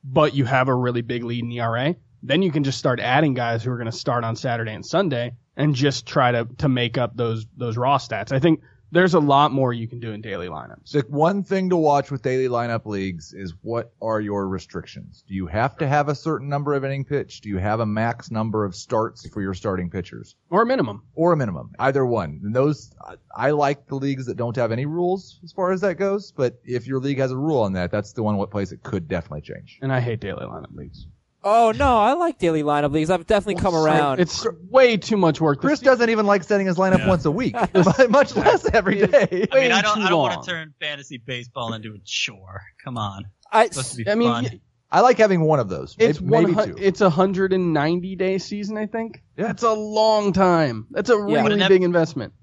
but 0.05 0.35
you 0.35 0.45
have 0.45 0.69
a 0.69 0.75
really 0.75 1.03
big 1.03 1.25
lead 1.25 1.45
in 1.45 1.53
ERA, 1.53 1.95
then 2.23 2.43
you 2.43 2.51
can 2.51 2.65
just 2.65 2.79
start 2.79 3.01
adding 3.01 3.35
guys 3.35 3.63
who 3.63 3.71
are 3.71 3.77
going 3.77 3.91
to 3.91 3.93
start 3.93 4.25
on 4.25 4.37
Saturday 4.37 4.73
and 4.73 4.85
Sunday 4.85 5.33
and 5.57 5.75
just 5.75 6.07
try 6.07 6.33
to 6.33 6.47
to 6.59 6.69
make 6.69 6.99
up 6.99 7.17
those 7.17 7.47
those 7.57 7.77
raw 7.77 7.99
stats. 7.99 8.33
I 8.33 8.39
think 8.39 8.61
there's 8.93 9.15
a 9.15 9.21
lot 9.21 9.53
more 9.53 9.73
you 9.73 9.87
can 9.87 10.01
do 10.01 10.13
in 10.13 10.21
daily 10.21 10.49
lineups. 10.49 10.91
The 10.93 11.01
one 11.09 11.43
thing 11.43 11.71
to 11.71 11.77
watch 11.77 12.11
with 12.11 12.23
daily 12.23 12.49
lineup 12.49 12.87
leagues 12.87 13.33
is 13.33 13.55
what 13.63 13.93
are 14.03 14.21
your 14.21 14.49
restrictions? 14.49 15.25
Do 15.27 15.35
you 15.35 15.47
have 15.47 15.77
to 15.79 15.87
have 15.87 16.09
a 16.09 16.15
certain 16.15 16.49
number 16.49 16.75
of 16.75 16.85
inning 16.85 17.05
pitch? 17.05 17.41
Do 17.41 17.49
you 17.49 17.59
have 17.59 17.81
a 17.81 17.87
max 17.87 18.31
number 18.31 18.65
of 18.65 18.75
starts 18.75 19.29
for 19.29 19.41
your 19.43 19.55
starting 19.55 19.91
pitchers? 19.91 20.35
Or 20.51 20.63
a 20.63 20.67
minimum. 20.67 21.03
Or 21.15 21.33
a 21.33 21.37
minimum? 21.37 21.73
Either 21.79 22.05
one. 22.05 22.41
And 22.45 22.55
those, 22.55 22.93
I- 23.05 23.17
I 23.35 23.51
like 23.53 23.87
the 23.87 23.95
leagues 23.97 24.27
that 24.27 24.37
don't 24.37 24.57
have 24.57 24.73
any 24.73 24.87
rules 24.87 25.41
as 25.45 25.53
far 25.53 25.73
as 25.73 25.81
that 25.83 25.95
goes, 25.95 26.33
but 26.33 26.61
if 26.65 26.87
your 26.87 27.01
league 27.01 27.19
has 27.19 27.31
a 27.31 27.37
rule 27.37 27.61
on 27.63 27.73
that, 27.75 27.91
that's 27.91 28.13
the 28.13 28.23
one 28.23 28.37
what 28.37 28.51
place 28.51 28.73
it 28.73 28.83
could 28.83 29.09
definitely 29.09 29.43
change. 29.43 29.79
And 29.83 29.93
I 29.93 30.01
hate 30.01 30.21
daily 30.21 30.45
lineup 30.45 30.75
leagues. 30.75 31.07
Oh 31.43 31.73
no, 31.75 31.97
I 31.99 32.13
like 32.15 32.39
daily 32.39 32.63
lineup 32.63 32.93
leagues. 32.93 33.09
I've 33.09 33.27
definitely 33.27 33.63
come 33.63 33.75
around. 33.75 34.21
It's 34.21 34.47
way 34.69 34.97
too 34.99 35.17
much 35.17 35.41
work. 35.41 35.61
Chris 35.61 35.81
This- 35.81 35.87
doesn't 35.87 36.11
even 36.11 36.27
like 36.27 36.45
setting 36.45 36.67
his 36.67 36.77
lineup 36.77 36.99
Yeah. 36.99 37.09
once 37.09 37.25
a 37.25 37.31
week, 37.31 37.55
much 38.11 38.37
less 38.37 38.67
every 38.73 39.07
day. 39.07 39.49
I 39.51 39.61
mean, 39.61 39.73
I 39.73 39.81
don't, 39.83 39.97
too 39.97 40.03
I 40.03 40.09
don't 40.11 40.19
long. 40.19 40.29
want 40.31 40.45
to 40.45 40.51
turn 40.51 40.75
fantasy 40.81 41.17
baseball 41.19 41.73
into 41.73 41.95
a 41.95 41.99
chore. 42.05 42.61
Come 42.85 42.99
on. 42.99 43.25
I, 43.51 43.65
It's 43.65 43.77
supposed 43.77 43.97
to 43.97 44.05
be 44.05 44.11
I 44.11 44.15
mean, 44.17 44.31
fun. 44.31 44.45
y- 44.45 44.61
I 44.93 45.01
like 45.01 45.19
having 45.19 45.41
one 45.41 45.61
of 45.61 45.69
those. 45.69 45.97
it's 45.99 46.21
maybe, 46.21 46.47
maybe 46.47 46.55
one, 46.57 46.69
two. 46.71 46.77
it's 46.79 47.01
a 47.01 47.05
190 47.05 48.17
day 48.17 48.39
season, 48.39 48.77
I 48.77 48.87
think. 48.87 49.23
Yeah. 49.37 49.47
That's 49.47 49.63
a 49.63 49.73
long 49.73 50.33
time. 50.33 50.89
That's 50.91 51.11
a 51.11 51.15
Yeah. 51.15 51.43
really 51.43 51.59
But 51.59 51.69
big 51.69 51.83
investment. 51.83 52.35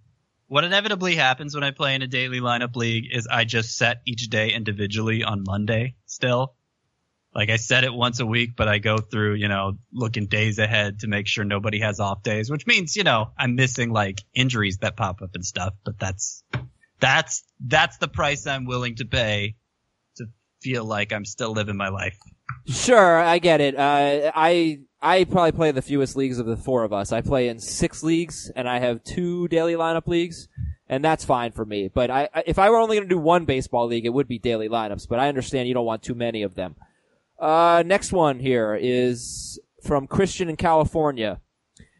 What 0.47 0.63
inevitably 0.63 1.15
happens 1.15 1.53
when 1.53 1.63
I 1.63 1.71
play 1.71 1.93
in 1.93 2.01
a 2.01 2.07
daily 2.07 2.39
lineup 2.39 2.75
league 2.77 3.05
is 3.11 3.27
I 3.29 3.43
just 3.43 3.75
set 3.75 4.01
each 4.07 4.29
day 4.29 4.51
individually 4.53 5.23
on 5.23 5.43
Monday 5.45 5.95
still. 6.05 6.55
Like 7.37 7.51
I 7.51 7.57
set 7.57 7.83
it 7.83 7.93
once 7.93 8.19
a 8.19 8.25
week, 8.25 8.55
but 8.57 8.67
I 8.67 8.79
go 8.79 8.97
through, 8.97 9.35
you 9.35 9.47
know, 9.47 9.77
looking 9.93 10.25
days 10.25 10.57
ahead 10.57 11.01
to 11.01 11.07
make 11.07 11.27
sure 11.27 11.43
nobody 11.45 11.79
has 11.81 11.99
off 11.99 12.23
days, 12.23 12.49
which 12.49 12.65
means, 12.65 12.95
you 12.95 13.03
know, 13.03 13.29
I'm 13.37 13.53
missing 13.55 13.91
like 13.91 14.23
injuries 14.33 14.79
that 14.79 14.97
pop 14.97 15.21
up 15.21 15.29
and 15.35 15.45
stuff, 15.45 15.75
but 15.85 15.99
that's, 15.99 16.43
that's, 16.99 17.43
that's 17.63 17.97
the 17.97 18.07
price 18.07 18.47
I'm 18.47 18.65
willing 18.65 18.95
to 18.95 19.05
pay 19.05 19.55
to 20.15 20.25
feel 20.63 20.83
like 20.83 21.13
I'm 21.13 21.25
still 21.25 21.51
living 21.51 21.77
my 21.77 21.89
life. 21.89 22.17
Sure, 22.65 23.19
I 23.19 23.37
get 23.37 23.61
it. 23.61 23.75
Uh, 23.77 24.31
I 24.35 24.79
I 24.99 25.25
probably 25.25 25.51
play 25.51 25.69
the 25.71 25.81
fewest 25.83 26.15
leagues 26.15 26.39
of 26.39 26.47
the 26.47 26.57
four 26.57 26.83
of 26.83 26.91
us. 26.91 27.11
I 27.11 27.21
play 27.21 27.49
in 27.49 27.59
six 27.59 28.01
leagues, 28.01 28.51
and 28.55 28.67
I 28.67 28.79
have 28.79 29.03
two 29.03 29.47
daily 29.47 29.73
lineup 29.75 30.07
leagues, 30.07 30.47
and 30.89 31.05
that's 31.05 31.23
fine 31.23 31.51
for 31.51 31.63
me. 31.65 31.87
But 31.93 32.09
I- 32.09 32.29
if 32.47 32.57
I 32.57 32.69
were 32.71 32.77
only 32.77 32.97
going 32.97 33.07
to 33.07 33.13
do 33.15 33.19
one 33.19 33.45
baseball 33.45 33.85
league, 33.87 34.05
it 34.05 34.13
would 34.13 34.27
be 34.27 34.39
daily 34.39 34.69
lineups. 34.69 35.07
But 35.07 35.19
I 35.19 35.27
understand 35.29 35.67
you 35.67 35.75
don't 35.75 35.85
want 35.85 36.01
too 36.01 36.15
many 36.15 36.41
of 36.41 36.55
them. 36.55 36.75
Uh, 37.39 37.83
next 37.85 38.11
one 38.11 38.39
here 38.39 38.77
is 38.79 39.59
from 39.83 40.07
Christian 40.07 40.49
in 40.49 40.55
California. 40.55 41.39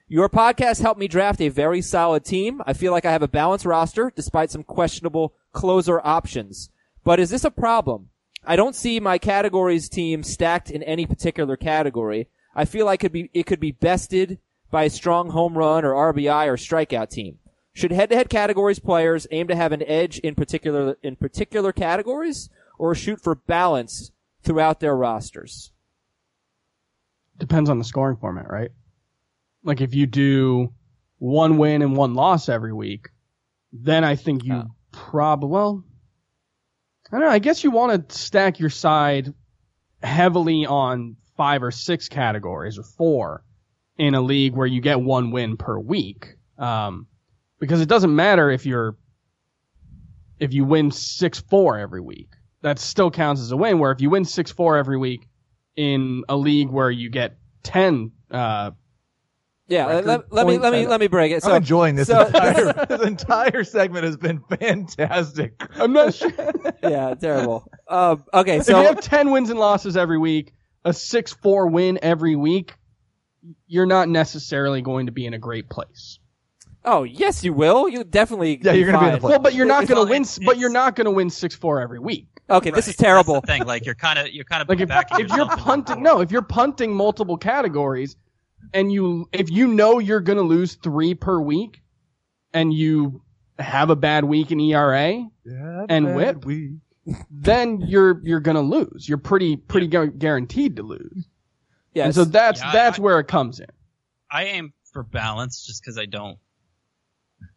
Your 0.07 0.29
podcast 0.29 0.81
helped 0.81 0.99
me 0.99 1.07
draft 1.07 1.41
a 1.41 1.49
very 1.49 1.81
solid 1.81 2.23
team. 2.23 2.61
I 2.65 2.73
feel 2.73 2.91
like 2.91 3.05
I 3.05 3.11
have 3.11 3.21
a 3.21 3.27
balanced 3.27 3.65
roster 3.65 4.11
despite 4.15 4.51
some 4.51 4.63
questionable 4.63 5.33
closer 5.51 5.99
options. 6.05 6.69
But 7.03 7.19
is 7.19 7.29
this 7.29 7.43
a 7.43 7.51
problem? 7.51 8.09
I 8.45 8.55
don't 8.55 8.75
see 8.75 8.99
my 8.99 9.17
categories 9.17 9.89
team 9.89 10.23
stacked 10.23 10.71
in 10.71 10.81
any 10.83 11.05
particular 11.05 11.57
category. 11.57 12.29
I 12.55 12.65
feel 12.65 12.85
like 12.85 13.01
could 13.01 13.11
be 13.11 13.29
it 13.33 13.45
could 13.45 13.59
be 13.59 13.73
bested 13.73 14.39
by 14.71 14.85
a 14.85 14.89
strong 14.89 15.29
home 15.31 15.57
run 15.57 15.83
or 15.83 16.13
RBI 16.13 16.47
or 16.47 16.55
strikeout 16.55 17.09
team. 17.09 17.39
Should 17.73 17.91
head-to-head 17.91 18.29
categories 18.29 18.79
players 18.79 19.27
aim 19.29 19.47
to 19.49 19.55
have 19.55 19.71
an 19.71 19.83
edge 19.83 20.17
in 20.19 20.33
particular 20.33 20.97
in 21.03 21.15
particular 21.17 21.71
categories 21.71 22.49
or 22.79 22.95
shoot 22.95 23.21
for 23.21 23.35
balance 23.35 24.11
throughout 24.47 24.79
their 24.79 24.95
rosters? 24.95 25.71
Depends 27.37 27.69
on 27.69 27.77
the 27.77 27.83
scoring 27.83 28.17
format, 28.17 28.49
right? 28.49 28.71
Like 29.63 29.81
if 29.81 29.93
you 29.93 30.07
do 30.07 30.73
one 31.19 31.57
win 31.57 31.81
and 31.81 31.95
one 31.95 32.15
loss 32.15 32.49
every 32.49 32.73
week, 32.73 33.09
then 33.71 34.03
I 34.03 34.15
think 34.15 34.43
you 34.43 34.53
Oh. 34.55 34.71
probably, 34.91 35.49
well, 35.49 35.83
I 37.07 37.11
don't 37.11 37.21
know. 37.21 37.29
I 37.29 37.39
guess 37.39 37.63
you 37.63 37.71
want 37.71 38.09
to 38.09 38.17
stack 38.17 38.59
your 38.59 38.69
side 38.69 39.33
heavily 40.01 40.65
on 40.65 41.17
five 41.35 41.61
or 41.63 41.71
six 41.71 42.09
categories 42.09 42.77
or 42.79 42.83
four 42.83 43.43
in 43.97 44.15
a 44.15 44.21
league 44.21 44.55
where 44.55 44.67
you 44.67 44.81
get 44.81 44.99
one 45.01 45.31
win 45.31 45.57
per 45.57 45.77
week. 45.77 46.35
Um, 46.57 47.07
because 47.59 47.81
it 47.81 47.89
doesn't 47.89 48.15
matter 48.15 48.49
if 48.49 48.65
you're 48.65 48.97
if 50.39 50.53
you 50.53 50.65
win 50.65 50.91
six 50.91 51.39
four 51.39 51.77
every 51.79 52.01
week, 52.01 52.29
that 52.61 52.79
still 52.79 53.11
counts 53.11 53.41
as 53.41 53.51
a 53.51 53.57
win. 53.57 53.79
Where 53.79 53.91
if 53.91 54.01
you 54.01 54.09
win 54.09 54.25
six 54.25 54.51
four 54.51 54.77
every 54.77 54.97
week 54.97 55.27
in 55.75 56.23
a 56.27 56.35
league 56.35 56.69
where 56.69 56.89
you 56.89 57.09
get 57.09 57.37
ten, 57.63 58.11
uh, 58.31 58.71
Yeah, 59.67 59.87
Record 59.87 60.05
let, 60.05 60.33
let 60.33 60.47
me 60.47 60.57
let 60.57 60.73
me 60.73 60.87
let 60.87 60.99
me 60.99 61.07
break 61.07 61.31
it. 61.31 61.43
So 61.43 61.51
I'm 61.51 61.57
enjoying 61.57 61.95
this. 61.95 62.07
so- 62.07 62.25
entire, 62.25 62.85
this 62.89 63.01
entire 63.01 63.63
segment 63.63 64.05
has 64.05 64.17
been 64.17 64.41
fantastic. 64.59 65.61
I'm 65.75 65.93
not 65.93 66.13
sure. 66.13 66.31
yeah, 66.83 67.13
terrible. 67.15 67.69
Um, 67.87 68.23
okay, 68.33 68.57
if 68.57 68.65
so 68.65 68.79
you 68.79 68.87
have 68.87 69.01
ten 69.01 69.31
wins 69.31 69.49
and 69.49 69.59
losses 69.59 69.95
every 69.97 70.17
week, 70.17 70.53
a 70.83 70.93
six 70.93 71.33
four 71.33 71.67
win 71.67 71.99
every 72.01 72.35
week, 72.35 72.73
you're 73.67 73.85
not 73.85 74.09
necessarily 74.09 74.81
going 74.81 75.05
to 75.05 75.11
be 75.11 75.25
in 75.25 75.33
a 75.33 75.39
great 75.39 75.69
place. 75.69 76.19
Oh 76.87 77.03
yes, 77.03 77.43
you 77.43 77.53
will. 77.53 77.87
You 77.87 78.03
definitely. 78.03 78.59
Yeah, 78.63 78.71
you're 78.71 78.91
gonna 78.91 78.99
be 78.99 79.05
in 79.05 79.11
the 79.11 79.17
fine. 79.17 79.19
play- 79.21 79.29
Well, 79.31 79.39
but 79.39 79.53
you're 79.53 79.65
not 79.67 79.83
It's 79.83 79.91
going 79.91 80.05
to 80.07 80.09
win. 80.11 80.21
it's- 80.23 80.39
But 80.43 80.57
you're 80.57 80.71
not 80.71 80.95
going 80.95 81.05
to 81.05 81.11
win 81.11 81.29
six 81.29 81.53
four 81.55 81.79
every 81.81 81.99
week. 81.99 82.27
Okay, 82.49 82.71
this 82.71 82.87
is 82.87 82.95
terrible. 82.95 83.35
That's 83.35 83.45
the 83.45 83.53
thing. 83.59 83.65
Like 83.65 83.85
you're 83.85 83.93
kind 83.95 84.17
of 84.17 84.29
you're 84.29 84.45
kind 84.45 84.61
of 84.61 84.69
Like 84.69 84.79
if, 84.79 84.87
backing 84.89 85.19
if 85.19 85.27
you're 85.29 85.37
yourself 85.39 85.51
into 85.51 85.61
a 85.61 85.65
punting, 85.65 86.01
no, 86.03 86.21
if 86.21 86.31
you're 86.31 86.41
punting 86.41 86.93
multiple 86.95 87.37
categories, 87.37 88.15
and 88.73 88.91
you 88.91 89.27
if 89.33 89.51
you 89.51 89.67
know 89.67 89.99
you're 89.99 90.21
going 90.21 90.37
to 90.37 90.43
lose 90.43 90.75
three 90.75 91.13
per 91.13 91.39
week, 91.39 91.81
and 92.53 92.73
you 92.73 93.21
have 93.59 93.89
a 93.89 93.95
bad 93.95 94.23
week 94.23 94.51
in 94.51 94.59
ERA, 94.61 95.25
And 95.89 96.15
whip? 96.15 96.45
We, 96.45 96.77
then 97.29 97.81
you're 97.81 98.21
you're 98.23 98.39
going 98.39 98.55
to 98.55 98.61
lose. 98.61 99.07
You're 99.09 99.17
pretty 99.17 99.57
pretty 99.57 99.87
gu- 99.87 100.11
guaranteed 100.11 100.77
to 100.77 100.83
lose. 100.83 101.27
Yeah, 101.93 102.05
And 102.05 102.15
so 102.15 102.23
that's 102.25 102.61
Yeah, 102.61 102.71
that's 102.71 102.99
I- 102.99 103.01
where 103.01 103.19
it 103.19 103.27
comes 103.27 103.59
in. 103.59 103.67
I 104.31 104.43
aim 104.45 104.73
for 104.93 105.03
balance 105.03 105.65
just 105.65 105.81
because 105.81 105.97
I 105.97 106.05
don't. 106.05 106.37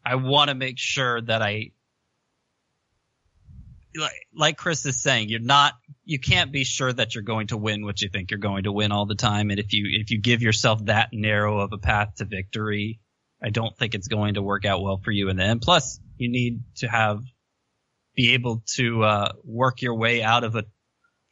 I 0.05 0.17
want 0.17 0.49
to 0.49 0.55
make 0.55 0.79
sure 0.79 1.21
that 1.21 1.43
I, 1.43 1.73
like, 3.97 4.13
like 4.35 4.57
Chris 4.57 4.87
is 4.87 5.03
saying, 5.03 5.29
you're 5.29 5.41
not, 5.41 5.75
you 6.05 6.19
can't 6.19 6.53
be 6.53 6.65
sure 6.65 6.93
that 6.93 7.15
you're 7.15 7.25
going 7.25 7.49
to 7.49 7.57
win 7.57 7.85
what 7.85 8.01
you 8.01 8.09
think 8.09 8.31
you're 8.31 8.39
going 8.39 8.65
to 8.65 8.73
win 8.73 8.93
all 8.93 9.07
the 9.07 9.15
time. 9.15 9.51
And 9.51 9.59
if 9.59 9.73
you, 9.73 9.87
if 10.01 10.11
you 10.11 10.21
give 10.21 10.43
yourself 10.43 10.85
that 10.87 11.11
narrow 11.13 11.61
of 11.61 11.73
a 11.73 11.79
path 11.79 12.15
to 12.17 12.25
victory, 12.25 13.01
I 13.43 13.51
don't 13.51 13.77
think 13.77 13.95
it's 13.95 14.09
going 14.09 14.35
to 14.35 14.43
work 14.43 14.65
out 14.65 14.83
well 14.83 15.01
for 15.03 15.11
you 15.11 15.29
in 15.29 15.37
the 15.37 15.45
end. 15.45 15.63
Plus, 15.63 15.99
you 16.17 16.31
need 16.31 16.63
to 16.77 16.89
have, 16.89 17.23
be 18.15 18.35
able 18.35 18.63
to, 18.75 19.03
uh, 19.03 19.33
work 19.45 19.83
your 19.83 19.95
way 19.95 20.23
out 20.23 20.45
of 20.45 20.57
a 20.57 20.65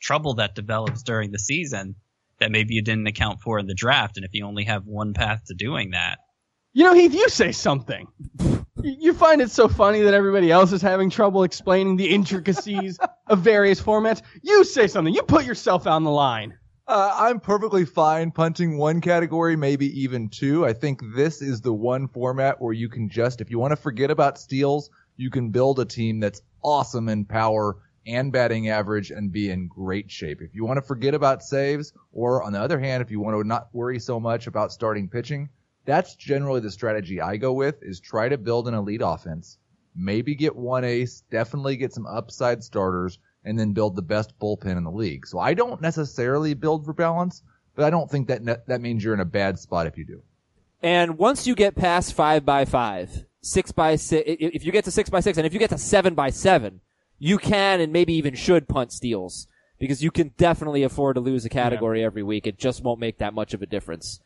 trouble 0.01 0.35
that 0.35 0.55
develops 0.55 1.03
during 1.03 1.31
the 1.31 1.39
season 1.39 1.97
that 2.39 2.53
maybe 2.53 2.75
you 2.75 2.83
didn't 2.83 3.07
account 3.09 3.41
for 3.41 3.59
in 3.59 3.67
the 3.67 3.75
draft. 3.75 4.17
And 4.17 4.25
if 4.25 4.31
you 4.33 4.47
only 4.47 4.65
have 4.65 4.85
one 4.87 5.13
path 5.13 5.43
to 5.47 5.55
doing 5.55 5.91
that, 5.91 6.19
You 6.73 6.85
know, 6.85 6.95
Heath, 6.95 7.15
you 7.15 7.29
say 7.29 7.53
something. 7.53 8.09
You 8.81 8.93
you 9.01 9.13
find 9.15 9.41
it 9.41 9.51
so 9.51 9.69
funny 9.69 10.03
that 10.03 10.15
everybody 10.15 10.51
else 10.53 10.73
is 10.73 10.83
having 10.83 11.11
trouble 11.11 11.43
explaining 11.43 11.97
the 11.97 12.09
intricacies 12.11 12.99
of 13.27 13.41
various 13.41 13.81
formats. 13.81 14.23
You 14.43 14.65
say 14.65 14.87
something. 14.87 15.13
You 15.13 15.23
put 15.23 15.45
yourself 15.45 15.87
on 15.87 16.05
the 16.05 16.11
line. 16.11 16.57
uh, 16.87 17.15
I'm 17.19 17.41
perfectly 17.41 17.85
fine 17.85 18.31
punting 18.31 18.79
one 18.79 19.01
category, 19.01 19.57
maybe 19.57 20.03
even 20.03 20.29
two. 20.29 20.65
I 20.65 20.73
think 20.75 21.01
this 21.15 21.43
is 21.43 21.61
the 21.61 21.73
one 21.73 22.09
format 22.09 22.61
where 22.61 22.73
you 22.73 22.89
can 22.89 23.09
just, 23.11 23.41
if 23.41 23.51
you 23.51 23.59
want 23.59 23.73
to 23.73 23.77
forget 23.77 24.11
about 24.11 24.39
steals, 24.39 24.91
you 25.17 25.31
can 25.31 25.51
build 25.51 25.81
a 25.81 25.85
team 25.85 26.21
that's 26.21 26.43
awesome 26.63 27.09
in 27.09 27.25
power 27.25 27.77
and 28.07 28.33
batting 28.33 28.69
average 28.71 29.11
and 29.11 29.33
be 29.33 29.51
in 29.51 29.69
great 29.69 30.11
shape. 30.11 30.41
If 30.41 30.55
you 30.55 30.65
want 30.65 30.79
to 30.79 30.83
forget 30.83 31.15
about 31.15 31.43
saves, 31.43 31.93
or 32.13 32.43
on 32.43 32.53
the 32.53 32.61
other 32.61 32.79
hand, 32.79 33.03
if 33.03 33.11
you 33.11 33.21
want 33.21 33.37
to 33.37 33.47
not 33.47 33.69
worry 33.75 33.99
so 33.99 34.19
much 34.21 34.47
about 34.47 34.73
starting 34.73 35.09
pitching, 35.09 35.51
that's 35.89 36.15
generally 36.15 36.61
the 36.61 36.71
strategy 36.71 37.19
I 37.19 37.39
go 37.39 37.55
with 37.55 37.83
is 37.83 37.99
try 37.99 38.29
to 38.29 38.37
build 38.37 38.69
an 38.69 38.75
elite 38.75 39.01
offense, 39.03 39.57
maybe 39.97 40.35
get 40.35 40.55
one 40.55 40.85
ace, 40.85 41.23
definitely 41.31 41.79
get 41.79 41.95
some 41.95 42.07
upside 42.07 42.63
starters, 42.63 43.19
and 43.43 43.59
then 43.59 43.73
build 43.73 43.97
the 43.97 44.03
best 44.03 44.39
bullpen 44.39 44.77
in 44.77 44.85
the 44.85 44.91
league. 44.91 45.27
So 45.27 45.39
I 45.39 45.55
don't 45.55 45.81
necessarily 45.81 46.53
build 46.53 46.85
for 46.85 46.93
balance, 46.93 47.43
but 47.75 47.87
I 47.87 47.91
don't 47.91 48.11
think 48.11 48.29
that 48.29 48.43
ne- 48.45 48.59
that 48.67 48.83
means 48.83 49.03
you're 49.03 49.15
in 49.15 49.21
a 49.21 49.25
bad 49.25 49.59
spot 49.59 49.87
if 49.87 49.97
you 49.97 50.05
do. 50.05 50.23
And 50.83 51.17
once 51.17 51.47
you 51.47 51.55
get 51.55 51.75
past 51.75 52.13
five 52.13 52.45
by 52.45 52.67
five, 52.67 53.25
six 53.41 53.73
by 53.73 53.97
six, 53.97 54.25
if 54.27 54.67
you 54.67 54.73
get 54.73 54.85
to 54.85 54.91
six 54.91 55.09
by 55.09 55.21
six, 55.21 55.39
and 55.39 55.47
if 55.47 55.55
you 55.55 55.59
get 55.59 55.71
to 55.71 55.79
seven 55.79 56.15
by 56.15 56.29
seven, 56.29 56.83
you 57.19 57.39
can 57.39 57.81
and 57.81 57.95
maybe 57.95 58.13
even 58.13 58.35
should 58.35 58.69
punt 58.69 58.93
steals 58.93 59.49
because 59.79 60.03
you 60.03 60.11
can 60.11 60.35
definitely 60.37 60.83
afford 60.83 61.15
to 61.15 61.23
lose 61.23 61.47
a 61.47 61.49
category 61.49 62.05
every 62.05 62.23
week. 62.23 62.47
It 62.47 62.59
just 62.59 62.85
won't 62.85 63.01
make 63.01 63.17
that 63.19 63.33
much 63.33 63.55
of 63.55 63.63
a 63.63 63.67
difference. 63.67 64.21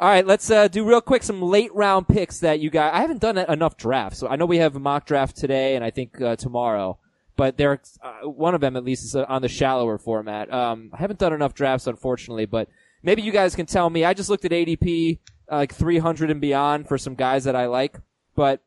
All 0.00 0.08
right, 0.08 0.26
let's 0.26 0.50
uh, 0.50 0.66
do 0.66 0.88
real 0.88 1.02
quick 1.02 1.22
some 1.22 1.42
late 1.42 1.74
round 1.74 2.08
picks 2.08 2.38
that 2.40 2.58
you 2.58 2.70
guys. 2.70 2.92
I 2.94 3.02
haven't 3.02 3.20
done 3.20 3.36
enough 3.36 3.76
drafts, 3.76 4.18
so 4.18 4.28
I 4.28 4.36
know 4.36 4.46
we 4.46 4.56
have 4.56 4.74
a 4.74 4.80
mock 4.80 5.04
draft 5.04 5.36
today 5.36 5.76
and 5.76 5.84
I 5.84 5.90
think 5.90 6.18
uh, 6.22 6.36
tomorrow, 6.36 6.98
but 7.36 7.58
there, 7.58 7.82
uh, 8.02 8.26
one 8.26 8.54
of 8.54 8.62
them 8.62 8.76
at 8.76 8.84
least 8.84 9.04
is 9.04 9.14
uh, 9.14 9.26
on 9.28 9.42
the 9.42 9.48
shallower 9.48 9.98
format. 9.98 10.50
Um, 10.50 10.88
I 10.94 10.96
haven't 10.96 11.18
done 11.18 11.34
enough 11.34 11.52
drafts, 11.52 11.86
unfortunately, 11.86 12.46
but 12.46 12.70
maybe 13.02 13.20
you 13.20 13.30
guys 13.30 13.54
can 13.54 13.66
tell 13.66 13.90
me. 13.90 14.06
I 14.06 14.14
just 14.14 14.30
looked 14.30 14.46
at 14.46 14.52
ADP, 14.52 15.18
uh, 15.52 15.56
like 15.56 15.74
300 15.74 16.30
and 16.30 16.40
beyond 16.40 16.88
for 16.88 16.96
some 16.96 17.14
guys 17.14 17.44
that 17.44 17.54
I 17.54 17.66
like, 17.66 18.00
but 18.34 18.62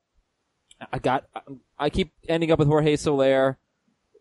I 0.92 1.00
got, 1.00 1.26
I 1.80 1.90
keep 1.90 2.14
ending 2.30 2.52
up 2.52 2.60
with 2.60 2.68
Jorge 2.68 2.96
Soler, 2.96 3.58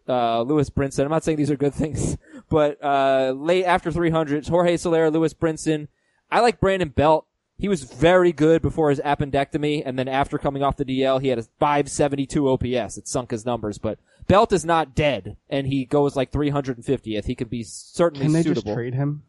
uh, 0.08 0.40
Lewis 0.40 0.70
Brinson. 0.70 1.04
I'm 1.04 1.10
not 1.10 1.24
saying 1.24 1.36
these 1.36 1.50
are 1.50 1.56
good 1.56 1.74
things, 1.74 2.16
but, 2.48 2.82
uh, 2.82 3.34
late 3.36 3.64
after 3.66 3.92
300, 3.92 4.48
Jorge 4.48 4.78
Soler, 4.78 5.10
Lewis 5.10 5.34
Brinson. 5.34 5.88
I 6.32 6.40
like 6.40 6.58
Brandon 6.60 6.88
Belt. 6.88 7.26
He 7.58 7.68
was 7.68 7.84
very 7.84 8.32
good 8.32 8.60
before 8.62 8.90
his 8.90 8.98
appendectomy, 9.00 9.82
and 9.86 9.96
then 9.96 10.08
after 10.08 10.36
coming 10.38 10.64
off 10.64 10.76
the 10.76 10.84
DL, 10.84 11.20
he 11.20 11.28
had 11.28 11.38
a 11.38 11.42
572 11.60 12.48
OPS. 12.48 12.98
It 12.98 13.06
sunk 13.06 13.30
his 13.30 13.46
numbers, 13.46 13.78
but 13.78 13.98
Belt 14.26 14.52
is 14.52 14.64
not 14.64 14.96
dead, 14.96 15.36
and 15.48 15.66
he 15.66 15.84
goes 15.84 16.16
like 16.16 16.32
350th. 16.32 17.24
He 17.26 17.34
could 17.36 17.50
be 17.50 17.62
certainly 17.62 18.24
Can 18.26 18.32
they 18.32 18.42
suitable. 18.42 18.62
just 18.62 18.74
trade 18.74 18.94
him? 18.94 19.22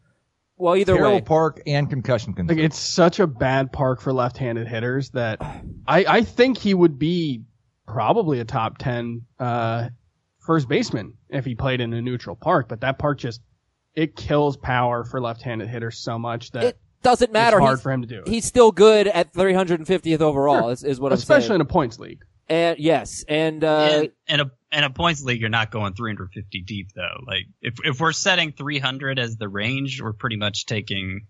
well, 0.58 0.76
either 0.76 0.96
Carroll 0.96 1.16
way. 1.16 1.22
Park 1.22 1.62
and 1.68 1.90
concussion 1.90 2.32
Like 2.32 2.38
concern. 2.48 2.60
it's 2.60 2.80
such 2.80 3.20
a 3.20 3.28
bad 3.28 3.72
park 3.74 4.02
for 4.02 4.14
left-handed 4.14 4.68
hitters 4.68 5.10
that 5.12 5.40
I, 5.86 6.06
I 6.08 6.22
think 6.24 6.58
he 6.58 6.74
would 6.74 6.98
be 6.98 7.44
probably 7.86 8.40
a 8.40 8.46
top 8.46 8.78
10 8.78 9.24
uh, 9.40 9.90
first 10.40 10.68
baseman 10.70 11.14
if 11.30 11.44
he 11.46 11.54
played 11.56 11.82
in 11.82 11.92
a 11.94 12.02
neutral 12.02 12.36
park. 12.36 12.68
But 12.70 12.82
that 12.82 12.98
park 12.98 13.20
just 13.20 13.42
it 13.94 14.16
kills 14.16 14.58
power 14.58 15.04
for 15.04 15.22
left-handed 15.22 15.68
hitters 15.68 16.00
so 16.00 16.18
much 16.18 16.52
that 16.52 16.64
It 16.64 16.78
doesn't 17.04 17.32
matter. 17.32 17.58
it's 17.58 17.64
hard 17.66 17.76
He's- 17.78 17.84
for 17.84 17.92
him 17.92 18.02
to 18.02 18.08
do 18.08 18.20
it. 18.22 18.28
He's 18.28 18.46
still 18.46 18.72
good 18.72 19.08
at 19.08 19.34
350th 19.34 20.22
overall. 20.22 20.62
Sure. 20.64 20.72
Is, 20.72 20.84
is 20.84 21.00
what 21.00 21.12
I'm 21.12 21.18
especially 21.18 21.48
saying. 21.50 21.56
in 21.56 21.62
a 21.62 21.66
points 21.66 22.00
league. 22.00 22.24
And 22.50 22.78
yes, 22.80 23.24
and 23.28 23.64
uh, 23.64 24.04
in, 24.04 24.12
in 24.28 24.40
a 24.42 24.52
in 24.72 24.84
a 24.84 24.90
points 24.90 25.24
league, 25.24 25.40
you're 25.40 25.50
not 25.50 25.72
going 25.72 25.94
350 25.94 26.62
deep 26.64 26.90
though. 26.94 27.24
Like 27.26 27.46
if 27.62 27.76
if 27.86 28.02
we're 28.02 28.12
setting 28.12 28.52
300 28.52 29.18
as 29.18 29.38
the 29.38 29.48
range, 29.48 30.02
we're 30.02 30.14
pretty 30.14 30.36
much 30.36 30.66
taking 30.66 31.28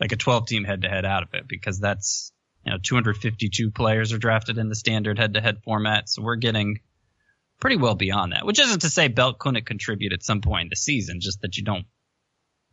like 0.00 0.12
a 0.12 0.16
12 0.16 0.46
team 0.46 0.64
head 0.64 0.82
to 0.82 0.88
head 0.88 1.04
out 1.04 1.22
of 1.22 1.28
it 1.34 1.46
because 1.46 1.78
that's 1.78 2.32
you 2.64 2.72
know 2.72 2.78
252 2.82 3.70
players 3.72 4.12
are 4.12 4.18
drafted 4.18 4.56
in 4.56 4.68
the 4.70 4.74
standard 4.74 5.18
head 5.18 5.34
to 5.34 5.40
head 5.42 5.58
format, 5.64 6.08
so 6.08 6.22
we're 6.22 6.36
getting 6.36 6.80
pretty 7.60 7.76
well 7.76 7.94
beyond 7.94 8.32
that. 8.32 8.46
Which 8.46 8.58
isn't 8.58 8.80
to 8.80 8.90
say 8.90 9.08
Belt 9.08 9.38
couldn't 9.38 9.66
contribute 9.66 10.14
at 10.14 10.22
some 10.22 10.40
point 10.40 10.62
in 10.62 10.68
the 10.70 10.76
season, 10.76 11.20
just 11.20 11.42
that 11.42 11.58
you 11.58 11.62
don't 11.64 11.84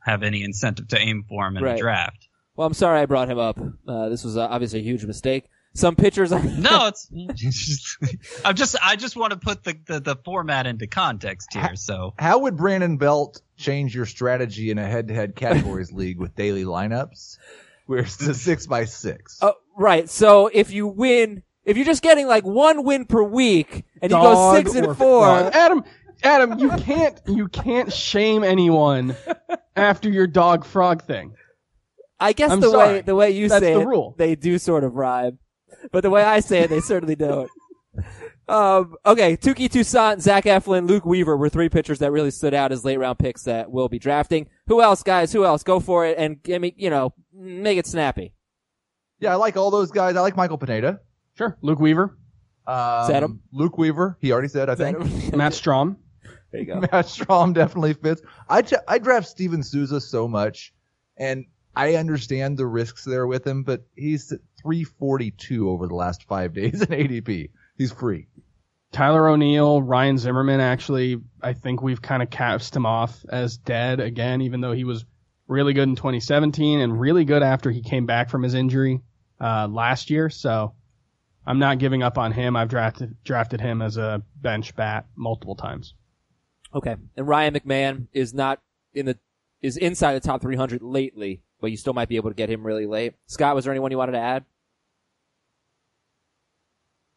have 0.02 0.24
any 0.24 0.44
incentive 0.44 0.88
to 0.90 0.98
aim 1.00 1.24
for 1.28 1.48
him 1.48 1.58
in 1.58 1.64
Right. 1.64 1.76
a 1.76 1.80
draft. 1.80 2.28
well, 2.56 2.68
I'm 2.68 2.74
sorry 2.74 3.00
I 3.02 3.06
brought 3.06 3.30
him 3.30 3.40
up. 3.40 3.60
Uh, 3.88 4.10
this 4.10 4.24
was 4.24 4.38
uh, 4.38 4.48
obviously 4.48 4.80
a 4.80 4.84
huge 4.84 5.06
mistake. 5.06 5.46
Some 5.76 5.96
pitchers, 5.96 6.32
No, 6.32 6.88
it's 7.12 7.98
I'm 8.46 8.56
just 8.56 8.76
I 8.84 8.96
just 8.96 9.16
want 9.16 9.32
to 9.32 9.38
put 9.38 9.64
the, 9.64 9.78
the 9.86 10.00
the 10.00 10.16
format 10.26 10.66
into 10.66 10.88
context 10.88 11.54
here. 11.54 11.76
So 11.76 12.14
How 12.18 12.40
would 12.40 12.58
Brandon 12.58 12.98
Belt 12.98 13.42
change 13.56 13.94
your 13.96 14.06
strategy 14.08 14.72
in 14.72 14.80
a 14.80 14.86
head-to-head 14.88 15.36
categories 15.36 15.92
league 15.94 16.18
with 16.18 16.36
daily 16.36 16.64
lineups? 16.64 17.38
Where 17.86 18.00
it's 18.00 18.20
a 18.22 18.34
six 18.34 18.66
by 18.68 18.86
six. 18.86 19.38
Oh, 19.42 19.54
right. 19.78 20.10
So 20.10 20.48
if 20.52 20.72
you 20.72 20.88
win, 20.88 21.44
if 21.66 21.78
you're 21.78 21.86
just 21.86 22.04
getting 22.04 22.28
like 22.28 22.46
one 22.46 22.84
win 22.84 23.06
per 23.06 23.22
week, 23.24 23.84
and 24.02 24.12
you 24.12 24.18
go 24.18 24.54
six 24.56 24.74
and 24.76 24.88
four, 24.98 25.26
frog. 25.26 25.54
Adam, 25.54 25.84
Adam, 26.24 26.60
you 26.60 26.70
can't 26.72 27.20
you 27.28 27.48
can't 27.48 27.92
shame 27.94 28.44
anyone 28.44 29.16
after 29.76 30.10
your 30.10 30.28
dog 30.28 30.66
frog 30.66 31.04
thing. 31.04 31.34
I 32.20 32.34
guess 32.34 32.52
I'm 32.52 32.60
the 32.60 32.70
sorry. 32.72 32.94
way 32.96 33.02
the 33.02 33.16
way 33.16 33.32
you 33.32 33.48
That's 33.48 33.64
say 33.64 33.74
the 33.74 33.82
it, 33.82 33.86
rule. 33.88 34.16
they 34.18 34.36
do 34.36 34.58
sort 34.58 34.84
of 34.84 34.96
rhyme, 34.96 35.40
but 35.92 36.02
the 36.02 36.10
way 36.10 36.24
I 36.24 36.42
say 36.42 36.62
it, 36.62 36.70
they 36.70 36.82
certainly 36.82 37.16
don't. 37.16 37.50
Um, 38.50 38.96
okay, 39.06 39.38
Touki 39.38 39.70
Toussaint, 39.70 40.22
Zach 40.22 40.46
Eflin, 40.46 40.88
Luke 40.90 41.06
Weaver 41.06 41.38
were 41.38 41.50
three 41.50 41.70
pitchers 41.70 42.00
that 42.00 42.12
really 42.12 42.32
stood 42.32 42.54
out 42.56 42.72
as 42.72 42.84
late 42.84 42.98
round 42.98 43.20
picks 43.20 43.44
that 43.44 43.70
we'll 43.72 43.90
be 43.90 44.00
drafting. 44.00 44.50
Who 44.68 44.82
else, 44.82 45.04
guys? 45.04 45.32
Who 45.32 45.46
else? 45.46 45.62
Go 45.64 45.80
for 45.80 46.06
it 46.06 46.18
and 46.18 46.42
give 46.42 46.60
me, 46.62 46.74
you 46.76 46.90
know, 46.90 47.14
make 47.32 47.78
it 47.78 47.86
snappy. 47.86 48.34
Yeah, 49.20 49.34
I 49.34 49.36
like 49.36 49.56
all 49.56 49.70
those 49.70 49.92
guys. 49.92 50.16
I 50.16 50.22
like 50.22 50.36
Michael 50.36 50.58
Pineda. 50.58 51.00
Sure, 51.38 51.58
Luke 51.62 51.80
Weaver, 51.80 52.18
Um, 52.66 53.06
Said 53.08 53.22
him? 53.24 53.42
Luke 53.54 53.78
Weaver. 53.78 54.18
He 54.20 54.32
already 54.32 54.48
said, 54.48 54.68
I 54.70 54.76
think. 54.76 54.98
Matt 55.36 55.52
Strahm. 55.54 55.98
There 56.52 56.62
you 56.62 56.68
go. 56.68 56.80
Matt 56.80 57.06
Strahm 57.06 57.54
definitely 57.54 57.94
fits. 57.94 58.22
I, 58.50 58.64
I 58.88 58.98
draft 58.98 59.28
Steven 59.28 59.64
Souza 59.64 60.02
so 60.02 60.28
much, 60.28 60.74
and 61.18 61.46
I 61.76 61.96
understand 61.96 62.58
the 62.58 62.66
risks 62.66 63.06
there 63.06 63.28
with 63.28 63.46
him, 63.46 63.64
but 63.64 63.84
he's 63.96 64.32
at 64.32 64.40
342 64.64 65.70
over 65.70 65.88
the 65.88 65.96
last 65.96 66.24
five 66.24 66.54
days 66.54 66.82
in 66.82 66.88
ADP. 66.88 67.52
He's 67.78 67.92
free. 67.92 68.28
Tyler 68.92 69.28
O'Neill, 69.30 69.82
Ryan 69.82 70.18
Zimmerman, 70.18 70.60
actually, 70.60 71.22
I 71.42 71.54
think 71.54 71.82
we've 71.82 72.02
kind 72.02 72.24
of 72.24 72.30
cast 72.32 72.76
him 72.76 72.88
off 72.88 73.24
as 73.30 73.58
dead 73.58 74.00
again, 74.00 74.42
even 74.42 74.62
though 74.62 74.72
he 74.72 74.84
was 74.84 75.06
really 75.48 75.74
good 75.74 75.88
in 75.88 75.96
2017 75.96 76.80
and 76.80 77.00
really 77.00 77.26
good 77.26 77.44
after 77.44 77.70
he 77.70 77.82
came 77.82 78.08
back 78.08 78.30
from 78.30 78.42
his 78.42 78.56
injury 78.56 79.02
uh, 79.40 79.68
last 79.68 80.10
year. 80.10 80.30
So 80.30 80.74
I'm 81.46 81.60
not 81.60 81.78
giving 81.78 82.02
up 82.02 82.18
on 82.18 82.32
him. 82.32 82.56
I've 82.56 82.70
drafted 82.70 83.16
drafted 83.24 83.62
him 83.62 83.82
as 83.82 83.98
a 83.98 84.24
bench 84.36 84.76
bat 84.76 85.06
multiple 85.16 85.56
times. 85.56 85.94
Okay. 86.74 86.96
And 87.18 87.28
Ryan 87.28 87.54
McMahon 87.54 88.08
is 88.14 88.34
not 88.34 88.62
in 88.94 89.06
the 89.06 89.18
is 89.62 89.78
inside 89.78 90.14
the 90.14 90.20
top 90.20 90.42
300 90.42 90.82
lately, 90.82 91.42
but 91.60 91.72
you 91.72 91.78
still 91.78 91.94
might 91.94 92.10
be 92.10 92.16
able 92.16 92.30
to 92.30 92.36
get 92.36 92.50
him 92.50 92.66
really 92.66 92.86
late. 92.86 93.14
Scott, 93.28 93.56
was 93.56 93.66
there 93.66 93.74
anyone 93.74 93.92
you 93.92 93.98
wanted 93.98 94.14
to 94.14 94.20
add? 94.20 94.46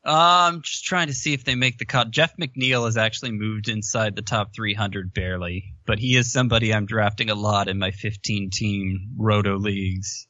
Uh, 0.05 0.51
I'm 0.51 0.63
just 0.63 0.85
trying 0.85 1.07
to 1.07 1.15
see 1.15 1.33
if 1.33 1.45
they 1.45 1.55
make 1.55 1.79
the 1.79 1.85
cut. 1.85 2.11
Jeff 2.11 2.37
McNeil 2.37 2.87
has 2.87 2.97
actually 2.97 3.31
moved 3.31 3.69
inside 3.69 4.17
the 4.17 4.23
top 4.23 4.53
300 4.53 5.15
barely, 5.15 5.77
but 5.87 6.01
he 6.01 6.17
is 6.17 6.33
somebody 6.33 6.75
I'm 6.75 6.87
drafting 6.87 7.31
a 7.31 7.37
lot 7.37 7.69
in 7.69 7.79
my 7.79 7.93
15 7.93 8.51
team 8.51 9.13
roto 9.17 9.57
leagues. 9.57 10.27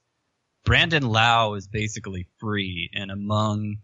Brandon 0.66 1.04
Lowe 1.08 1.54
is 1.54 1.68
basically 1.68 2.28
free 2.38 2.90
and 2.94 3.10
among 3.10 3.78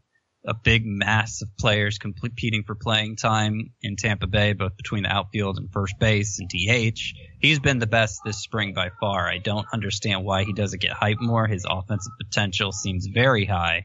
a 0.47 0.55
big 0.55 0.87
mass 0.87 1.43
of 1.43 1.49
players 1.59 1.99
competing 1.99 2.63
for 2.65 2.75
playing 2.75 3.17
time 3.17 3.73
in 3.83 3.97
Tampa 3.97 4.27
Bay, 4.27 4.53
both 4.53 4.77
between 4.77 5.03
the 5.03 5.13
outfield 5.13 5.59
and 5.59 5.71
first 5.73 5.99
base 5.99 6.39
and 6.39 6.49
DH. 6.49 6.99
He's 7.41 7.59
been 7.59 7.79
the 7.81 7.87
best 7.87 8.21
this 8.25 8.39
spring 8.39 8.73
by 8.73 8.91
far. 9.01 9.29
I 9.29 9.39
don't 9.39 9.67
understand 9.73 10.25
why 10.25 10.45
he 10.45 10.53
doesn't 10.53 10.81
get 10.81 10.93
hyped 10.93 11.21
more. 11.21 11.47
His 11.47 11.67
offensive 11.69 12.13
potential 12.23 12.73
seems 12.73 13.07
very 13.07 13.45
high. 13.45 13.85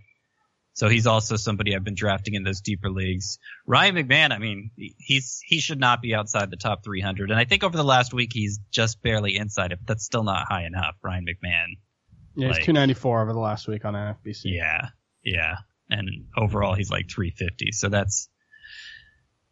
So 0.76 0.90
he's 0.90 1.06
also 1.06 1.36
somebody 1.36 1.76
I've 1.76 1.84
been 1.84 1.94
drafting 1.96 2.34
in 2.34 2.44
those 2.44 2.62
deeper 2.62 2.90
leagues. 2.90 3.38
Ryan 3.68 3.96
McMahon, 3.96 4.32
I 4.32 4.40
mean, 4.40 4.72
he's 4.76 5.40
he 5.46 5.60
should 5.60 5.80
not 5.80 6.02
be 6.02 6.16
outside 6.16 6.50
the 6.50 6.58
top 6.58 6.84
300, 6.84 7.30
and 7.30 7.40
I 7.40 7.46
think 7.46 7.64
over 7.64 7.78
the 7.78 7.84
last 7.84 8.12
week 8.12 8.32
he's 8.34 8.60
just 8.72 9.02
barely 9.04 9.38
inside 9.38 9.72
it. 9.72 9.80
But 9.80 9.88
that's 9.88 10.06
still 10.06 10.24
not 10.24 10.48
high 10.48 10.66
enough. 10.66 10.96
Ryan 11.04 11.26
McMahon. 11.26 11.68
Yeah, 12.36 12.48
he's 12.48 12.56
Like- 12.58 12.66
294 12.66 13.22
over 13.22 13.34
the 13.34 13.40
last 13.40 13.68
week 13.68 13.86
on 13.86 13.94
NFBC. 13.94 14.46
Yeah, 14.46 14.90
yeah, 15.24 15.58
and 15.94 16.26
overall 16.38 16.74
he's 16.74 16.90
like 16.90 17.10
350. 17.10 17.72
So 17.72 17.90
that's 17.90 18.30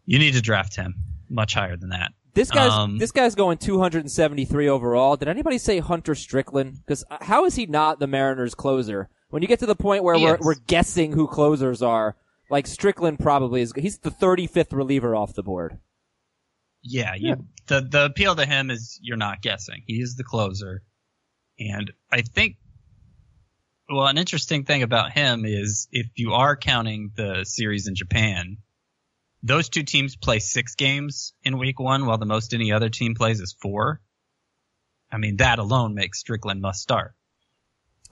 you 0.06 0.20
need 0.20 0.34
to 0.34 0.42
draft 0.42 0.76
him 0.76 0.96
much 1.30 1.54
higher 1.54 1.78
than 1.78 1.90
that. 1.90 2.12
This 2.34 2.50
guy's 2.50 2.72
Um, 2.72 2.98
this 2.98 3.12
guy's 3.12 3.36
going 3.36 3.58
273 3.58 4.70
overall. 4.70 5.18
Did 5.18 5.28
anybody 5.28 5.58
say 5.58 5.80
Hunter 5.80 6.16
Strickland? 6.16 6.78
Because 6.86 7.04
how 7.10 7.46
is 7.46 7.56
he 7.56 7.66
not 7.66 8.00
the 8.00 8.08
Mariners 8.08 8.56
closer? 8.56 9.10
When 9.30 9.42
you 9.42 9.48
get 9.48 9.60
to 9.60 9.66
the 9.66 9.76
point 9.76 10.04
where 10.04 10.18
we're, 10.18 10.36
is. 10.36 10.42
we're 10.42 10.56
guessing 10.56 11.14
who 11.14 11.28
closers 11.28 11.82
are, 11.82 12.16
like 12.50 12.68
Strickland 12.68 13.20
probably 13.20 13.62
is. 13.62 13.74
He's 13.78 14.00
the 14.00 14.12
35th 14.12 14.74
reliever 14.74 15.16
off 15.16 15.34
the 15.34 15.44
board. 15.44 15.80
Yeah, 16.84 17.14
you, 17.16 17.36
the 17.68 17.82
the 17.82 18.06
appeal 18.06 18.36
to 18.36 18.46
him 18.46 18.72
is 18.72 19.00
you're 19.02 19.18
not 19.18 19.42
guessing. 19.42 19.84
He 19.86 20.02
is 20.02 20.16
the 20.16 20.24
closer, 20.24 20.84
and 21.60 21.92
I 22.12 22.22
think. 22.22 22.56
Well, 23.92 24.08
an 24.08 24.18
interesting 24.18 24.64
thing 24.64 24.84
about 24.84 25.12
him 25.12 25.44
is 25.46 25.90
if 25.92 26.08
you 26.16 26.32
are 26.32 26.56
counting 26.56 27.12
the 27.16 27.44
series 27.44 27.88
in 27.88 27.96
Japan, 27.96 28.58
those 29.44 29.68
two 29.68 29.84
teams 29.84 30.16
play 30.16 30.40
six 30.40 30.76
games 30.76 31.34
in 31.44 31.58
week 31.58 31.78
one, 31.78 32.06
while 32.06 32.18
the 32.18 32.26
most 32.26 32.54
any 32.54 32.72
other 32.72 32.88
team 32.88 33.16
plays 33.16 33.42
is 33.42 33.54
four. 33.62 34.00
I 35.12 35.18
mean, 35.18 35.38
that 35.38 35.60
alone 35.60 35.94
makes 35.94 36.20
Strickland 36.20 36.62
must 36.62 36.82
start. 36.82 37.16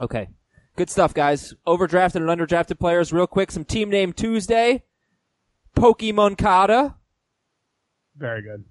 Okay. 0.02 0.28
Good 0.76 0.90
stuff, 0.90 1.14
guys. 1.14 1.54
Overdrafted 1.66 2.16
and 2.16 2.26
underdrafted 2.28 2.78
players. 2.78 3.14
Real 3.14 3.28
quick, 3.28 3.50
some 3.50 3.64
team 3.64 3.90
name 3.90 4.12
Tuesday. 4.12 4.84
Pokemon 5.78 6.38
Kata. 6.38 6.96
Very 8.18 8.42
good. 8.42 8.66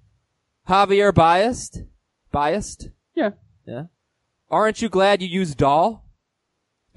Javier 0.67 1.13
Biased. 1.13 1.83
Biased? 2.31 2.89
Yeah. 3.15 3.31
Yeah. 3.65 3.85
Aren't 4.51 4.83
you 4.83 4.89
glad 4.89 5.23
you 5.23 5.27
used 5.27 5.57
Dahl? 5.57 6.05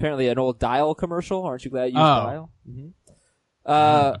Apparently 0.03 0.27
an 0.27 0.37
old 0.37 0.59
Dial 0.59 0.93
commercial. 0.93 1.45
Aren't 1.45 1.63
you 1.63 1.71
glad 1.71 1.85
you 1.93 1.97
used 1.97 2.01
Oh. 2.01 2.25
Dial? 2.25 2.51
hmm 2.69 2.87
Uh, 3.65 4.17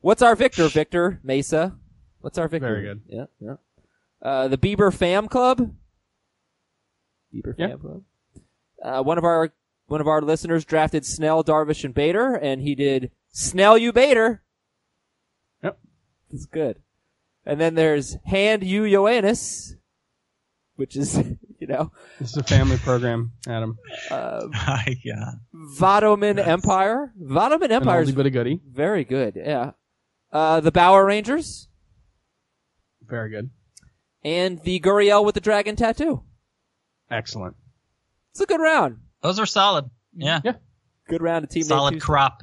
what's 0.00 0.22
our 0.22 0.34
Victor, 0.34 0.66
Victor 0.68 1.20
Mesa? 1.22 1.76
What's 2.22 2.38
our 2.38 2.48
Victor? 2.48 2.66
Very 2.68 2.82
good. 2.82 3.02
Yeah, 3.06 3.24
yeah. 3.38 3.56
Uh, 4.22 4.48
the 4.48 4.56
Bieber 4.56 4.90
Fam 4.90 5.28
Club. 5.28 5.74
Bieber 7.34 7.54
Yeah. 7.58 7.68
Fam 7.68 7.78
Club. 7.80 8.02
Uh, 8.82 9.02
one 9.02 9.18
of 9.18 9.24
our 9.24 9.52
one 9.88 10.00
of 10.00 10.08
our 10.08 10.22
listeners 10.22 10.64
drafted 10.64 11.04
Snell, 11.04 11.44
Darvish, 11.44 11.84
and 11.84 11.92
Bader, 11.92 12.34
and 12.36 12.62
he 12.62 12.74
did 12.74 13.10
Snell 13.28 13.76
you 13.76 13.92
Bader. 13.92 14.40
Yep. 15.62 15.78
That's 16.30 16.46
good. 16.46 16.78
And 17.44 17.60
then 17.60 17.74
there's 17.74 18.16
Hand 18.24 18.64
you 18.64 18.84
Ioannis, 18.84 19.74
which 20.80 20.96
is 20.96 21.16
you 21.60 21.66
know 21.66 21.92
This 22.18 22.30
is 22.30 22.36
a 22.38 22.42
family 22.42 22.78
program, 22.78 23.32
Adam. 23.46 23.78
uh, 24.10 24.46
yeah. 25.04 25.32
Vadoman 25.78 26.44
Empire. 26.44 27.12
Vadoman 27.22 27.66
An 27.66 27.72
Empire 27.72 28.02
is 28.02 28.10
oldie 28.10 28.16
but 28.16 28.26
a 28.26 28.30
goodie. 28.30 28.60
very 28.68 29.04
good. 29.04 29.34
Yeah. 29.36 29.72
Uh, 30.32 30.60
the 30.60 30.72
Bauer 30.72 31.04
Rangers 31.04 31.68
Very 33.06 33.30
good. 33.30 33.50
and 34.24 34.60
the 34.62 34.80
Guriel 34.80 35.24
with 35.24 35.34
the 35.34 35.40
dragon 35.40 35.76
tattoo. 35.76 36.22
Excellent. 37.10 37.56
It's 38.32 38.40
a 38.40 38.46
good 38.46 38.60
round. 38.60 38.98
Those 39.22 39.38
are 39.38 39.46
solid. 39.46 39.90
Yeah. 40.14 40.40
Yeah. 40.44 40.52
Good 41.08 41.20
round 41.22 41.44
of 41.44 41.50
team 41.50 41.62
name 41.62 41.68
Solid 41.68 41.90
Tuesday. 41.94 42.04
crop. 42.06 42.40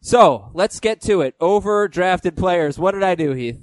So 0.00 0.50
let's 0.54 0.80
get 0.80 1.00
to 1.02 1.20
it. 1.20 1.38
Overdrafted 1.38 2.36
players. 2.36 2.76
What 2.78 2.92
did 2.92 3.04
I 3.04 3.14
do, 3.14 3.32
Heath? 3.32 3.60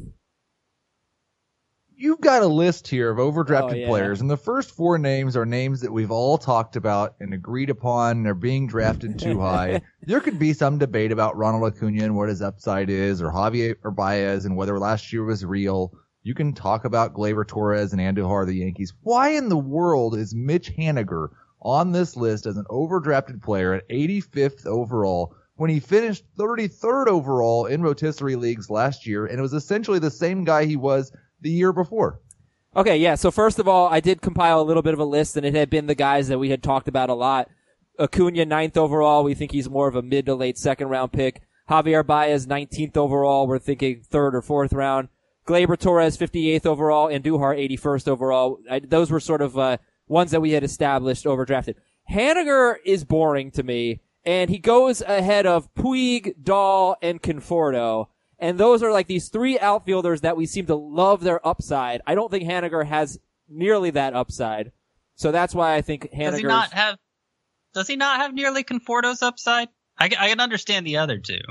You've 2.01 2.21
got 2.21 2.43
a 2.43 2.47
list 2.47 2.87
here 2.87 3.09
of 3.09 3.17
overdrafted 3.17 3.71
Oh, 3.71 3.75
yeah. 3.75 3.87
players, 3.87 4.21
and 4.21 4.29
the 4.29 4.37
first 4.37 4.71
four 4.71 4.97
names 4.97 5.35
are 5.35 5.45
names 5.45 5.81
that 5.81 5.91
we've 5.91 6.11
all 6.11 6.37
talked 6.37 6.77
about 6.77 7.15
and 7.19 7.33
agreed 7.33 7.69
upon. 7.69 8.23
They're 8.23 8.33
being 8.33 8.67
drafted 8.67 9.19
too 9.19 9.37
high. 9.41 9.81
There 10.03 10.21
could 10.21 10.39
be 10.39 10.53
some 10.53 10.77
debate 10.77 11.11
about 11.11 11.35
Ronald 11.35 11.73
Acuna 11.73 12.05
and 12.05 12.15
what 12.15 12.29
his 12.29 12.41
upside 12.41 12.89
is, 12.89 13.21
or 13.21 13.31
Javier 13.31 13.75
or 13.83 13.91
Baez 13.91 14.45
and 14.45 14.55
whether 14.55 14.79
last 14.79 15.11
year 15.11 15.25
was 15.25 15.43
real. 15.43 15.91
You 16.23 16.33
can 16.33 16.53
talk 16.53 16.85
about 16.85 17.13
Gleyber 17.13 17.45
Torres 17.45 17.91
and 17.91 18.01
Andujar 18.01 18.43
of 18.43 18.47
the 18.47 18.55
Yankees. 18.55 18.93
Why 19.01 19.31
in 19.31 19.49
the 19.49 19.57
world 19.57 20.15
is 20.15 20.33
Mitch 20.33 20.73
Haniger 20.77 21.27
on 21.61 21.91
this 21.91 22.15
list 22.15 22.45
as 22.45 22.55
an 22.55 22.65
overdrafted 22.69 23.41
player 23.43 23.73
at 23.73 23.89
85th 23.89 24.65
overall 24.65 25.35
when 25.57 25.69
he 25.69 25.81
finished 25.81 26.23
33rd 26.37 27.07
overall 27.07 27.65
in 27.65 27.81
rotisserie 27.81 28.37
leagues 28.37 28.69
last 28.69 29.05
year 29.05 29.25
and 29.25 29.37
it 29.37 29.41
was 29.41 29.51
essentially 29.51 29.99
the 29.99 30.09
same 30.09 30.45
guy 30.45 30.63
he 30.63 30.77
was 30.77 31.11
the 31.41 31.49
year 31.49 31.73
before? 31.73 32.21
Okay, 32.75 32.97
yeah. 32.97 33.15
So 33.15 33.31
first 33.31 33.59
of 33.59 33.67
all, 33.67 33.87
I 33.87 33.99
did 33.99 34.21
compile 34.21 34.61
a 34.61 34.63
little 34.63 34.83
bit 34.83 34.93
of 34.93 34.99
a 34.99 35.05
list, 35.05 35.35
and 35.35 35.45
it 35.45 35.55
had 35.55 35.69
been 35.69 35.87
the 35.87 35.95
guys 35.95 36.27
that 36.27 36.39
we 36.39 36.49
had 36.49 36.61
talked 36.61 36.87
about 36.87 37.09
a 37.09 37.15
lot. 37.15 37.49
Acuna, 37.99 38.45
ninth 38.45 38.77
overall. 38.77 39.23
We 39.23 39.33
think 39.33 39.51
he's 39.51 39.69
more 39.69 39.87
of 39.87 39.95
a 39.95 40.01
mid 40.01 40.25
to 40.27 40.35
late 40.35 40.57
second 40.57 40.87
round 40.87 41.11
pick. 41.11 41.41
Javier 41.69 42.05
Baez, 42.05 42.47
19th 42.47 42.97
overall. 42.97 43.47
We're 43.47 43.59
thinking 43.59 44.01
third 44.01 44.35
or 44.35 44.41
fourth 44.41 44.73
round. 44.73 45.09
Gleyber 45.45 45.77
Torres, 45.77 46.17
58th 46.17 46.65
overall, 46.65 47.07
Andujar, 47.07 47.57
81st 47.57 48.07
overall. 48.07 48.59
I, 48.69 48.79
those 48.79 49.09
were 49.09 49.19
sort 49.19 49.41
of 49.41 49.57
uh, 49.57 49.77
ones 50.07 50.31
that 50.31 50.41
we 50.41 50.51
had 50.51 50.63
established 50.63 51.25
overdrafted. 51.25 51.75
Haniger 52.11 52.75
is 52.85 53.03
boring 53.03 53.51
to 53.51 53.63
me, 53.63 54.01
and 54.23 54.49
he 54.49 54.59
goes 54.59 55.01
ahead 55.01 55.45
of 55.45 55.73
Puig, 55.73 56.43
Dahl, 56.43 56.97
and 57.01 57.21
Conforto. 57.21 58.07
And 58.39 58.57
those 58.57 58.81
are 58.83 58.91
like 58.91 59.07
these 59.07 59.29
three 59.29 59.59
outfielders 59.59 60.21
that 60.21 60.37
we 60.37 60.45
seem 60.45 60.65
to 60.67 60.75
love 60.75 61.21
their 61.21 61.45
upside. 61.45 62.01
I 62.07 62.15
don't 62.15 62.31
think 62.31 62.45
Haniger 62.49 62.85
has 62.85 63.19
nearly 63.49 63.91
that 63.91 64.13
upside. 64.13 64.71
So 65.15 65.31
that's 65.31 65.53
why 65.53 65.75
I 65.75 65.81
think 65.81 66.09
Haniger. 66.11 66.31
Does 66.31 66.39
he 66.39 66.43
not 66.45 66.73
have? 66.73 66.97
Does 67.73 67.87
he 67.87 67.97
not 67.97 68.21
have 68.21 68.33
nearly 68.33 68.63
Conforto's 68.63 69.21
upside? 69.21 69.67
I, 69.97 70.05
I 70.05 70.29
can 70.29 70.39
understand 70.39 70.87
the 70.87 70.97
other 70.97 71.17
two, 71.17 71.41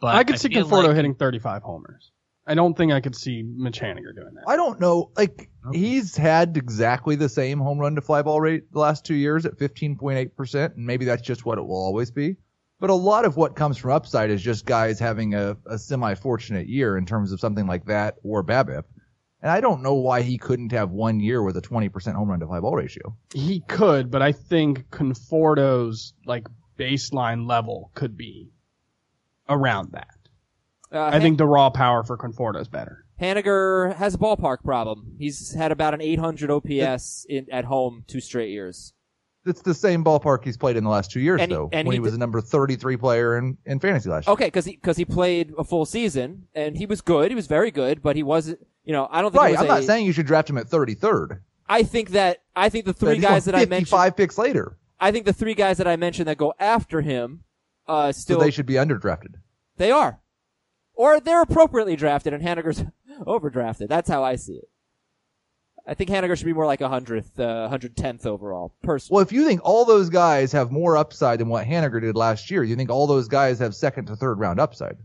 but 0.00 0.16
I 0.16 0.24
could 0.24 0.40
see 0.40 0.48
Conforto 0.48 0.88
like- 0.88 0.96
hitting 0.96 1.14
35 1.14 1.62
homers. 1.62 2.10
I 2.48 2.54
don't 2.54 2.76
think 2.76 2.92
I 2.92 3.00
could 3.00 3.16
see 3.16 3.42
Mitch 3.42 3.80
Haniger 3.80 4.14
doing 4.14 4.34
that. 4.34 4.44
I 4.46 4.54
don't 4.54 4.78
know. 4.80 5.10
Like 5.16 5.50
he's 5.72 6.16
had 6.16 6.56
exactly 6.56 7.16
the 7.16 7.28
same 7.28 7.58
home 7.58 7.78
run 7.78 7.96
to 7.96 8.00
fly 8.00 8.22
ball 8.22 8.40
rate 8.40 8.72
the 8.72 8.78
last 8.78 9.04
two 9.04 9.16
years 9.16 9.44
at 9.46 9.58
15.8%, 9.58 10.76
and 10.76 10.86
maybe 10.86 11.04
that's 11.06 11.22
just 11.22 11.44
what 11.44 11.58
it 11.58 11.62
will 11.62 11.76
always 11.76 12.12
be. 12.12 12.36
But 12.78 12.90
a 12.90 12.94
lot 12.94 13.24
of 13.24 13.36
what 13.36 13.56
comes 13.56 13.78
from 13.78 13.92
upside 13.92 14.30
is 14.30 14.42
just 14.42 14.66
guys 14.66 14.98
having 14.98 15.34
a, 15.34 15.56
a 15.66 15.78
semi-fortunate 15.78 16.68
year 16.68 16.98
in 16.98 17.06
terms 17.06 17.32
of 17.32 17.40
something 17.40 17.66
like 17.66 17.86
that 17.86 18.16
or 18.22 18.44
BABIP. 18.44 18.84
And 19.42 19.50
I 19.50 19.60
don't 19.60 19.82
know 19.82 19.94
why 19.94 20.22
he 20.22 20.38
couldn't 20.38 20.72
have 20.72 20.90
one 20.90 21.20
year 21.20 21.42
with 21.42 21.56
a 21.56 21.62
20% 21.62 22.14
home 22.14 22.30
run 22.30 22.40
to 22.40 22.46
fly 22.46 22.60
ball 22.60 22.74
ratio. 22.74 23.16
He 23.32 23.60
could, 23.60 24.10
but 24.10 24.20
I 24.20 24.32
think 24.32 24.90
Conforto's 24.90 26.14
like 26.26 26.46
baseline 26.78 27.46
level 27.46 27.90
could 27.94 28.16
be 28.16 28.50
around 29.48 29.92
that. 29.92 30.16
Uh, 30.92 31.10
I 31.12 31.20
think 31.20 31.38
the 31.38 31.46
raw 31.46 31.70
power 31.70 32.02
for 32.04 32.16
Conforto 32.16 32.60
is 32.60 32.68
better. 32.68 33.04
Haniger 33.20 33.94
has 33.96 34.14
a 34.14 34.18
ballpark 34.18 34.62
problem. 34.62 35.14
He's 35.18 35.54
had 35.54 35.72
about 35.72 35.94
an 35.94 36.00
800 36.00 36.50
OPS 36.50 37.26
in, 37.28 37.46
at 37.50 37.64
home 37.64 38.04
two 38.06 38.20
straight 38.20 38.50
years. 38.50 38.92
It's 39.46 39.62
the 39.62 39.74
same 39.74 40.04
ballpark 40.04 40.44
he's 40.44 40.56
played 40.56 40.76
in 40.76 40.84
the 40.84 40.90
last 40.90 41.10
two 41.10 41.20
years, 41.20 41.40
And 41.40 41.50
though. 41.50 41.68
and 41.72 41.86
when 41.86 41.92
he 41.94 41.96
he, 41.96 42.00
was 42.00 42.14
a 42.14 42.18
number 42.18 42.40
33 42.40 42.96
player 42.96 43.38
in, 43.38 43.56
in 43.64 43.80
fantasy 43.80 44.08
last 44.10 44.26
year. 44.26 44.32
Okay, 44.34 44.46
because 44.46 44.64
he 44.64 44.72
because 44.72 44.96
he 44.96 45.04
played 45.04 45.52
a 45.58 45.64
full 45.64 45.86
season 45.86 46.48
and 46.54 46.76
he 46.76 46.86
was 46.86 47.00
good. 47.00 47.30
He 47.30 47.34
was 47.34 47.46
very 47.46 47.70
good, 47.70 48.02
but 48.02 48.16
he 48.16 48.22
wasn't. 48.22 48.58
You 48.84 48.92
know, 48.92 49.08
I 49.10 49.22
don't 49.22 49.30
think. 49.32 49.42
right. 49.42 49.50
was 49.52 49.60
I'm 49.60 49.66
a- 49.66 49.68
not 49.68 49.84
saying 49.84 50.06
you 50.06 50.12
should 50.12 50.26
draft 50.26 50.48
him 50.50 50.58
at 50.58 50.66
33rd. 50.68 51.40
I 51.68 51.82
think 51.82 52.10
that 52.10 52.42
I 52.54 52.68
think 52.68 52.84
the 52.84 52.92
three 52.92 53.18
guys 53.18 53.44
that 53.46 53.54
I 53.54 53.64
mentioned. 53.66 53.88
Five 53.88 54.16
picks 54.16 54.38
later, 54.38 54.76
I 55.00 55.10
think 55.10 55.26
the 55.26 55.32
three 55.32 55.54
guys 55.54 55.78
that 55.78 55.88
I 55.88 55.96
mentioned 55.96 56.28
that 56.28 56.38
go 56.38 56.54
after 56.60 57.00
him, 57.00 57.42
uh, 57.88 58.12
still 58.12 58.38
so 58.38 58.44
they 58.44 58.50
should 58.52 58.66
be 58.66 58.74
underdrafted. 58.74 59.34
They 59.76 59.90
are. 59.90 60.20
Or 60.94 61.20
they're 61.20 61.42
appropriately 61.42 61.96
drafted 61.96 62.32
and 62.32 62.42
Haniger's 62.42 62.82
overdrafted. 63.26 63.88
That's 63.88 64.08
how 64.08 64.22
I 64.24 64.36
see 64.36 64.54
it. 64.54 64.68
I 65.86 65.94
think 65.94 66.10
Haniger 66.10 66.36
should 66.36 66.46
be 66.46 66.52
more 66.52 66.66
like 66.66 66.80
a 66.80 66.88
hundredth, 66.88 67.38
uh, 67.38 67.68
hundred 67.68 67.96
tenth 67.96 68.26
overall. 68.26 68.74
Personally, 68.82 69.16
Well, 69.16 69.22
if 69.22 69.30
you 69.32 69.44
think 69.46 69.60
all 69.64 69.84
those 69.84 70.08
guys 70.10 70.50
have 70.52 70.70
more 70.72 70.96
upside 70.96 71.38
than 71.38 71.48
what 71.48 71.64
Haniger 71.66 72.00
did 72.00 72.16
last 72.16 72.50
year, 72.50 72.64
you 72.64 72.74
think 72.76 72.90
all 72.90 73.06
those 73.06 73.28
guys 73.28 73.58
have 73.60 73.74
second 73.74 74.06
to 74.06 74.16
third 74.16 74.38
round 74.40 74.58
upside 74.58 74.96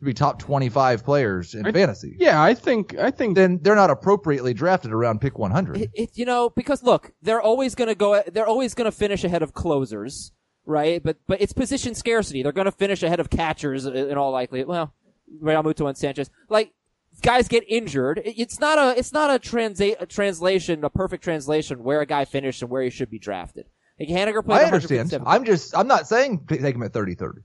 to 0.00 0.04
be 0.04 0.12
top 0.14 0.38
25 0.40 1.04
players 1.04 1.54
in 1.54 1.66
I- 1.66 1.72
fantasy. 1.72 2.16
Yeah, 2.18 2.42
I 2.42 2.54
think 2.54 2.96
I 2.98 3.10
think 3.10 3.34
Then 3.36 3.60
they're 3.62 3.76
not 3.76 3.90
appropriately 3.90 4.54
drafted 4.54 4.92
around 4.92 5.20
pick 5.20 5.38
100. 5.38 5.76
it, 5.76 5.90
it, 5.94 6.10
you 6.18 6.24
know, 6.24 6.50
because 6.50 6.82
look, 6.82 7.12
they're 7.22 7.42
always 7.42 7.74
going 7.74 7.88
to 7.88 7.94
go. 7.94 8.22
They're 8.26 8.46
always 8.46 8.74
going 8.74 8.86
to 8.90 8.96
finish 8.96 9.22
ahead 9.24 9.42
of 9.42 9.52
closers, 9.52 10.32
right? 10.66 11.02
But 11.02 11.18
but 11.28 11.40
it's 11.40 11.52
position 11.52 11.94
scarcity. 11.94 12.42
They're 12.42 12.50
going 12.52 12.64
to 12.64 12.72
finish 12.72 13.02
ahead 13.02 13.20
of 13.20 13.30
catchers 13.30 13.86
in 13.86 13.94
in 13.94 14.16
all 14.18 14.32
likelihood. 14.32 14.68
Well, 14.68 14.94
Realmuto 15.40 15.86
and 15.88 15.96
Sanchez, 15.96 16.28
like 16.48 16.72
guys 17.20 17.48
get 17.48 17.64
injured. 17.68 18.20
It's 18.24 18.60
not 18.60 18.78
a 18.78 18.98
it's 18.98 19.12
not 19.12 19.30
a, 19.30 19.38
transa- 19.38 19.96
a 20.00 20.06
translation, 20.06 20.84
a 20.84 20.90
perfect 20.90 21.24
translation 21.24 21.82
where 21.82 22.00
a 22.00 22.06
guy 22.06 22.24
finished 22.24 22.62
and 22.62 22.70
where 22.70 22.82
he 22.82 22.90
should 22.90 23.10
be 23.10 23.18
drafted. 23.18 23.66
Like 23.98 24.08
Haniger 24.08 24.44
played. 24.44 24.62
I 24.62 24.64
understand. 24.64 25.14
I'm 25.26 25.44
just, 25.44 25.76
I'm 25.76 25.86
not 25.86 26.08
saying 26.08 26.46
take 26.48 26.74
him 26.74 26.82
at 26.82 26.92
33rd. 26.92 27.42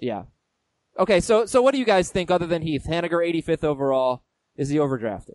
Yeah. 0.00 0.24
Okay, 0.98 1.20
so 1.20 1.46
so 1.46 1.62
what 1.62 1.72
do 1.72 1.78
you 1.78 1.84
guys 1.84 2.10
think 2.10 2.30
other 2.30 2.46
than 2.46 2.62
Heath? 2.62 2.86
Haniger 2.88 3.24
85th 3.24 3.64
overall. 3.64 4.24
Is 4.56 4.68
he 4.68 4.78
overdrafted? 4.78 5.34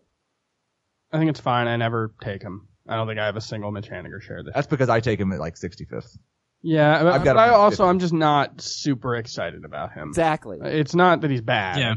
I 1.12 1.18
think 1.18 1.30
it's 1.30 1.40
fine. 1.40 1.68
I 1.68 1.76
never 1.76 2.14
take 2.22 2.42
him. 2.42 2.68
I 2.88 2.96
don't 2.96 3.08
think 3.08 3.20
I 3.20 3.26
have 3.26 3.36
a 3.36 3.42
single 3.42 3.72
Mitch 3.72 3.90
Haniger 3.90 4.22
share 4.22 4.44
this. 4.44 4.54
That's 4.54 4.68
because 4.68 4.90
I 4.90 5.00
take 5.00 5.20
him 5.20 5.32
at 5.32 5.40
like 5.40 5.56
65th. 5.56 6.18
Yeah, 6.62 7.04
but, 7.04 7.14
I've 7.14 7.24
got 7.24 7.36
but 7.36 7.40
I 7.40 7.50
also 7.50 7.78
50. 7.78 7.84
I'm 7.84 8.00
just 8.00 8.14
not 8.14 8.62
super 8.62 9.16
excited 9.16 9.64
about 9.64 9.94
him. 9.94 10.10
Exactly. 10.10 10.60
It's 10.62 10.94
not 10.96 11.22
that 11.22 11.32
he's 11.32 11.42
bad. 11.42 11.78
I 11.78 11.80
Yeah. 11.80 11.96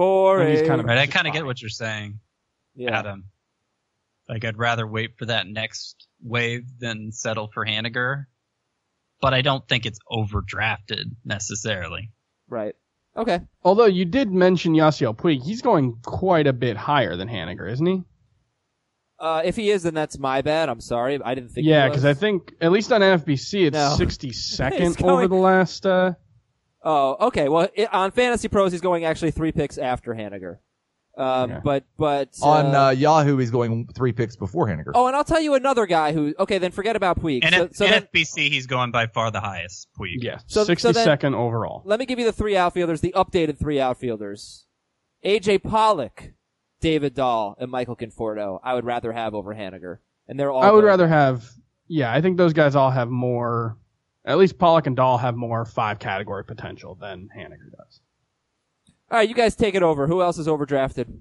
Just 0.00 0.06
Boring. 0.08 0.50
He's 0.56 0.66
kind 0.66 0.80
of- 0.80 0.86
Right, 0.86 0.98
I 0.98 1.06
kind 1.06 1.26
of 1.26 1.32
get 1.32 1.44
what 1.44 1.60
you're 1.60 1.68
saying, 1.68 2.20
yeah. 2.74 2.98
Adam. 2.98 3.24
Like 4.28 4.44
I'd 4.44 4.58
rather 4.58 4.86
wait 4.86 5.18
for 5.18 5.26
that 5.26 5.46
next 5.46 6.06
wave 6.22 6.64
than 6.78 7.10
settle 7.12 7.48
for 7.52 7.64
Haniger, 7.66 8.26
but 9.20 9.34
I 9.34 9.42
don't 9.42 9.66
think 9.68 9.86
it's 9.86 9.98
overdrafted 10.10 11.16
necessarily. 11.24 12.10
Right. 12.48 12.74
Okay. 13.16 13.40
although 13.64 13.86
you 13.86 14.04
did 14.04 14.30
mention 14.30 14.72
Yasiel 14.72 15.16
Puig, 15.16 15.42
he's 15.42 15.62
going 15.62 15.96
quite 16.04 16.46
a 16.46 16.52
bit 16.52 16.76
higher 16.76 17.16
than 17.16 17.28
Haniger, 17.28 17.68
isn't 17.70 17.84
he? 17.86 18.02
Uh, 19.18 19.42
if 19.44 19.56
he 19.56 19.70
is, 19.70 19.82
then 19.82 19.94
that's 19.94 20.16
my 20.16 20.40
bad. 20.42 20.68
I'm 20.68 20.80
sorry. 20.80 21.20
I 21.22 21.34
didn't 21.34 21.50
think. 21.50 21.66
Yeah, 21.66 21.88
because 21.88 22.02
because 22.02 22.16
I 22.16 22.18
think 22.18 22.54
at 22.60 22.70
least 22.72 22.92
on 22.92 23.00
NFBC 23.02 23.66
it's 23.66 23.74
No. 23.74 23.96
62nd 23.98 24.96
going- 24.96 25.10
over 25.10 25.26
the 25.28 25.34
last. 25.34 25.84
Uh, 25.84 26.12
Oh, 26.82 27.26
okay. 27.28 27.48
Well, 27.48 27.68
it, 27.74 27.92
on 27.92 28.10
Fantasy 28.10 28.48
Pros, 28.48 28.72
he's 28.72 28.80
going 28.80 29.04
actually 29.04 29.30
three 29.32 29.52
picks 29.52 29.76
after 29.78 30.14
Haniger. 30.14 30.58
Um, 31.18 31.50
Okay. 31.50 31.60
but 31.64 31.84
but 31.98 32.28
On 32.40 32.74
uh, 32.74 32.90
Yahoo, 32.90 33.36
he's 33.36 33.50
going 33.50 33.88
three 33.94 34.12
picks 34.12 34.36
before 34.36 34.68
Haniger. 34.68 34.92
oh, 34.94 35.06
and 35.08 35.14
I'll 35.16 35.24
tell 35.24 35.40
you 35.40 35.54
another 35.54 35.84
guy 35.84 36.12
who. 36.12 36.34
Okay, 36.38 36.58
then 36.58 36.70
forget 36.70 36.96
about 36.96 37.20
Puig. 37.20 37.40
And 37.44 37.54
so, 37.54 37.64
at 37.64 37.76
so 37.76 37.86
then, 37.86 38.02
NFBC, 38.14 38.48
he's 38.48 38.66
going 38.66 38.92
by 38.92 39.06
far 39.08 39.30
the 39.30 39.40
highest. 39.40 39.88
Puig. 39.98 40.18
yeah, 40.22 40.38
So- 40.46 40.64
so 40.64 40.72
62nd 40.72 41.34
overall. 41.34 41.82
let 41.84 41.98
me 41.98 42.06
give 42.06 42.18
you 42.18 42.24
the 42.24 42.32
three 42.32 42.56
outfielders, 42.56 43.00
the 43.02 43.12
updated 43.16 43.58
three 43.58 43.80
outfielders: 43.80 44.66
AJ 45.24 45.62
Pollock, 45.64 46.30
David 46.80 47.14
Dahl, 47.14 47.56
and 47.58 47.70
Michael 47.70 47.96
Conforto. 47.96 48.60
I 48.62 48.74
would 48.74 48.84
rather 48.86 49.12
have 49.12 49.34
over 49.34 49.52
Haniger, 49.54 49.98
and 50.28 50.38
they're 50.40 50.50
all. 50.50 50.62
I 50.62 50.66
would 50.70 50.82
going- 50.82 50.84
rather 50.86 51.08
have. 51.08 51.44
Yeah, 51.88 52.10
I 52.14 52.20
think 52.22 52.38
those 52.38 52.52
guys 52.52 52.76
all 52.76 52.90
have 52.92 53.10
more. 53.10 53.76
At 54.24 54.38
least 54.38 54.58
Pollock 54.58 54.86
and 54.86 54.96
Dahl 54.96 55.18
have 55.18 55.36
more 55.36 55.64
five 55.64 55.98
category 55.98 56.44
potential 56.44 56.94
than 56.94 57.28
Haniger 57.36 57.70
does. 57.76 58.00
All 59.10 59.18
right, 59.18 59.28
you 59.28 59.34
guys 59.34 59.56
take 59.56 59.74
it 59.74 59.82
over. 59.82 60.06
Who 60.06 60.22
else 60.22 60.38
is 60.38 60.46
overdrafted? 60.46 61.12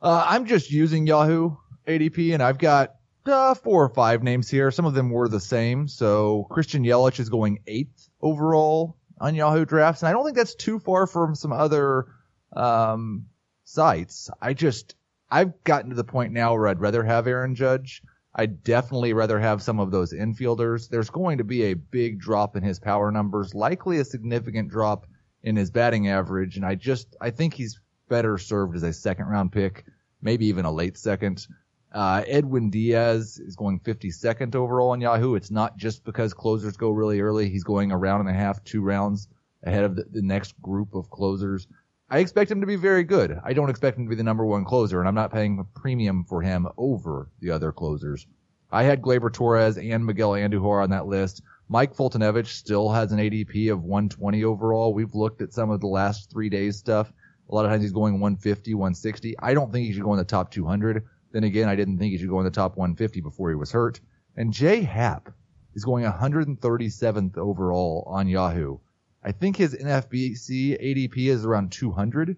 Uh, 0.00 0.24
I'm 0.28 0.44
just 0.44 0.70
using 0.70 1.06
Yahoo 1.06 1.56
ADP, 1.88 2.34
and 2.34 2.42
I've 2.42 2.58
got 2.58 2.96
uh, 3.26 3.54
four 3.54 3.82
or 3.84 3.88
five 3.88 4.22
names 4.22 4.50
here. 4.50 4.70
Some 4.70 4.84
of 4.84 4.94
them 4.94 5.10
were 5.10 5.28
the 5.28 5.40
same. 5.40 5.88
So 5.88 6.46
Christian 6.50 6.84
Yelich 6.84 7.18
is 7.18 7.30
going 7.30 7.60
eighth 7.66 8.08
overall 8.20 8.98
on 9.20 9.34
Yahoo 9.34 9.64
Drafts, 9.64 10.02
and 10.02 10.08
I 10.08 10.12
don't 10.12 10.24
think 10.24 10.36
that's 10.36 10.54
too 10.54 10.78
far 10.78 11.06
from 11.06 11.34
some 11.34 11.52
other 11.52 12.06
um, 12.54 13.26
sites. 13.64 14.30
I 14.40 14.52
just 14.52 14.94
I've 15.30 15.64
gotten 15.64 15.90
to 15.90 15.96
the 15.96 16.04
point 16.04 16.32
now 16.32 16.52
where 16.54 16.68
I'd 16.68 16.80
rather 16.80 17.02
have 17.02 17.26
Aaron 17.26 17.54
Judge. 17.54 18.02
I'd 18.34 18.64
definitely 18.64 19.12
rather 19.12 19.38
have 19.38 19.62
some 19.62 19.78
of 19.78 19.90
those 19.90 20.12
infielders. 20.12 20.88
There's 20.88 21.10
going 21.10 21.38
to 21.38 21.44
be 21.44 21.64
a 21.64 21.74
big 21.74 22.18
drop 22.18 22.56
in 22.56 22.64
his 22.64 22.80
power 22.80 23.12
numbers, 23.12 23.54
likely 23.54 23.98
a 23.98 24.04
significant 24.04 24.70
drop 24.70 25.06
in 25.42 25.56
his 25.56 25.70
batting 25.70 26.08
average, 26.08 26.56
and 26.56 26.64
I 26.64 26.74
just 26.74 27.14
I 27.20 27.30
think 27.30 27.54
he's 27.54 27.80
better 28.08 28.38
served 28.38 28.76
as 28.76 28.82
a 28.82 28.92
second 28.92 29.26
round 29.26 29.52
pick, 29.52 29.84
maybe 30.20 30.46
even 30.46 30.64
a 30.64 30.72
late 30.72 30.98
second. 30.98 31.46
Uh, 31.92 32.24
Edwin 32.26 32.70
Diaz 32.70 33.38
is 33.38 33.54
going 33.54 33.78
52nd 33.78 34.56
overall 34.56 34.90
on 34.90 35.00
Yahoo. 35.00 35.36
It's 35.36 35.52
not 35.52 35.76
just 35.76 36.02
because 36.02 36.34
closers 36.34 36.76
go 36.76 36.90
really 36.90 37.20
early. 37.20 37.48
He's 37.48 37.62
going 37.62 37.92
a 37.92 37.96
round 37.96 38.26
and 38.26 38.36
a 38.36 38.38
half, 38.38 38.64
two 38.64 38.82
rounds 38.82 39.28
ahead 39.62 39.84
of 39.84 39.94
the, 39.94 40.04
the 40.10 40.22
next 40.22 40.60
group 40.60 40.94
of 40.94 41.08
closers. 41.08 41.68
I 42.14 42.18
expect 42.18 42.48
him 42.48 42.60
to 42.60 42.66
be 42.68 42.76
very 42.76 43.02
good. 43.02 43.40
I 43.42 43.54
don't 43.54 43.70
expect 43.70 43.98
him 43.98 44.04
to 44.04 44.08
be 44.08 44.14
the 44.14 44.22
number 44.22 44.46
one 44.46 44.64
closer, 44.64 45.00
and 45.00 45.08
I'm 45.08 45.16
not 45.16 45.32
paying 45.32 45.58
a 45.58 45.64
premium 45.64 46.22
for 46.22 46.42
him 46.42 46.68
over 46.76 47.28
the 47.40 47.50
other 47.50 47.72
closers. 47.72 48.24
I 48.70 48.84
had 48.84 49.02
Gleyber 49.02 49.32
Torres 49.32 49.78
and 49.78 50.06
Miguel 50.06 50.30
Andujar 50.30 50.84
on 50.84 50.90
that 50.90 51.08
list. 51.08 51.42
Mike 51.68 51.92
Foltynewicz 51.92 52.46
still 52.46 52.88
has 52.88 53.10
an 53.10 53.18
ADP 53.18 53.72
of 53.72 53.82
120 53.82 54.44
overall. 54.44 54.94
We've 54.94 55.12
looked 55.12 55.42
at 55.42 55.52
some 55.52 55.70
of 55.70 55.80
the 55.80 55.88
last 55.88 56.30
three 56.30 56.48
days 56.48 56.76
stuff. 56.76 57.12
A 57.50 57.52
lot 57.52 57.64
of 57.64 57.72
times 57.72 57.82
he's 57.82 57.90
going 57.90 58.20
150, 58.20 58.74
160. 58.74 59.34
I 59.40 59.52
don't 59.52 59.72
think 59.72 59.84
he 59.84 59.92
should 59.92 60.04
go 60.04 60.12
in 60.12 60.18
the 60.18 60.24
top 60.24 60.52
200. 60.52 61.02
Then 61.32 61.42
again, 61.42 61.68
I 61.68 61.74
didn't 61.74 61.98
think 61.98 62.12
he 62.12 62.18
should 62.18 62.30
go 62.30 62.38
in 62.38 62.44
the 62.44 62.50
top 62.52 62.76
150 62.76 63.22
before 63.22 63.48
he 63.48 63.56
was 63.56 63.72
hurt. 63.72 63.98
And 64.36 64.52
Jay 64.52 64.82
Happ 64.82 65.30
is 65.74 65.84
going 65.84 66.04
137th 66.04 67.38
overall 67.38 68.04
on 68.06 68.28
Yahoo. 68.28 68.78
I 69.24 69.32
think 69.32 69.56
his 69.56 69.74
NFBC 69.74 70.80
ADP 70.82 71.16
is 71.28 71.44
around 71.46 71.72
200. 71.72 72.36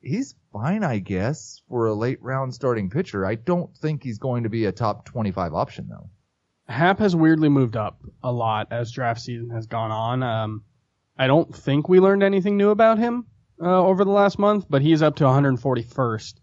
He's 0.00 0.34
fine, 0.52 0.82
I 0.82 0.98
guess, 1.00 1.60
for 1.68 1.86
a 1.86 1.94
late 1.94 2.22
round 2.22 2.54
starting 2.54 2.88
pitcher. 2.88 3.26
I 3.26 3.34
don't 3.34 3.76
think 3.76 4.02
he's 4.02 4.18
going 4.18 4.44
to 4.44 4.48
be 4.48 4.64
a 4.64 4.72
top 4.72 5.04
25 5.04 5.52
option 5.54 5.88
though. 5.90 6.08
Happ 6.66 6.98
has 7.00 7.14
weirdly 7.14 7.48
moved 7.48 7.76
up 7.76 8.00
a 8.22 8.32
lot 8.32 8.68
as 8.70 8.90
draft 8.90 9.20
season 9.20 9.50
has 9.50 9.66
gone 9.66 9.90
on. 9.90 10.22
Um, 10.22 10.64
I 11.18 11.26
don't 11.26 11.54
think 11.54 11.88
we 11.88 12.00
learned 12.00 12.22
anything 12.22 12.56
new 12.56 12.70
about 12.70 12.98
him 12.98 13.26
uh, 13.60 13.84
over 13.84 14.04
the 14.04 14.10
last 14.10 14.38
month, 14.38 14.66
but 14.68 14.82
he's 14.82 15.02
up 15.02 15.16
to 15.16 15.24
141st 15.24 16.34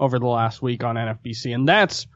over 0.00 0.18
the 0.18 0.26
last 0.26 0.60
week 0.60 0.82
on 0.82 0.96
NFBC, 0.96 1.54
and 1.54 1.68
that's 1.68 2.06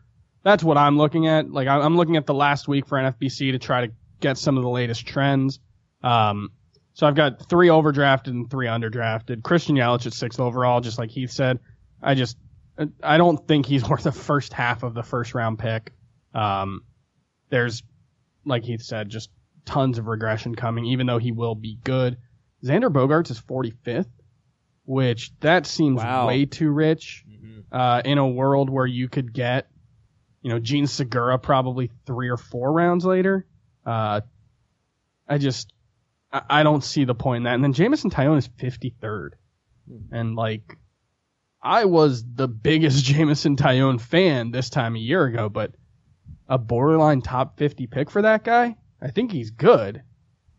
that's 0.42 0.64
what 0.64 0.76
I'm 0.76 0.98
looking 0.98 1.26
at. 1.26 1.50
Like 1.50 1.68
I'm 1.68 1.96
looking 1.96 2.16
at 2.16 2.26
the 2.26 2.34
last 2.34 2.68
week 2.68 2.86
for 2.86 2.98
NFBC 2.98 3.52
to 3.52 3.58
try 3.58 3.86
to 3.86 3.92
get 4.20 4.36
some 4.38 4.56
of 4.56 4.62
the 4.62 4.70
latest 4.70 5.06
trends. 5.06 5.60
Um, 6.02 6.50
so 6.98 7.06
I've 7.06 7.14
got 7.14 7.48
three 7.48 7.68
overdrafted 7.68 8.26
and 8.26 8.50
three 8.50 8.66
underdrafted. 8.66 9.44
Christian 9.44 9.76
Yelich 9.76 10.08
at 10.08 10.12
sixth 10.12 10.40
overall, 10.40 10.80
just 10.80 10.98
like 10.98 11.12
Heath 11.12 11.30
said. 11.30 11.60
I 12.02 12.16
just 12.16 12.36
I 13.04 13.18
don't 13.18 13.46
think 13.46 13.66
he's 13.66 13.88
worth 13.88 14.02
the 14.02 14.10
first 14.10 14.52
half 14.52 14.82
of 14.82 14.94
the 14.94 15.04
first 15.04 15.32
round 15.32 15.60
pick. 15.60 15.92
Um, 16.34 16.82
there's, 17.50 17.84
like 18.44 18.64
Heath 18.64 18.82
said, 18.82 19.10
just 19.10 19.30
tons 19.64 19.98
of 19.98 20.08
regression 20.08 20.56
coming, 20.56 20.86
even 20.86 21.06
though 21.06 21.18
he 21.18 21.30
will 21.30 21.54
be 21.54 21.78
good. 21.84 22.16
Xander 22.64 22.92
Bogaerts 22.92 23.30
is 23.30 23.40
45th, 23.40 24.10
which 24.84 25.30
that 25.38 25.66
seems 25.66 25.98
Wow. 26.02 26.26
way 26.26 26.46
too 26.46 26.68
rich 26.72 27.24
uh, 27.70 28.02
in 28.04 28.18
a 28.18 28.26
world 28.26 28.70
where 28.70 28.86
you 28.86 29.08
could 29.08 29.32
get, 29.32 29.70
you 30.42 30.50
know, 30.50 30.58
Jean 30.58 30.88
Segura 30.88 31.38
probably 31.38 31.92
three 32.06 32.28
or 32.28 32.36
four 32.36 32.72
rounds 32.72 33.04
later. 33.04 33.46
Uh, 33.86 34.22
I 35.28 35.38
just, 35.38 35.72
I, 36.32 36.42
I 36.50 36.62
don't 36.62 36.84
see 36.84 37.04
the 37.04 37.14
point 37.14 37.38
in 37.38 37.42
that. 37.44 37.54
And 37.54 37.64
then 37.64 37.72
Jameson 37.72 38.10
Taillon 38.10 38.38
is 38.38 38.48
53rd. 38.48 39.30
Hmm. 39.88 40.14
And 40.14 40.36
like, 40.36 40.76
I 41.62 41.84
was 41.86 42.24
the 42.34 42.48
biggest 42.48 43.04
Jameson 43.04 43.56
Taillon 43.56 44.00
fan 44.00 44.50
this 44.50 44.70
time 44.70 44.96
a 44.96 45.00
year 45.00 45.24
ago, 45.24 45.48
but 45.48 45.72
a 46.48 46.58
borderline 46.58 47.20
top 47.22 47.58
50 47.58 47.86
pick 47.86 48.10
for 48.10 48.22
that 48.22 48.44
guy, 48.44 48.76
I 49.00 49.10
think 49.10 49.32
he's 49.32 49.50
good. 49.50 50.02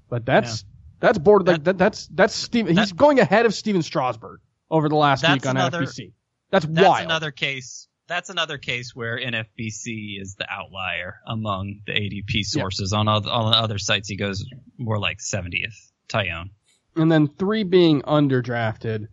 But 0.10 0.26
that's, 0.26 0.66
that's 1.00 1.18
border, 1.18 1.52
like, 1.54 1.64
that, 1.64 1.78
that's, 1.78 2.08
that's 2.08 2.36
Steve, 2.36 2.68
he's 2.68 2.92
going 2.94 3.20
ahead 3.20 3.46
of 3.46 3.54
Stephen 3.54 3.82
Strasburg 3.82 4.40
over 4.72 4.90
the 4.90 4.96
last 4.96 5.28
week 5.28 5.46
on 5.46 5.56
another- 5.58 5.84
NFBC. 5.84 6.14
That's, 6.52 6.66
That's 6.66 6.88
wild. 6.88 7.06
another 7.06 7.30
case. 7.32 7.88
That's 8.10 8.32
another 8.32 8.58
case 8.58 8.96
where 8.96 9.20
NFBC 9.20 10.20
is 10.20 10.34
the 10.34 10.48
outlier 10.50 11.20
among 11.28 11.82
the 11.86 11.92
ADP 11.92 12.44
sources. 12.44 12.92
On 12.92 13.08
all, 13.08 13.30
all 13.30 13.52
the 13.52 13.58
other 13.58 13.78
sites, 13.78 14.10
he 14.10 14.18
goes 14.18 14.44
more 14.80 14.98
like 14.98 15.20
70th. 15.20 15.92
Taillon. 16.10 16.50
And 16.96 17.12
then 17.12 17.28
three 17.28 17.64
being 17.64 18.02
underdrafted. 18.02 19.10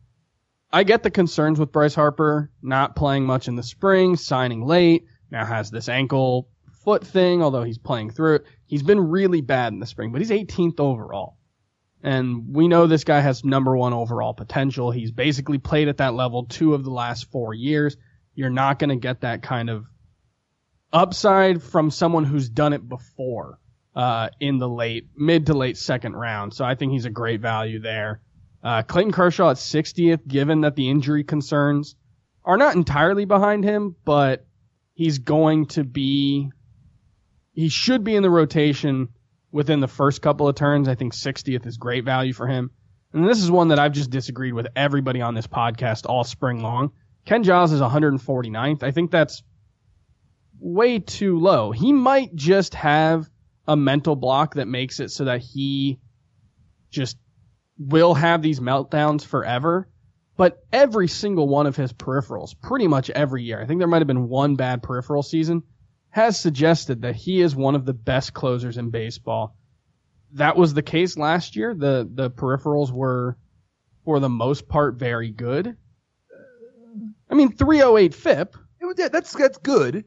I 0.72 0.82
get 0.84 1.02
the 1.02 1.10
concerns 1.10 1.60
with 1.60 1.72
Bryce 1.72 1.94
Harper 1.94 2.50
not 2.62 2.96
playing 2.96 3.26
much 3.26 3.48
in 3.48 3.54
the 3.54 3.62
spring, 3.62 4.16
signing 4.16 4.64
late, 4.64 5.04
now 5.30 5.44
has 5.44 5.70
this 5.70 5.90
ankle 5.90 6.48
foot 6.82 7.06
thing, 7.06 7.42
although 7.42 7.64
he's 7.64 7.78
playing 7.78 8.12
through 8.12 8.36
it. 8.36 8.46
He's 8.64 8.82
been 8.82 9.10
really 9.10 9.42
bad 9.42 9.74
in 9.74 9.78
the 9.78 9.86
spring, 9.86 10.10
but 10.10 10.22
he's 10.22 10.30
18th 10.30 10.80
overall. 10.80 11.36
And 12.02 12.54
we 12.54 12.66
know 12.66 12.86
this 12.86 13.04
guy 13.04 13.20
has 13.20 13.44
number 13.44 13.76
one 13.76 13.92
overall 13.92 14.32
potential. 14.32 14.90
He's 14.90 15.10
basically 15.10 15.58
played 15.58 15.88
at 15.88 15.98
that 15.98 16.14
level 16.14 16.46
two 16.46 16.72
of 16.72 16.82
the 16.82 16.90
last 16.90 17.30
four 17.30 17.52
years. 17.52 17.96
You're 18.36 18.50
not 18.50 18.78
going 18.78 18.90
to 18.90 18.96
get 18.96 19.22
that 19.22 19.42
kind 19.42 19.68
of 19.68 19.86
upside 20.92 21.62
from 21.62 21.90
someone 21.90 22.24
who's 22.24 22.48
done 22.48 22.72
it 22.72 22.88
before 22.88 23.58
uh, 23.96 24.28
in 24.38 24.58
the 24.58 24.68
late, 24.68 25.08
mid 25.16 25.46
to 25.46 25.54
late 25.54 25.76
second 25.76 26.14
round. 26.14 26.54
So 26.54 26.64
I 26.64 26.74
think 26.74 26.92
he's 26.92 27.06
a 27.06 27.10
great 27.10 27.40
value 27.40 27.80
there. 27.80 28.20
Uh, 28.62 28.82
Clayton 28.82 29.12
Kershaw 29.12 29.50
at 29.50 29.56
60th, 29.56 30.26
given 30.28 30.60
that 30.60 30.76
the 30.76 30.90
injury 30.90 31.24
concerns 31.24 31.96
are 32.44 32.58
not 32.58 32.76
entirely 32.76 33.24
behind 33.24 33.64
him, 33.64 33.96
but 34.04 34.46
he's 34.94 35.18
going 35.18 35.66
to 35.66 35.82
be, 35.82 36.50
he 37.52 37.68
should 37.68 38.04
be 38.04 38.16
in 38.16 38.22
the 38.22 38.30
rotation 38.30 39.08
within 39.50 39.80
the 39.80 39.88
first 39.88 40.20
couple 40.20 40.46
of 40.46 40.54
turns. 40.54 40.88
I 40.88 40.94
think 40.94 41.14
60th 41.14 41.66
is 41.66 41.78
great 41.78 42.04
value 42.04 42.32
for 42.32 42.46
him. 42.46 42.70
And 43.12 43.26
this 43.26 43.42
is 43.42 43.50
one 43.50 43.68
that 43.68 43.78
I've 43.78 43.92
just 43.92 44.10
disagreed 44.10 44.52
with 44.52 44.66
everybody 44.76 45.22
on 45.22 45.34
this 45.34 45.46
podcast 45.46 46.04
all 46.06 46.24
spring 46.24 46.62
long. 46.62 46.92
Ken 47.26 47.42
Giles 47.42 47.72
is 47.72 47.80
149th. 47.80 48.82
I 48.82 48.92
think 48.92 49.10
that's 49.10 49.42
way 50.60 51.00
too 51.00 51.38
low. 51.38 51.72
He 51.72 51.92
might 51.92 52.34
just 52.34 52.74
have 52.74 53.28
a 53.66 53.76
mental 53.76 54.14
block 54.14 54.54
that 54.54 54.68
makes 54.68 55.00
it 55.00 55.10
so 55.10 55.24
that 55.24 55.40
he 55.40 55.98
just 56.90 57.18
will 57.78 58.14
have 58.14 58.42
these 58.42 58.60
meltdowns 58.60 59.24
forever. 59.24 59.88
But 60.36 60.64
every 60.72 61.08
single 61.08 61.48
one 61.48 61.66
of 61.66 61.76
his 61.76 61.92
peripherals, 61.92 62.54
pretty 62.60 62.86
much 62.86 63.10
every 63.10 63.42
year, 63.42 63.60
I 63.60 63.66
think 63.66 63.80
there 63.80 63.88
might 63.88 64.02
have 64.02 64.06
been 64.06 64.28
one 64.28 64.54
bad 64.54 64.82
peripheral 64.82 65.22
season, 65.22 65.62
has 66.10 66.38
suggested 66.38 67.02
that 67.02 67.16
he 67.16 67.40
is 67.40 67.56
one 67.56 67.74
of 67.74 67.84
the 67.84 67.94
best 67.94 68.34
closers 68.34 68.76
in 68.76 68.90
baseball. 68.90 69.56
That 70.32 70.56
was 70.56 70.74
the 70.74 70.82
case 70.82 71.16
last 71.16 71.56
year. 71.56 71.74
The 71.74 72.08
the 72.12 72.30
peripherals 72.30 72.92
were 72.92 73.36
for 74.04 74.20
the 74.20 74.28
most 74.28 74.68
part 74.68 74.96
very 74.96 75.30
good. 75.30 75.76
I 77.30 77.34
mean 77.34 77.52
308 77.52 78.14
FIP. 78.14 78.56
It 78.80 78.84
was, 78.86 78.96
yeah, 78.98 79.08
that's 79.08 79.32
that's 79.32 79.58
good. 79.58 80.04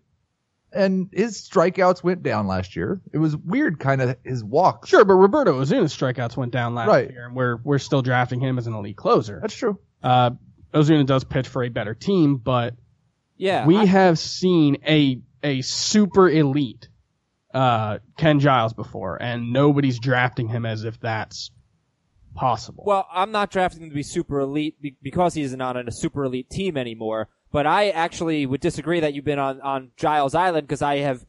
And 0.71 1.09
his 1.11 1.37
strikeouts 1.49 2.03
went 2.03 2.21
down 2.21 2.45
last 2.45 2.75
year. 2.75 3.01
It 3.11 3.17
was 3.17 3.35
weird, 3.35 3.79
kind 3.79 4.01
of 4.01 4.15
his 4.23 4.43
walks. 4.43 4.89
Sure, 4.89 5.03
but 5.03 5.15
Roberto 5.15 5.59
Osuna's 5.59 5.95
strikeouts 5.97 6.37
went 6.37 6.51
down 6.51 6.75
last 6.75 6.87
Right. 6.89 7.09
year, 7.09 7.25
and 7.25 7.35
we're 7.35 7.57
we're 7.63 7.79
still 7.79 8.03
drafting 8.03 8.39
him 8.39 8.57
as 8.59 8.67
an 8.67 8.75
elite 8.75 8.95
closer. 8.97 9.39
That's 9.41 9.55
true. 9.55 9.79
Uh, 10.03 10.31
Osuna 10.73 11.03
does 11.05 11.23
pitch 11.23 11.47
for 11.47 11.63
a 11.63 11.69
better 11.69 11.95
team, 11.95 12.37
but 12.37 12.75
Yeah. 13.37 13.65
we 13.65 13.77
I- 13.77 13.85
have 13.85 14.19
seen 14.19 14.77
a 14.87 15.21
a 15.41 15.61
super 15.61 16.29
elite 16.29 16.87
uh, 17.53 17.97
Ken 18.17 18.39
Giles 18.39 18.73
before, 18.73 19.19
and 19.19 19.51
nobody's 19.51 19.99
drafting 19.99 20.47
him 20.49 20.67
as 20.67 20.83
if 20.83 20.99
that's 20.99 21.49
possible. 22.35 22.83
Well, 22.85 23.07
I'm 23.11 23.31
not 23.31 23.51
drafting 23.51 23.83
him 23.83 23.89
to 23.89 23.95
be 23.95 24.03
super 24.03 24.39
elite 24.39 24.81
be- 24.81 24.97
because 25.01 25.33
he's 25.33 25.55
not 25.55 25.75
on 25.77 25.87
a 25.87 25.91
super 25.91 26.23
elite 26.23 26.49
team 26.49 26.77
anymore. 26.77 27.29
But 27.51 27.65
I 27.65 27.89
actually 27.89 28.45
would 28.45 28.61
disagree 28.61 28.99
that 28.99 29.13
you've 29.13 29.25
been 29.25 29.39
on, 29.39 29.59
on 29.61 29.91
Giles 29.97 30.35
Island 30.35 30.67
because 30.67 30.83
I 30.83 30.97
have 30.97 31.25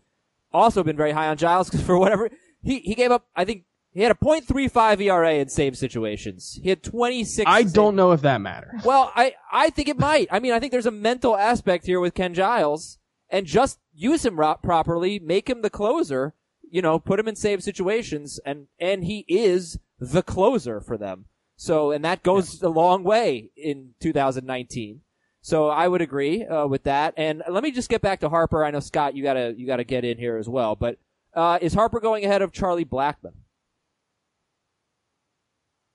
also 0.52 0.82
been 0.82 0.96
very 0.96 1.12
high 1.12 1.28
on 1.28 1.36
Giles 1.38 1.70
because 1.70 1.84
for 1.86 1.96
whatever 1.98 2.30
he 2.62 2.80
he 2.80 2.94
gave 2.94 3.10
up, 3.10 3.26
I 3.34 3.44
think 3.46 3.64
he 3.92 4.02
had 4.02 4.12
a 4.12 4.14
.35 4.14 5.00
ERA 5.00 5.34
in 5.34 5.48
save 5.48 5.76
situations. 5.78 6.58
He 6.62 6.68
had 6.68 6.82
26. 6.82 7.44
I 7.48 7.62
save- 7.62 7.72
don't 7.72 7.96
know 7.96 8.12
if 8.12 8.20
that 8.22 8.40
matters. 8.40 8.82
Well, 8.84 9.10
I 9.16 9.34
I 9.50 9.70
think 9.70 9.88
it 9.88 9.98
might. 9.98 10.28
I 10.30 10.40
mean, 10.40 10.52
I 10.52 10.60
think 10.60 10.72
there's 10.72 10.86
a 10.86 10.90
mental 10.90 11.36
aspect 11.36 11.86
here 11.86 12.00
with 12.00 12.14
Ken 12.14 12.34
Giles, 12.34 12.98
and 13.30 13.46
just 13.46 13.78
use 13.94 14.24
him 14.24 14.38
ro- 14.38 14.56
properly, 14.62 15.18
make 15.18 15.48
him 15.48 15.62
the 15.62 15.70
closer. 15.70 16.34
You 16.70 16.82
know, 16.82 16.98
put 17.00 17.18
him 17.18 17.26
in 17.28 17.34
save 17.34 17.62
situations, 17.62 18.38
and 18.44 18.66
and 18.78 19.04
he 19.04 19.24
is 19.26 19.78
the 20.00 20.22
closer 20.22 20.80
for 20.80 20.96
them. 20.96 21.26
So, 21.56 21.90
and 21.92 22.04
that 22.04 22.22
goes 22.22 22.62
a 22.62 22.68
long 22.70 23.04
way 23.04 23.50
in 23.56 23.90
2019. 24.00 25.02
So 25.42 25.68
I 25.68 25.86
would 25.88 26.00
agree 26.00 26.44
uh, 26.44 26.66
with 26.66 26.84
that. 26.84 27.14
And 27.16 27.42
let 27.48 27.62
me 27.62 27.70
just 27.70 27.88
get 27.90 28.00
back 28.02 28.20
to 28.20 28.28
Harper. 28.28 28.64
I 28.64 28.70
know 28.70 28.80
Scott, 28.80 29.14
you 29.14 29.22
gotta 29.22 29.54
you 29.56 29.66
gotta 29.66 29.84
get 29.84 30.04
in 30.04 30.18
here 30.18 30.36
as 30.38 30.48
well. 30.48 30.74
But 30.74 30.98
uh, 31.34 31.58
is 31.60 31.74
Harper 31.74 32.00
going 32.00 32.24
ahead 32.24 32.42
of 32.42 32.52
Charlie 32.52 32.84
Blackmon? 32.84 33.32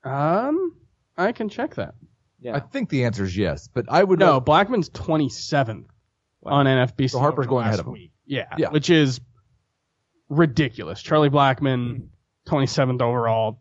Um, 0.04 0.76
I 1.18 1.32
can 1.32 1.50
check 1.50 1.76
that. 1.76 1.96
Yeah. 2.40 2.56
I 2.56 2.60
think 2.60 2.90
the 2.90 3.06
answer 3.06 3.24
is 3.24 3.36
yes, 3.36 3.68
but 3.74 3.86
I 3.90 4.04
would 4.04 4.20
No, 4.20 4.36
like- 4.38 4.46
Blackmon's 4.46 4.90
27th 4.92 5.86
on 6.44 6.66
NFBC. 6.68 7.12
So 7.12 7.20
Harper's 7.20 7.48
going 7.48 7.66
ahead 7.66 7.80
of 7.80 7.88
him. 7.88 7.94
week. 7.94 8.12
Yeah, 8.26 8.54
Yeah. 8.58 8.70
which 8.70 8.90
is 8.90 9.20
ridiculous. 10.30 11.02
Charlie 11.02 11.30
Blackmon, 11.30 12.08
27th 12.48 13.02
overall. 13.02 13.60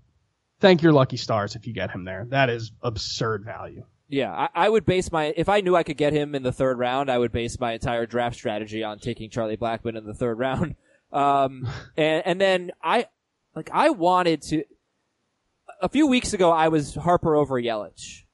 Thank 0.61 0.83
your 0.83 0.93
lucky 0.93 1.17
stars 1.17 1.57
if 1.57 1.67
you 1.67 1.73
get 1.73 1.91
him 1.91 2.05
there. 2.05 2.27
That 2.31 2.51
is 2.51 2.73
absurd 2.83 3.45
value. 3.45 3.85
Yeah, 4.09 4.33
I, 4.33 4.49
I 4.55 4.69
would 4.69 4.85
base 4.85 5.11
my 5.11 5.33
if 5.37 5.49
I 5.49 5.61
knew 5.61 5.75
I 5.75 5.83
could 5.83 5.97
get 5.97 6.13
him 6.13 6.35
in 6.35 6.43
the 6.43 6.53
third 6.53 6.79
round, 6.79 7.11
I 7.11 7.19
would 7.19 7.33
base 7.33 7.59
my 7.59 7.73
entire 7.73 8.07
draft 8.07 8.37
strategy 8.37 8.85
on 8.85 8.99
taking 8.99 9.31
Charlie 9.31 9.57
Blackmon 9.57 9.97
in 9.97 10.05
the 10.05 10.15
third 10.15 10.39
round. 10.39 10.77
Um, 11.13 11.69
and 11.97 12.27
and 12.27 12.41
then 12.41 12.73
I 12.83 13.07
like 13.55 13.71
I 13.73 13.91
wanted 13.91 14.43
to. 14.43 14.65
A 15.81 15.89
few 15.89 16.09
weeks 16.09 16.33
ago, 16.33 16.51
I 16.51 16.67
was 16.67 16.97
Harper 16.97 17.37
over 17.37 17.55
Yelich, 17.55 18.25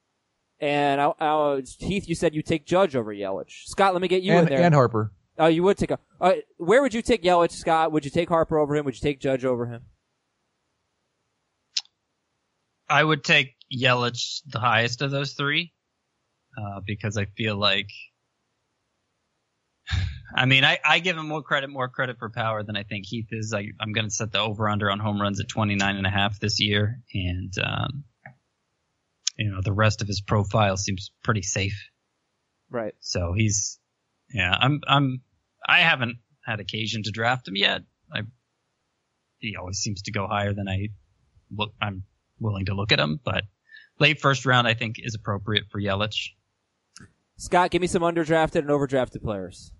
and 0.59 0.99
I, 0.99 1.13
I, 1.19 1.61
Heath, 1.77 2.09
you 2.09 2.15
said 2.15 2.33
you 2.33 2.41
take 2.41 2.65
Judge 2.65 2.95
over 2.95 3.13
Yelich. 3.13 3.65
Scott, 3.65 3.93
let 3.93 4.01
me 4.01 4.07
get 4.07 4.23
you 4.23 4.33
and, 4.33 4.47
in 4.47 4.55
there. 4.55 4.63
and 4.63 4.73
Harper. 4.73 5.11
Oh, 5.37 5.45
you 5.45 5.61
would 5.61 5.77
take 5.77 5.91
a. 5.91 5.99
Uh, 6.19 6.33
where 6.57 6.81
would 6.81 6.95
you 6.95 7.03
take 7.03 7.21
Yelich, 7.21 7.51
Scott? 7.51 7.91
Would 7.91 8.03
you 8.03 8.09
take 8.09 8.29
Harper 8.29 8.57
over 8.57 8.75
him? 8.75 8.83
Would 8.85 8.95
you 8.95 9.01
take 9.01 9.19
Judge 9.19 9.45
over 9.45 9.67
him? 9.67 9.83
I 12.91 13.03
would 13.03 13.23
take 13.23 13.55
Yelich 13.73 14.41
the 14.45 14.59
highest 14.59 15.01
of 15.01 15.11
those 15.11 15.33
three, 15.33 15.73
uh, 16.57 16.81
because 16.85 17.17
I 17.17 17.25
feel 17.25 17.55
like, 17.55 17.87
I 20.35 20.45
mean, 20.45 20.65
I, 20.65 20.77
I 20.83 20.99
give 20.99 21.17
him 21.17 21.27
more 21.27 21.41
credit, 21.41 21.69
more 21.69 21.87
credit 21.87 22.17
for 22.19 22.29
power 22.29 22.63
than 22.63 22.75
I 22.75 22.83
think 22.83 23.05
Heath 23.05 23.29
is. 23.31 23.53
I, 23.53 23.67
I'm 23.79 23.93
going 23.93 24.07
to 24.07 24.13
set 24.13 24.33
the 24.33 24.39
over 24.39 24.67
under 24.67 24.91
on 24.91 24.99
home 24.99 25.21
runs 25.21 25.39
at 25.39 25.47
29 25.47 25.95
and 25.95 26.05
a 26.05 26.09
half 26.09 26.39
this 26.39 26.59
year. 26.59 26.99
And, 27.13 27.53
um, 27.63 28.03
you 29.37 29.51
know, 29.51 29.61
the 29.63 29.73
rest 29.73 30.01
of 30.01 30.07
his 30.07 30.21
profile 30.21 30.75
seems 30.75 31.11
pretty 31.23 31.43
safe. 31.43 31.89
Right. 32.69 32.93
So 32.99 33.33
he's, 33.35 33.79
yeah, 34.33 34.53
I'm, 34.59 34.81
I'm, 34.85 35.21
I 35.65 35.79
haven't 35.79 36.17
had 36.45 36.59
occasion 36.59 37.03
to 37.03 37.11
draft 37.11 37.47
him 37.47 37.55
yet. 37.55 37.81
I, 38.13 38.21
he 39.39 39.55
always 39.55 39.77
seems 39.77 40.01
to 40.03 40.11
go 40.11 40.27
higher 40.27 40.53
than 40.53 40.67
I 40.67 40.89
look, 41.49 41.73
I'm 41.81 42.03
willing 42.41 42.65
to 42.65 42.73
look 42.73 42.91
at 42.91 42.99
him, 42.99 43.19
but 43.23 43.43
late 43.99 44.19
first 44.19 44.45
round, 44.45 44.67
I 44.67 44.73
think 44.73 44.95
is 44.99 45.15
appropriate 45.15 45.65
for 45.69 45.79
Yelich. 45.79 46.31
Scott, 47.37 47.71
give 47.71 47.81
me 47.81 47.87
some 47.87 48.01
underdrafted 48.01 48.59
and 48.59 48.69
overdrafted 48.69 49.23
players. 49.23 49.71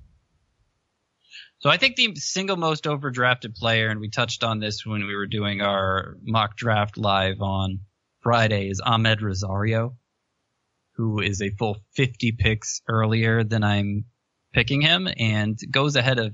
So 1.59 1.70
I 1.70 1.78
think 1.78 1.95
the 1.95 2.16
single 2.16 2.57
most 2.57 2.86
overdrafted 2.86 3.55
player, 3.55 3.89
and 3.89 3.99
we 3.99 4.09
touched 4.09 4.43
on 4.43 4.59
this 4.59 4.86
when 4.86 5.05
we 5.05 5.16
were 5.16 5.28
doing 5.28 5.62
our 5.62 6.18
mock 6.24 6.55
draft 6.55 6.97
live 6.97 7.39
on 7.41 7.82
Friday, 8.22 8.70
is 8.70 8.82
Amed 8.82 9.22
Rosario, 9.22 9.95
who 10.93 11.20
is 11.20 11.41
a 11.41 11.51
full 11.51 11.78
50 11.93 12.32
picks 12.32 12.82
earlier 12.88 13.43
than 13.43 13.64
I'm 13.64 14.05
picking 14.53 14.82
him 14.82 15.07
and 15.18 15.57
goes 15.70 15.95
ahead 15.95 16.18
of 16.18 16.34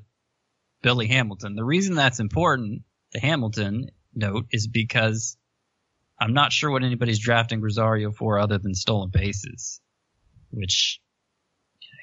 Billy 0.82 1.08
Hamilton. 1.08 1.56
The 1.56 1.64
reason 1.64 1.96
that's 1.96 2.22
important, 2.22 2.84
the 3.12 3.20
Hamilton 3.20 3.92
note, 4.14 4.46
is 4.52 4.68
because 4.68 5.36
I'm 6.20 6.34
not 6.34 6.52
sure 6.52 6.72
what 6.72 6.84
anybody's 6.84 7.20
drafting 7.20 7.62
Rosario 7.62 8.12
for 8.12 8.40
other 8.40 8.58
than 8.58 8.74
stolen 8.74 9.10
bases, 9.12 9.80
which 10.50 11.00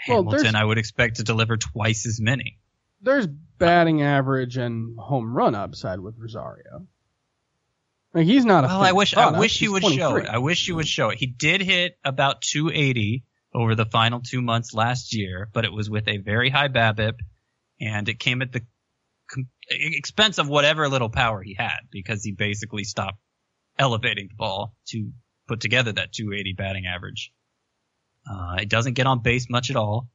Well, 0.08 0.24
Hamilton 0.24 0.54
I 0.54 0.64
would 0.64 0.78
expect 0.78 1.16
to 1.16 1.24
deliver 1.24 1.56
twice 1.56 2.06
as 2.06 2.20
many. 2.20 2.58
There's 3.00 3.26
batting 3.26 4.02
average 4.02 4.56
and 4.56 4.98
home 4.98 5.34
run 5.34 5.54
upside 5.54 6.00
with 6.00 6.14
Rosario. 6.18 6.86
Like 8.14 8.26
he's 8.26 8.44
not 8.44 8.64
a. 8.64 8.68
Well, 8.68 8.82
I 8.82 8.92
wish 8.92 9.12
product. 9.14 9.36
I 9.36 9.40
wish 9.40 9.60
you 9.60 9.72
would 9.72 9.84
show 9.84 10.16
it. 10.16 10.26
I 10.26 10.38
wish 10.38 10.68
you 10.68 10.76
would 10.76 10.86
show 10.86 11.10
it. 11.10 11.18
He 11.18 11.26
did 11.26 11.60
hit 11.60 11.98
about 12.04 12.42
280 12.42 13.24
over 13.52 13.74
the 13.74 13.84
final 13.84 14.20
two 14.20 14.40
months 14.40 14.72
last 14.72 15.14
year, 15.14 15.48
but 15.52 15.64
it 15.64 15.72
was 15.72 15.90
with 15.90 16.06
a 16.06 16.18
very 16.18 16.48
high 16.48 16.68
BABIP, 16.68 17.18
and 17.80 18.08
it 18.08 18.20
came 18.20 18.42
at 18.42 18.52
the 18.52 18.62
com- 19.28 19.48
expense 19.68 20.38
of 20.38 20.48
whatever 20.48 20.88
little 20.88 21.10
power 21.10 21.42
he 21.42 21.54
had 21.54 21.80
because 21.90 22.22
he 22.22 22.32
basically 22.32 22.84
stopped 22.84 23.18
elevating 23.78 24.28
the 24.28 24.34
ball 24.36 24.74
to 24.88 25.10
put 25.48 25.60
together 25.60 25.92
that 25.92 26.12
280 26.12 26.54
batting 26.54 26.86
average. 26.86 27.32
Uh, 28.30 28.56
it 28.60 28.68
doesn't 28.68 28.94
get 28.94 29.06
on 29.06 29.20
base 29.22 29.46
much 29.50 29.70
at 29.70 29.76
all, 29.76 30.08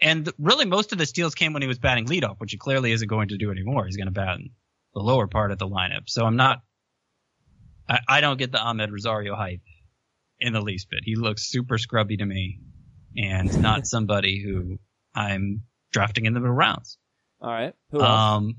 And 0.00 0.24
th- 0.24 0.34
really, 0.38 0.64
most 0.64 0.92
of 0.92 0.98
the 0.98 1.06
steals 1.06 1.34
came 1.34 1.52
when 1.52 1.62
he 1.62 1.68
was 1.68 1.78
batting 1.78 2.06
leadoff, 2.06 2.36
which 2.38 2.52
he 2.52 2.58
clearly 2.58 2.92
isn't 2.92 3.08
going 3.08 3.28
to 3.28 3.36
do 3.36 3.50
anymore. 3.50 3.84
He's 3.84 3.96
going 3.96 4.06
to 4.06 4.12
bat 4.12 4.38
in 4.38 4.50
the 4.94 5.00
lower 5.00 5.26
part 5.26 5.50
of 5.50 5.58
the 5.58 5.68
lineup. 5.68 6.08
So 6.08 6.24
I'm 6.24 6.36
not. 6.36 6.62
I, 7.88 7.98
I 8.08 8.20
don't 8.20 8.38
get 8.38 8.52
the 8.52 8.58
Amed 8.58 8.90
Rosario 8.90 9.34
hype 9.34 9.60
in 10.40 10.52
the 10.52 10.60
least 10.62 10.88
bit. 10.90 11.00
He 11.04 11.14
looks 11.16 11.48
super 11.48 11.76
scrubby 11.78 12.16
to 12.16 12.24
me, 12.24 12.60
and 13.16 13.60
not 13.60 13.86
somebody 13.94 14.42
who 14.42 14.78
I'm 15.14 15.64
drafting 15.92 16.24
in 16.24 16.32
the 16.32 16.40
middle 16.40 16.54
rounds. 16.54 16.96
All 17.40 17.50
right. 17.50 17.74
Who 17.90 18.00
else? 18.00 18.08
Um, 18.38 18.56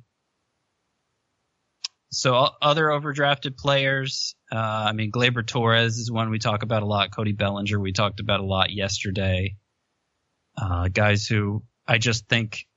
so 2.14 2.50
other 2.62 2.86
overdrafted 2.88 3.58
players, 3.58 4.36
uh, 4.52 4.58
I 4.58 4.94
mean, 4.94 5.12
Gleyber 5.12 5.46
Torres 5.46 5.98
is 5.98 6.12
one 6.12 6.30
we 6.30 6.40
talk 6.40 6.64
about 6.64 6.84
a 6.84 6.86
lot. 6.86 7.16
Cody 7.16 7.32
Bellinger 7.32 7.80
we 7.80 7.92
talked 7.92 8.20
about 8.20 8.40
a 8.40 8.46
lot 8.46 8.72
yesterday. 8.72 9.56
Uh, 10.56 10.88
guys 10.90 11.26
who 11.26 11.64
I 11.88 11.98
just 11.98 12.28
think 12.28 12.68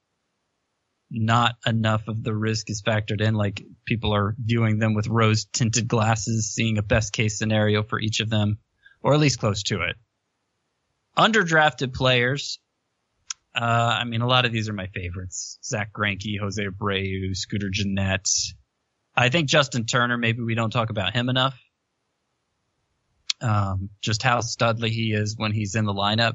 not 1.11 1.57
enough 1.64 2.09
of 2.09 2.22
the 2.22 2.34
risk 2.34 2.70
is 2.70 2.82
factored 2.82 3.20
in. 3.20 3.34
Like 3.34 3.62
people 3.84 4.14
are 4.14 4.34
viewing 4.39 4.78
them 4.78 4.95
with 4.95 5.07
rose 5.07 5.45
tinted 5.45 5.87
glasses, 5.87 6.53
seeing 6.53 6.78
a 6.78 6.82
best 6.82 7.12
case 7.12 7.39
scenario 7.39 7.82
for 7.82 8.01
each 8.01 8.20
of 8.20 8.30
them, 8.30 8.59
or 9.03 9.14
at 9.14 9.20
least 9.20 9.39
close 9.39 9.62
to 9.64 9.82
it. 9.82 9.97
Underdrafted 11.16 11.95
players, 11.95 12.59
uh, 13.55 13.99
I 14.01 14.05
mean, 14.05 14.20
a 14.20 14.26
lot 14.26 14.45
of 14.45 14.53
these 14.53 14.68
are 14.68 14.74
my 14.74 14.87
favorites. 14.89 15.59
Zack 15.64 15.93
Greinke, 15.93 16.39
Jose 16.39 16.62
Abreu, 16.62 17.34
Scooter 17.34 17.70
Gennett. 17.70 18.28
I 19.16 19.30
think 19.30 19.48
Justin 19.48 19.86
Turner, 19.86 20.18
maybe 20.18 20.42
we 20.42 20.54
don't 20.54 20.70
talk 20.70 20.90
about 20.90 21.14
him 21.14 21.28
enough. 21.28 21.58
Um, 23.40 23.90
just 24.00 24.22
how 24.22 24.38
studly 24.38 24.88
he 24.88 25.12
is 25.12 25.36
when 25.36 25.52
he's 25.52 25.74
in 25.74 25.84
the 25.84 25.94
lineup. 25.94 26.34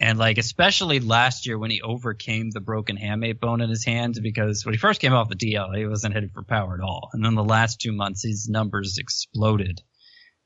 And 0.00 0.18
like, 0.18 0.38
especially 0.38 1.00
last 1.00 1.46
year 1.46 1.56
when 1.56 1.70
he 1.70 1.80
overcame 1.80 2.50
the 2.50 2.60
broken 2.60 2.96
hamate 2.96 3.38
bone 3.38 3.60
in 3.60 3.70
his 3.70 3.84
hand 3.84 4.18
because 4.20 4.64
when 4.64 4.74
he 4.74 4.78
first 4.78 5.00
came 5.00 5.12
off 5.12 5.28
the 5.28 5.36
DL, 5.36 5.76
he 5.76 5.86
wasn't 5.86 6.14
hitting 6.14 6.30
for 6.30 6.42
power 6.42 6.74
at 6.74 6.80
all. 6.80 7.10
And 7.12 7.24
then 7.24 7.36
the 7.36 7.44
last 7.44 7.80
two 7.80 7.92
months, 7.92 8.24
his 8.24 8.48
numbers 8.48 8.98
exploded. 8.98 9.80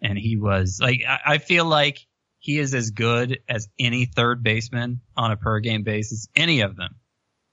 And 0.03 0.18
he 0.18 0.37
was 0.37 0.79
like, 0.81 1.01
I, 1.09 1.20
I 1.35 1.39
feel 1.39 1.64
like 1.64 2.07
he 2.39 2.59
is 2.59 2.74
as 2.74 2.91
good 2.91 3.41
as 3.49 3.68
any 3.79 4.05
third 4.05 4.43
baseman 4.43 5.01
on 5.16 5.33
a 5.33 5.37
per 5.37 5.61
game 5.61 5.85
basis, 5.85 6.29
any 6.37 6.61
of 6.61 6.77
them. 6.77 6.97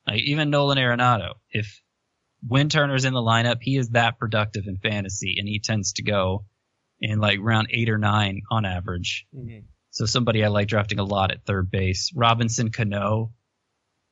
Like 0.05 0.21
even 0.21 0.49
Nolan 0.49 0.77
Arenado. 0.77 1.35
If 1.51 1.81
when 2.45 2.69
Turner's 2.69 3.05
in 3.05 3.13
the 3.13 3.21
lineup, 3.21 3.57
he 3.61 3.77
is 3.77 3.89
that 3.89 4.19
productive 4.19 4.67
in 4.67 4.77
fantasy 4.77 5.35
and 5.39 5.47
he 5.47 5.59
tends 5.59 5.93
to 5.93 6.03
go 6.03 6.45
in 6.99 7.19
like 7.19 7.39
round 7.41 7.67
eight 7.71 7.89
or 7.89 7.97
nine 7.97 8.41
on 8.49 8.65
average. 8.65 9.25
Mhm. 9.35 9.63
So 9.91 10.05
somebody 10.05 10.43
I 10.43 10.47
like 10.47 10.67
drafting 10.67 10.99
a 10.99 11.03
lot 11.03 11.31
at 11.31 11.45
third 11.45 11.69
base. 11.69 12.11
Robinson 12.15 12.71
Cano. 12.71 13.31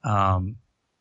Um, 0.03 0.57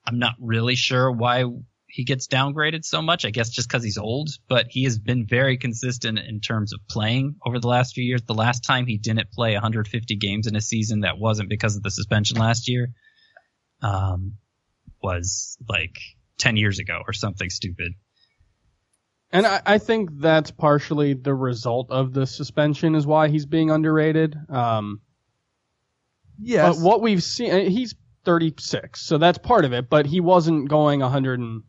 I'm 0.07 0.19
not 0.19 0.35
really 0.39 0.75
sure 0.75 1.11
why 1.11 1.45
he 1.87 2.05
gets 2.05 2.29
downgraded 2.29 2.85
so 2.85 3.03
much. 3.03 3.25
I 3.25 3.31
guess 3.31 3.51
just 3.51 3.69
because 3.69 3.83
he's 3.83 3.99
old, 3.99 4.31
but 4.49 4.67
he 4.69 4.85
has 4.85 4.99
been 4.99 5.27
very 5.27 5.59
consistent 5.59 6.19
in 6.19 6.41
terms 6.41 6.73
of 6.73 6.81
playing 6.89 7.37
over 7.45 7.59
the 7.59 7.69
last 7.69 7.95
few 7.95 8.05
years. 8.05 8.23
The 8.23 8.35
last 8.35 8.65
time 8.65 8.87
he 8.87 8.97
didn't 8.97 9.33
play 9.33 9.55
150 9.55 10.17
games 10.17 10.47
in 10.47 10.57
a 10.57 10.61
season 10.61 11.01
that 11.01 11.19
wasn't 11.19 11.49
because 11.49 11.77
of 11.77 11.83
the 11.83 11.91
suspension 11.91 12.39
last 12.39 12.69
year, 12.69 12.93
um, 13.83 14.37
was 15.03 15.59
like 15.69 15.99
10 16.41 16.57
years 16.57 16.79
ago 16.79 17.03
or 17.07 17.13
something 17.13 17.51
stupid. 17.51 17.93
And 19.33 19.47
I, 19.47 19.63
I 19.65 19.79
think 19.79 20.11
that's 20.19 20.51
partially 20.51 21.15
the 21.15 21.35
result 21.35 21.91
of 21.91 22.13
the 22.13 22.27
suspension 22.27 22.97
is 22.97 23.07
why 23.07 23.29
he's 23.29 23.47
being 23.47 23.71
underrated. 23.71 24.37
Um, 24.49 25.01
Yes. 26.43 26.77
But 26.77 26.85
what 26.85 27.03
we've 27.03 27.23
seen, 27.23 27.53
uh, 27.53 27.59
he's 27.71 27.95
36, 28.25 29.01
so 29.01 29.19
that's 29.19 29.39
part 29.39 29.65
of 29.65 29.73
it. 29.73 29.89
But 29.89 30.07
he 30.07 30.21
wasn't 30.21 30.69
going 30.69 31.01
100 31.01 31.39
and 31.41 31.63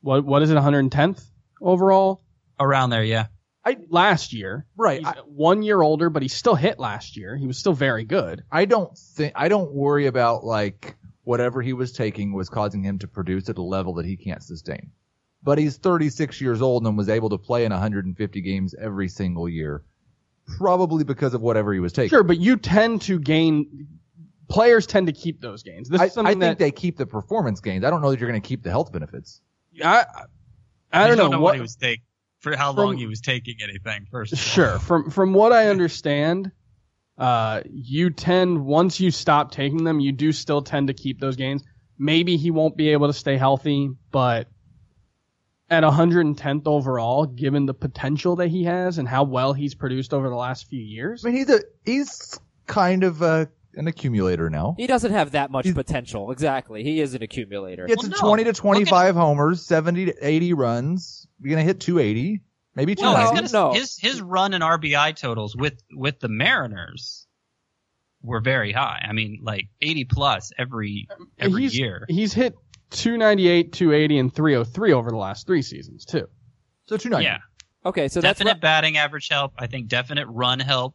what 0.00 0.24
what 0.24 0.42
is 0.42 0.50
it 0.50 0.56
110th 0.56 1.22
overall 1.60 2.22
Around 2.60 2.90
there, 2.90 3.04
yeah. 3.04 3.26
I, 3.64 3.76
last 3.88 4.32
year. 4.32 4.66
right. 4.76 4.98
He's 4.98 5.06
I, 5.06 5.14
one 5.26 5.62
year 5.62 5.80
older, 5.80 6.10
but 6.10 6.22
he 6.22 6.28
still 6.28 6.54
hit 6.54 6.78
last 6.78 7.16
year. 7.16 7.36
He 7.36 7.46
was 7.46 7.58
still 7.58 7.72
very 7.72 8.04
good. 8.04 8.42
I 8.50 8.64
don't 8.66 8.96
think 8.96 9.32
I 9.36 9.48
don't 9.48 9.72
worry 9.72 10.06
about 10.06 10.44
like 10.44 10.96
whatever 11.24 11.62
he 11.62 11.72
was 11.72 11.92
taking 11.92 12.32
was 12.32 12.48
causing 12.48 12.82
him 12.82 12.98
to 12.98 13.08
produce 13.08 13.48
at 13.48 13.58
a 13.58 13.62
level 13.62 13.94
that 13.94 14.06
he 14.06 14.16
can't 14.16 14.42
sustain. 14.42 14.90
But 15.42 15.58
he's 15.58 15.76
36 15.76 16.40
years 16.40 16.62
old 16.62 16.86
and 16.86 16.96
was 16.96 17.08
able 17.08 17.30
to 17.30 17.38
play 17.38 17.64
in 17.64 17.72
150 17.72 18.40
games 18.42 18.74
every 18.80 19.08
single 19.08 19.48
year, 19.48 19.82
probably 20.56 21.04
because 21.04 21.34
of 21.34 21.40
whatever 21.40 21.72
he 21.72 21.80
was 21.80 21.92
taking. 21.92 22.10
Sure, 22.10 22.22
but 22.22 22.38
you 22.38 22.56
tend 22.56 23.02
to 23.02 23.18
gain. 23.18 23.88
Players 24.48 24.86
tend 24.86 25.06
to 25.06 25.12
keep 25.12 25.40
those 25.40 25.62
gains. 25.62 25.88
This 25.88 26.00
I, 26.00 26.04
is 26.06 26.12
something 26.12 26.28
I 26.28 26.32
think 26.32 26.58
that 26.58 26.58
they 26.58 26.70
keep 26.70 26.96
the 26.96 27.06
performance 27.06 27.60
gains. 27.60 27.84
I 27.84 27.90
don't 27.90 28.02
know 28.02 28.10
that 28.10 28.20
you're 28.20 28.28
going 28.28 28.40
to 28.40 28.46
keep 28.46 28.62
the 28.62 28.70
health 28.70 28.92
benefits. 28.92 29.40
I, 29.82 30.04
I 30.92 31.08
You 31.08 31.16
don't 31.16 31.30
know, 31.30 31.38
what, 31.40 31.42
what 31.42 31.54
he 31.54 31.60
was 31.60 31.74
taking 31.76 32.04
for 32.40 32.54
how 32.56 32.74
From- 32.74 32.84
long 32.84 32.96
he 32.98 33.06
was 33.06 33.20
taking 33.20 33.56
anything 33.62 34.06
first. 34.10 34.36
Sure. 34.36 34.78
From 34.78 35.10
from 35.10 35.32
what 35.32 35.52
I 35.52 35.68
understand, 35.70 36.52
uh, 37.18 37.60
you 37.70 38.10
tend 38.10 38.64
once 38.64 39.00
you 39.00 39.10
stop 39.10 39.50
taking 39.52 39.84
them, 39.84 40.00
you 40.00 40.12
do 40.12 40.32
still 40.32 40.62
tend 40.62 40.88
to 40.88 40.94
keep 40.94 41.20
those 41.20 41.36
gains. 41.36 41.62
Maybe 41.98 42.36
he 42.36 42.50
won't 42.50 42.76
be 42.76 42.90
able 42.90 43.06
to 43.08 43.12
stay 43.12 43.36
healthy, 43.36 43.90
but 44.10 44.48
at 45.70 45.84
110th 45.84 46.66
overall, 46.66 47.26
given 47.26 47.66
the 47.66 47.74
potential 47.74 48.36
that 48.36 48.48
he 48.48 48.64
has 48.64 48.98
and 48.98 49.08
how 49.08 49.24
well 49.24 49.52
he's 49.52 49.74
produced 49.74 50.12
over 50.12 50.28
the 50.28 50.34
last 50.34 50.68
few 50.68 50.82
years, 50.82 51.24
I 51.24 51.28
mean, 51.28 51.38
he's 51.38 51.50
a 51.50 51.60
he's 51.84 52.38
kind 52.66 53.04
of 53.04 53.22
a, 53.22 53.48
an 53.74 53.86
accumulator 53.88 54.50
now. 54.50 54.74
He 54.76 54.86
doesn't 54.86 55.12
have 55.12 55.32
that 55.32 55.50
much 55.50 55.64
He's- 55.64 55.74
potential. 55.74 56.30
Exactly. 56.30 56.82
He 56.82 57.00
is 57.00 57.14
an 57.14 57.22
accumulator. 57.22 57.86
Gets 57.86 58.02
Well, 58.02 58.10
to 58.12 58.16
no. 58.16 58.28
20 58.28 58.42
to 58.44 58.48
Look 58.50 58.56
at- 58.56 58.60
25 58.60 59.14
homers, 59.14 59.64
70 59.64 60.06
to 60.06 60.14
80 60.26 60.52
runs. 60.54 61.26
You're 61.40 61.50
going 61.54 61.64
to 61.64 61.66
hit 61.66 61.80
280, 61.80 62.40
maybe 62.74 62.94
two. 62.94 63.02
No, 63.02 63.10
he's 63.16 63.30
290. 63.30 63.52
Gonna, 63.52 63.68
no. 63.68 63.78
his 63.78 63.96
his 63.98 64.20
run 64.20 64.54
and 64.54 64.62
RBI 64.62 65.16
totals 65.16 65.56
with 65.56 65.82
with 65.92 66.20
the 66.20 66.28
Mariners 66.28 67.26
were 68.22 68.40
very 68.40 68.72
high. 68.72 69.04
I 69.08 69.12
mean, 69.12 69.40
like 69.42 69.68
80 69.80 70.04
plus 70.04 70.52
every 70.58 71.08
every 71.38 71.62
he's, 71.62 71.76
year. 71.78 72.04
he's 72.08 72.32
hit 72.32 72.54
298, 72.90 73.72
280, 73.72 74.18
and 74.18 74.34
303 74.34 74.92
over 74.92 75.10
the 75.10 75.16
last 75.16 75.46
three 75.46 75.62
seasons 75.62 76.04
too. 76.04 76.28
So 76.86 76.96
290. 76.96 77.24
Yeah, 77.24 77.38
Okay, 77.84 78.08
so 78.08 78.20
that's 78.20 78.38
definite 78.38 78.56
what, 78.56 78.60
batting 78.60 78.96
average 78.96 79.28
help. 79.28 79.54
I 79.58 79.66
think 79.66 79.88
definite 79.88 80.26
run 80.28 80.60
help. 80.60 80.94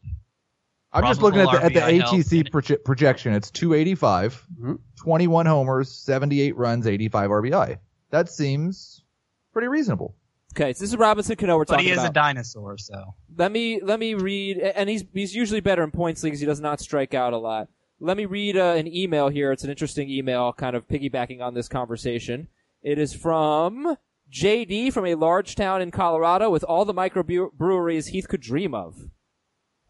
I'm 0.94 1.04
just 1.06 1.22
looking 1.22 1.42
at 1.42 1.52
the, 1.52 1.64
at 1.64 1.74
the 1.74 1.82
ATC 1.82 2.50
proje- 2.50 2.84
projection. 2.84 3.34
It's 3.34 3.52
285, 3.52 4.46
Mhm. 4.60 4.80
21 4.96 5.46
homers, 5.46 5.92
78 5.92 6.56
runs, 6.56 6.88
85 6.88 7.30
RBI. 7.30 7.78
That 8.10 8.30
seems 8.30 9.04
pretty 9.52 9.68
reasonable. 9.68 10.16
Okay. 10.54 10.74
So 10.74 10.84
this 10.84 10.90
is 10.92 10.98
Robinson 10.98 11.36
Cano 11.36 11.56
we're 11.58 11.66
But 11.66 11.74
talking 11.76 11.86
he 11.86 11.92
is 11.92 11.98
about. 12.00 12.10
a 12.12 12.14
dinosaur, 12.14 12.78
so 12.78 13.14
let 13.36 13.52
me 13.52 13.80
let 13.82 14.00
me 14.00 14.14
read, 14.14 14.58
and 14.58 14.90
he's 14.90 15.04
he's 15.14 15.36
usually 15.36 15.60
better 15.62 15.84
in 15.84 15.92
points 15.92 16.24
leagues. 16.24 16.40
He 16.40 16.46
does 16.46 16.60
not 16.60 16.80
strike 16.80 17.14
out 17.14 17.34
a 17.34 17.38
lot. 17.38 17.68
Let 18.00 18.16
me 18.18 18.26
read 18.26 18.58
uh, 18.58 18.74
an 18.78 18.88
email 18.94 19.30
here. 19.30 19.52
It's 19.52 19.64
an 19.64 19.70
interesting 19.72 20.10
email, 20.10 20.54
kind 20.54 20.76
of 20.76 20.88
piggybacking 20.88 21.42
on 21.42 21.54
this 21.56 21.68
conversation. 21.68 22.48
It 22.84 23.00
is 23.00 23.12
from 23.14 23.98
JD 24.32 24.94
from 24.94 25.06
a 25.08 25.16
large 25.16 25.56
town 25.56 25.82
in 25.82 25.90
Colorado 25.90 26.50
with 26.50 26.64
all 26.64 26.86
the 26.86 26.94
microbreweries 26.94 28.10
Heath 28.10 28.28
could 28.28 28.42
dream 28.42 28.74
of. 28.76 28.96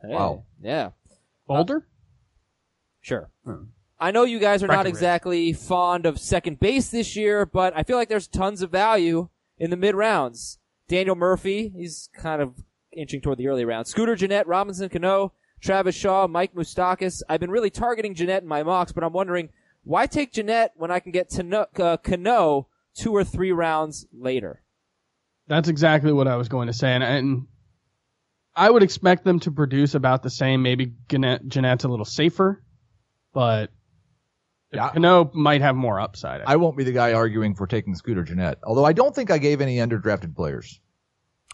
Hey, 0.01 0.09
Wow. 0.13 0.45
Yeah. 0.61 0.91
Boulder? 1.47 1.85
Sure. 3.01 3.29
Hmm. 3.45 3.63
I 3.99 4.11
know 4.11 4.23
you 4.25 4.39
guys 4.39 4.61
are 4.63 4.67
not 4.67 4.85
exactly 4.85 5.53
fond 5.53 6.05
of 6.05 6.19
second 6.19 6.59
base 6.59 6.89
this 6.89 7.15
year, 7.15 7.45
but 7.45 7.73
I 7.75 7.83
feel 7.83 7.97
like 7.97 8.09
there's 8.09 8.27
tons 8.27 8.61
of 8.61 8.69
value 8.69 9.29
in 9.57 9.69
the 9.69 9.77
mid 9.77 9.95
rounds. 9.95 10.59
Daniel 10.87 11.15
Murphy, 11.15 11.69
he's 11.75 12.09
kind 12.13 12.41
of 12.41 12.63
inching 12.95 13.21
toward 13.21 13.37
the 13.37 13.47
early 13.47 13.65
rounds. 13.65 13.89
Scooter 13.89 14.15
Gennett, 14.15 14.47
Robinson 14.47 14.89
Cano, 14.89 15.33
Travis 15.61 15.95
Shaw, 15.95 16.27
Mike 16.27 16.53
Moustakas. 16.53 17.21
I've 17.27 17.39
been 17.39 17.51
really 17.51 17.69
targeting 17.69 18.13
Gennett 18.13 18.43
in 18.43 18.49
my 18.49 18.63
mocks, 18.63 18.91
but 18.91 19.03
I'm 19.03 19.13
wondering 19.13 19.49
why 19.83 20.05
take 20.05 20.33
Gennett 20.33 20.71
when 20.75 20.91
I 20.91 20.99
can 20.99 21.11
get 21.11 21.29
Tano, 21.29 21.67
uh, 21.79 21.97
Cano 21.97 22.67
two 22.95 23.13
or 23.13 23.23
three 23.23 23.51
rounds 23.51 24.05
later? 24.13 24.61
That's 25.47 25.69
exactly 25.69 26.11
what 26.11 26.27
I 26.27 26.35
was 26.35 26.49
going 26.49 26.67
to 26.67 26.73
say, 26.73 26.93
and, 26.93 27.03
and 27.03 27.47
I 28.55 28.69
would 28.69 28.83
expect 28.83 29.23
them 29.23 29.39
to 29.41 29.51
produce 29.51 29.95
about 29.95 30.23
the 30.23 30.29
same. 30.29 30.61
Maybe 30.61 30.93
Gennett, 31.07 31.47
Gennett's 31.47 31.85
a 31.85 31.87
little 31.87 32.05
safer, 32.05 32.61
but 33.33 33.71
Yeah. 34.71 34.89
Cano 34.89 35.31
might 35.33 35.61
have 35.61 35.75
more 35.75 35.99
upside. 35.99 36.41
I 36.45 36.57
won't 36.57 36.77
be 36.77 36.83
the 36.83 36.91
guy 36.91 37.13
arguing 37.13 37.55
for 37.55 37.67
taking 37.67 37.95
Scooter 37.95 38.23
Gennett, 38.23 38.59
although 38.63 38.85
I 38.85 38.93
don't 38.93 39.15
think 39.15 39.31
I 39.31 39.37
gave 39.37 39.61
any 39.61 39.77
underdrafted 39.77 40.35
players. 40.35 40.79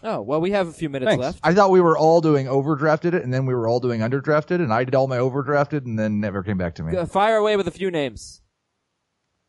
Oh, 0.02 0.20
well, 0.20 0.40
we 0.40 0.50
have 0.50 0.68
a 0.68 0.72
few 0.72 0.90
minutes 0.90 1.10
Thanks. 1.10 1.22
left. 1.22 1.40
I 1.42 1.54
thought 1.54 1.70
we 1.70 1.80
were 1.80 1.96
all 1.96 2.20
doing 2.20 2.46
overdrafted 2.46 3.14
it, 3.14 3.22
and 3.22 3.32
then 3.32 3.46
we 3.46 3.54
were 3.54 3.68
all 3.68 3.80
doing 3.80 4.00
underdrafted, 4.00 4.56
and 4.56 4.72
I 4.72 4.84
did 4.84 4.94
all 4.94 5.06
my 5.06 5.18
overdrafted, 5.18 5.86
and 5.86 5.98
then 5.98 6.20
never 6.20 6.42
came 6.42 6.58
back 6.58 6.74
to 6.74 6.82
me. 6.82 7.06
Fire 7.06 7.36
away 7.36 7.56
with 7.56 7.68
a 7.68 7.70
few 7.70 7.90
names. 7.90 8.42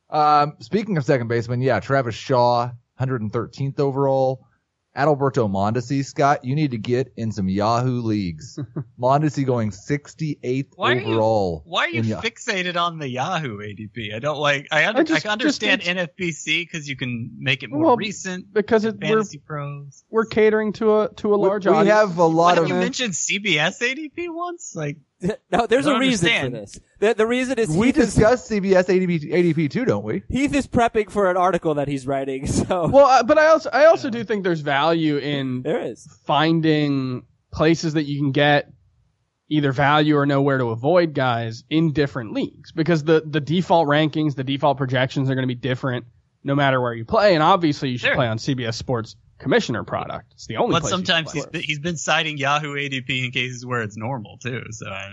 Um, 0.10 0.54
speaking 0.60 0.98
of 0.98 1.04
second 1.04 1.28
baseman, 1.28 1.62
yeah, 1.62 1.80
Travis 1.80 2.16
Shaw, 2.16 2.72
113th 3.02 3.80
overall, 3.80 4.48
Adalberto 4.96 5.50
Mondesi, 5.52 6.06
Scott, 6.06 6.46
you 6.46 6.56
need 6.56 6.72
to 6.72 6.78
get 6.78 7.12
in 7.18 7.32
some 7.32 7.50
Yahoo 7.50 8.02
leagues. 8.02 8.58
Mondesi 9.00 9.46
going 9.46 9.72
68th 9.72 10.68
Why 10.76 10.92
are 10.92 10.96
you- 10.96 11.06
overall. 11.08 11.64
Why 11.66 11.86
are 11.86 11.90
you 11.90 12.00
in 12.00 12.06
Ya- 12.08 12.22
fixated 12.22 12.78
on 12.78 12.98
the 13.00 13.10
Yahoo 13.10 13.58
ADP? 13.60 14.16
I 14.16 14.20
don't 14.20 14.38
like. 14.38 14.68
I, 14.72 14.86
under, 14.88 15.02
I, 15.02 15.04
just- 15.04 15.24
can 15.24 15.32
understand 15.32 15.82
just- 15.82 15.98
NFBC 16.18 16.62
because 16.64 16.88
you 16.88 16.96
can 16.96 17.32
make 17.38 17.64
it 17.64 17.70
more 17.70 17.84
Well, 17.84 17.98
recent. 17.98 18.54
because 18.54 18.86
it, 18.86 18.96
we're 19.02 19.24
pros. 19.46 20.04
we're 20.10 20.26
catering 20.26 20.72
to 20.74 21.02
a 21.02 21.14
to 21.16 21.34
a 21.34 21.38
We- 21.38 21.48
large 21.48 21.66
we 21.66 21.74
audience. 21.74 22.00
have 22.00 22.18
a 22.18 22.24
lot 22.26 22.56
Why 22.58 22.64
of 22.64 22.70
you 22.70 22.76
mentioned 22.76 23.14
CBS 23.14 23.82
ADP 23.82 24.28
once? 24.30 24.74
Like, 24.76 24.98
no, 25.52 25.66
there's 25.68 25.86
a 25.86 25.98
reason 25.98 26.30
understand. 26.30 26.54
for 26.54 26.60
this. 26.60 26.80
The, 27.00 27.14
the 27.14 27.28
reason 27.28 27.58
is 27.60 27.70
we 27.70 27.88
Heath 27.88 27.98
is, 27.98 28.14
discussed 28.16 28.50
CBS 28.52 28.86
ADP, 28.86 29.32
ADP 29.32 29.70
too, 29.72 29.86
don't 29.86 30.04
we? 30.04 30.24
Heath 30.30 30.54
is 30.54 30.68
prepping 30.68 31.10
for 31.10 31.30
an 31.32 31.38
article 31.38 31.76
that 31.76 31.88
he's 31.88 32.06
writing. 32.06 32.48
So 32.66 32.88
well, 32.88 33.06
uh, 33.06 33.24
but 33.24 33.38
I 33.38 33.48
also 33.48 33.70
I 33.72 33.86
also 33.86 34.10
do 34.10 34.24
think 34.24 34.44
there's 34.44 34.62
value 34.62 35.18
in 35.18 35.62
there 35.62 35.82
is. 35.82 36.06
finding 36.26 37.24
places 37.52 37.94
that 37.94 38.04
you 38.04 38.20
can 38.20 38.32
get 38.32 38.72
either 39.50 39.72
value 39.72 40.18
or 40.18 40.26
know 40.26 40.42
where 40.42 40.58
to 40.58 40.70
avoid 40.70 41.14
guys 41.14 41.64
in 41.70 41.94
different 41.94 42.34
leagues 42.34 42.72
because 42.72 43.04
the 43.04 43.22
the 43.26 43.40
default 43.40 43.88
rankings, 43.88 44.36
the 44.36 44.44
default 44.44 44.78
projections 44.78 45.30
are 45.30 45.36
going 45.36 45.44
to 45.44 45.54
be 45.54 45.60
different 45.60 46.06
no 46.44 46.56
matter 46.56 46.80
where 46.82 46.94
you 46.94 47.06
play, 47.06 47.34
and 47.34 47.42
obviously 47.44 47.90
you 47.90 47.98
should 47.98 48.08
Sure. 48.08 48.16
play 48.16 48.28
on 48.28 48.38
CBS 48.38 48.76
Sports 48.76 49.16
Commissioner 49.46 49.84
product. 49.84 50.34
It's 50.34 50.48
the 50.48 50.58
only. 50.58 50.74
but 50.74 50.80
place 50.82 50.90
sometimes 50.92 51.32
play. 51.32 51.40
he's 51.42 51.46
been, 51.46 51.62
he's 51.62 51.80
been 51.80 51.98
citing 51.98 52.38
Yahoo 52.40 52.74
ADP 52.76 53.26
in 53.26 53.30
cases 53.32 53.64
where 53.64 53.82
it's 53.84 53.96
normal 53.96 54.40
too. 54.40 54.64
So 54.72 54.88
I, 54.90 55.08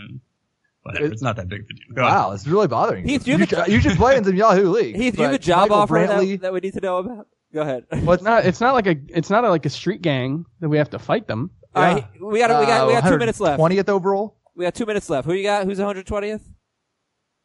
whatever, 0.84 1.04
It- 1.04 1.12
it's 1.12 1.20
not 1.22 1.36
that 1.36 1.48
big 1.48 1.60
of 1.60 1.66
a 1.70 1.74
deal. 1.74 1.94
Go 1.96 2.02
Wow, 2.02 2.28
on. 2.30 2.34
it's 2.34 2.46
really 2.46 2.66
bothering 2.66 3.06
Heath, 3.06 3.26
you. 3.26 3.34
you 3.34 3.40
You, 3.40 3.46
should- 3.46 3.68
you 3.68 3.80
should 3.82 3.96
play 3.98 4.16
in 4.16 4.24
some 4.24 4.34
Yahoo 4.34 4.70
league. 4.70 4.96
Heath, 4.96 5.16
do 5.16 5.20
you 5.20 5.26
have 5.26 5.34
a 5.34 5.38
job 5.38 5.60
Michael 5.68 5.76
offer 5.76 5.94
Brantley, 5.96 6.30
that, 6.32 6.40
that 6.40 6.52
we 6.54 6.60
need 6.60 6.72
to 6.72 6.80
know 6.80 6.96
about? 6.96 7.28
Go 7.52 7.60
ahead. 7.60 7.84
It's 7.92 8.22
not. 8.22 8.46
It's 8.46 8.60
not 8.62 8.72
like 8.72 8.86
a. 8.86 8.96
It's 9.10 9.28
not 9.28 9.44
like 9.44 9.66
a 9.66 9.70
street 9.70 10.00
gang 10.00 10.46
that 10.60 10.70
we 10.70 10.78
have 10.78 10.88
to 10.90 10.98
fight 10.98 11.26
them. 11.28 11.50
All 11.74 11.82
right, 11.82 12.06
we 12.18 12.38
got 12.38 12.58
we 12.60 12.66
got 12.66 12.86
we 12.86 12.94
got 12.94 13.06
two 13.06 13.18
minutes 13.18 13.40
left. 13.40 13.60
20th 13.60 13.90
overall. 13.90 14.36
We 14.56 14.64
got 14.64 14.74
two 14.74 14.86
minutes 14.86 15.10
left. 15.10 15.26
Who 15.26 15.34
you 15.34 15.42
got? 15.42 15.64
Who's 15.66 15.78
120th? 15.78 16.40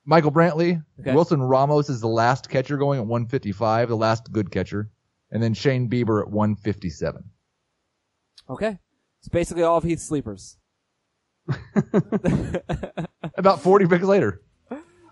Michael 0.05 0.31
Brantley. 0.31 0.81
Okay. 1.01 1.13
Wilson 1.13 1.41
Ramos 1.41 1.89
is 1.89 1.99
the 1.99 2.07
last 2.07 2.49
catcher 2.49 2.77
going 2.77 2.99
at 2.99 3.05
155, 3.05 3.89
the 3.89 3.97
last 3.97 4.31
good 4.31 4.51
catcher. 4.51 4.89
And 5.31 5.41
then 5.43 5.53
Shane 5.53 5.89
Bieber 5.89 6.21
at 6.21 6.29
157. 6.29 7.23
Okay, 8.49 8.79
it's 9.19 9.27
basically 9.27 9.63
all 9.63 9.77
of 9.77 9.83
Heath's 9.83 10.03
sleepers. 10.03 10.57
About 13.35 13.61
40 13.61 13.87
picks 13.87 14.03
later. 14.03 14.41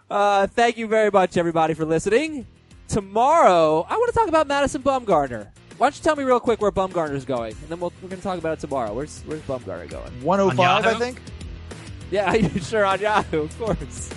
Uh, 0.09 0.47
thank 0.47 0.77
you 0.77 0.87
very 0.87 1.11
much, 1.11 1.35
everybody, 1.37 1.73
for 1.73 1.85
listening. 1.85 2.45
Tomorrow, 2.87 3.85
I 3.89 3.97
want 3.97 4.13
to 4.13 4.17
talk 4.17 4.27
about 4.27 4.47
Madison 4.47 4.83
Bumgarner. 4.83 5.49
Why 5.77 5.87
don't 5.87 5.97
you 5.97 6.03
tell 6.03 6.15
me 6.15 6.23
real 6.23 6.39
quick 6.39 6.61
where 6.61 6.71
Bumgarner's 6.71 7.25
going, 7.25 7.53
and 7.53 7.69
then 7.69 7.79
we'll, 7.79 7.91
we're 8.01 8.09
going 8.09 8.21
to 8.21 8.23
talk 8.23 8.37
about 8.37 8.53
it 8.57 8.61
tomorrow. 8.61 8.93
Where's 8.93 9.21
Where's 9.25 9.41
Bumgarner 9.41 9.89
going? 9.89 10.23
105, 10.23 10.85
I 10.85 10.93
think. 10.93 11.19
Yeah, 12.11 12.33
you 12.35 12.59
sure 12.59 12.85
on 12.85 12.99
Yahoo, 12.99 13.41
of 13.41 13.59
course. 13.59 14.09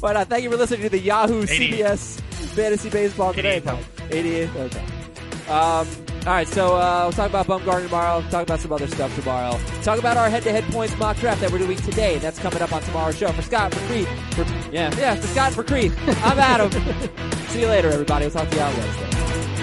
Why 0.00 0.12
not? 0.12 0.28
Thank 0.28 0.44
you 0.44 0.50
for 0.50 0.56
listening 0.56 0.82
to 0.82 0.88
the 0.88 1.00
Yahoo 1.00 1.42
88. 1.42 1.72
CBS 1.72 2.20
Fantasy 2.54 2.90
Baseball 2.90 3.34
today. 3.34 3.60
88th. 3.60 3.84
88th. 4.08 4.56
Okay. 4.56 4.95
Um, 5.48 5.86
all 6.26 6.32
right, 6.32 6.48
so 6.48 6.74
uh, 6.76 7.02
we'll 7.04 7.12
talk 7.12 7.30
about 7.30 7.46
Bumgarner 7.46 7.84
tomorrow. 7.84 8.20
Talk 8.30 8.42
about 8.42 8.58
some 8.58 8.72
other 8.72 8.88
stuff 8.88 9.14
tomorrow. 9.14 9.56
Talk 9.82 9.98
about 10.00 10.16
our 10.16 10.28
head-to-head 10.28 10.64
points 10.64 10.96
mock 10.98 11.16
draft 11.18 11.40
that 11.40 11.52
we're 11.52 11.58
doing 11.58 11.76
today. 11.78 12.14
and 12.14 12.22
That's 12.22 12.38
coming 12.40 12.60
up 12.60 12.72
on 12.72 12.82
tomorrow's 12.82 13.16
show. 13.16 13.30
For 13.30 13.42
Scott, 13.42 13.72
for 13.72 13.86
Creed, 13.86 14.08
for 14.32 14.42
yeah, 14.72 14.92
yeah, 14.98 15.14
for 15.14 15.26
Scott, 15.28 15.52
for 15.52 15.62
Creed. 15.62 15.92
I'm 16.24 16.38
Adam. 16.38 16.70
See 17.50 17.60
you 17.60 17.68
later, 17.68 17.90
everybody. 17.90 18.24
We'll 18.24 18.32
talk 18.32 18.48
to 18.50 18.56
you 18.56 18.62
on 18.62 18.76
Wednesday. 18.76 19.55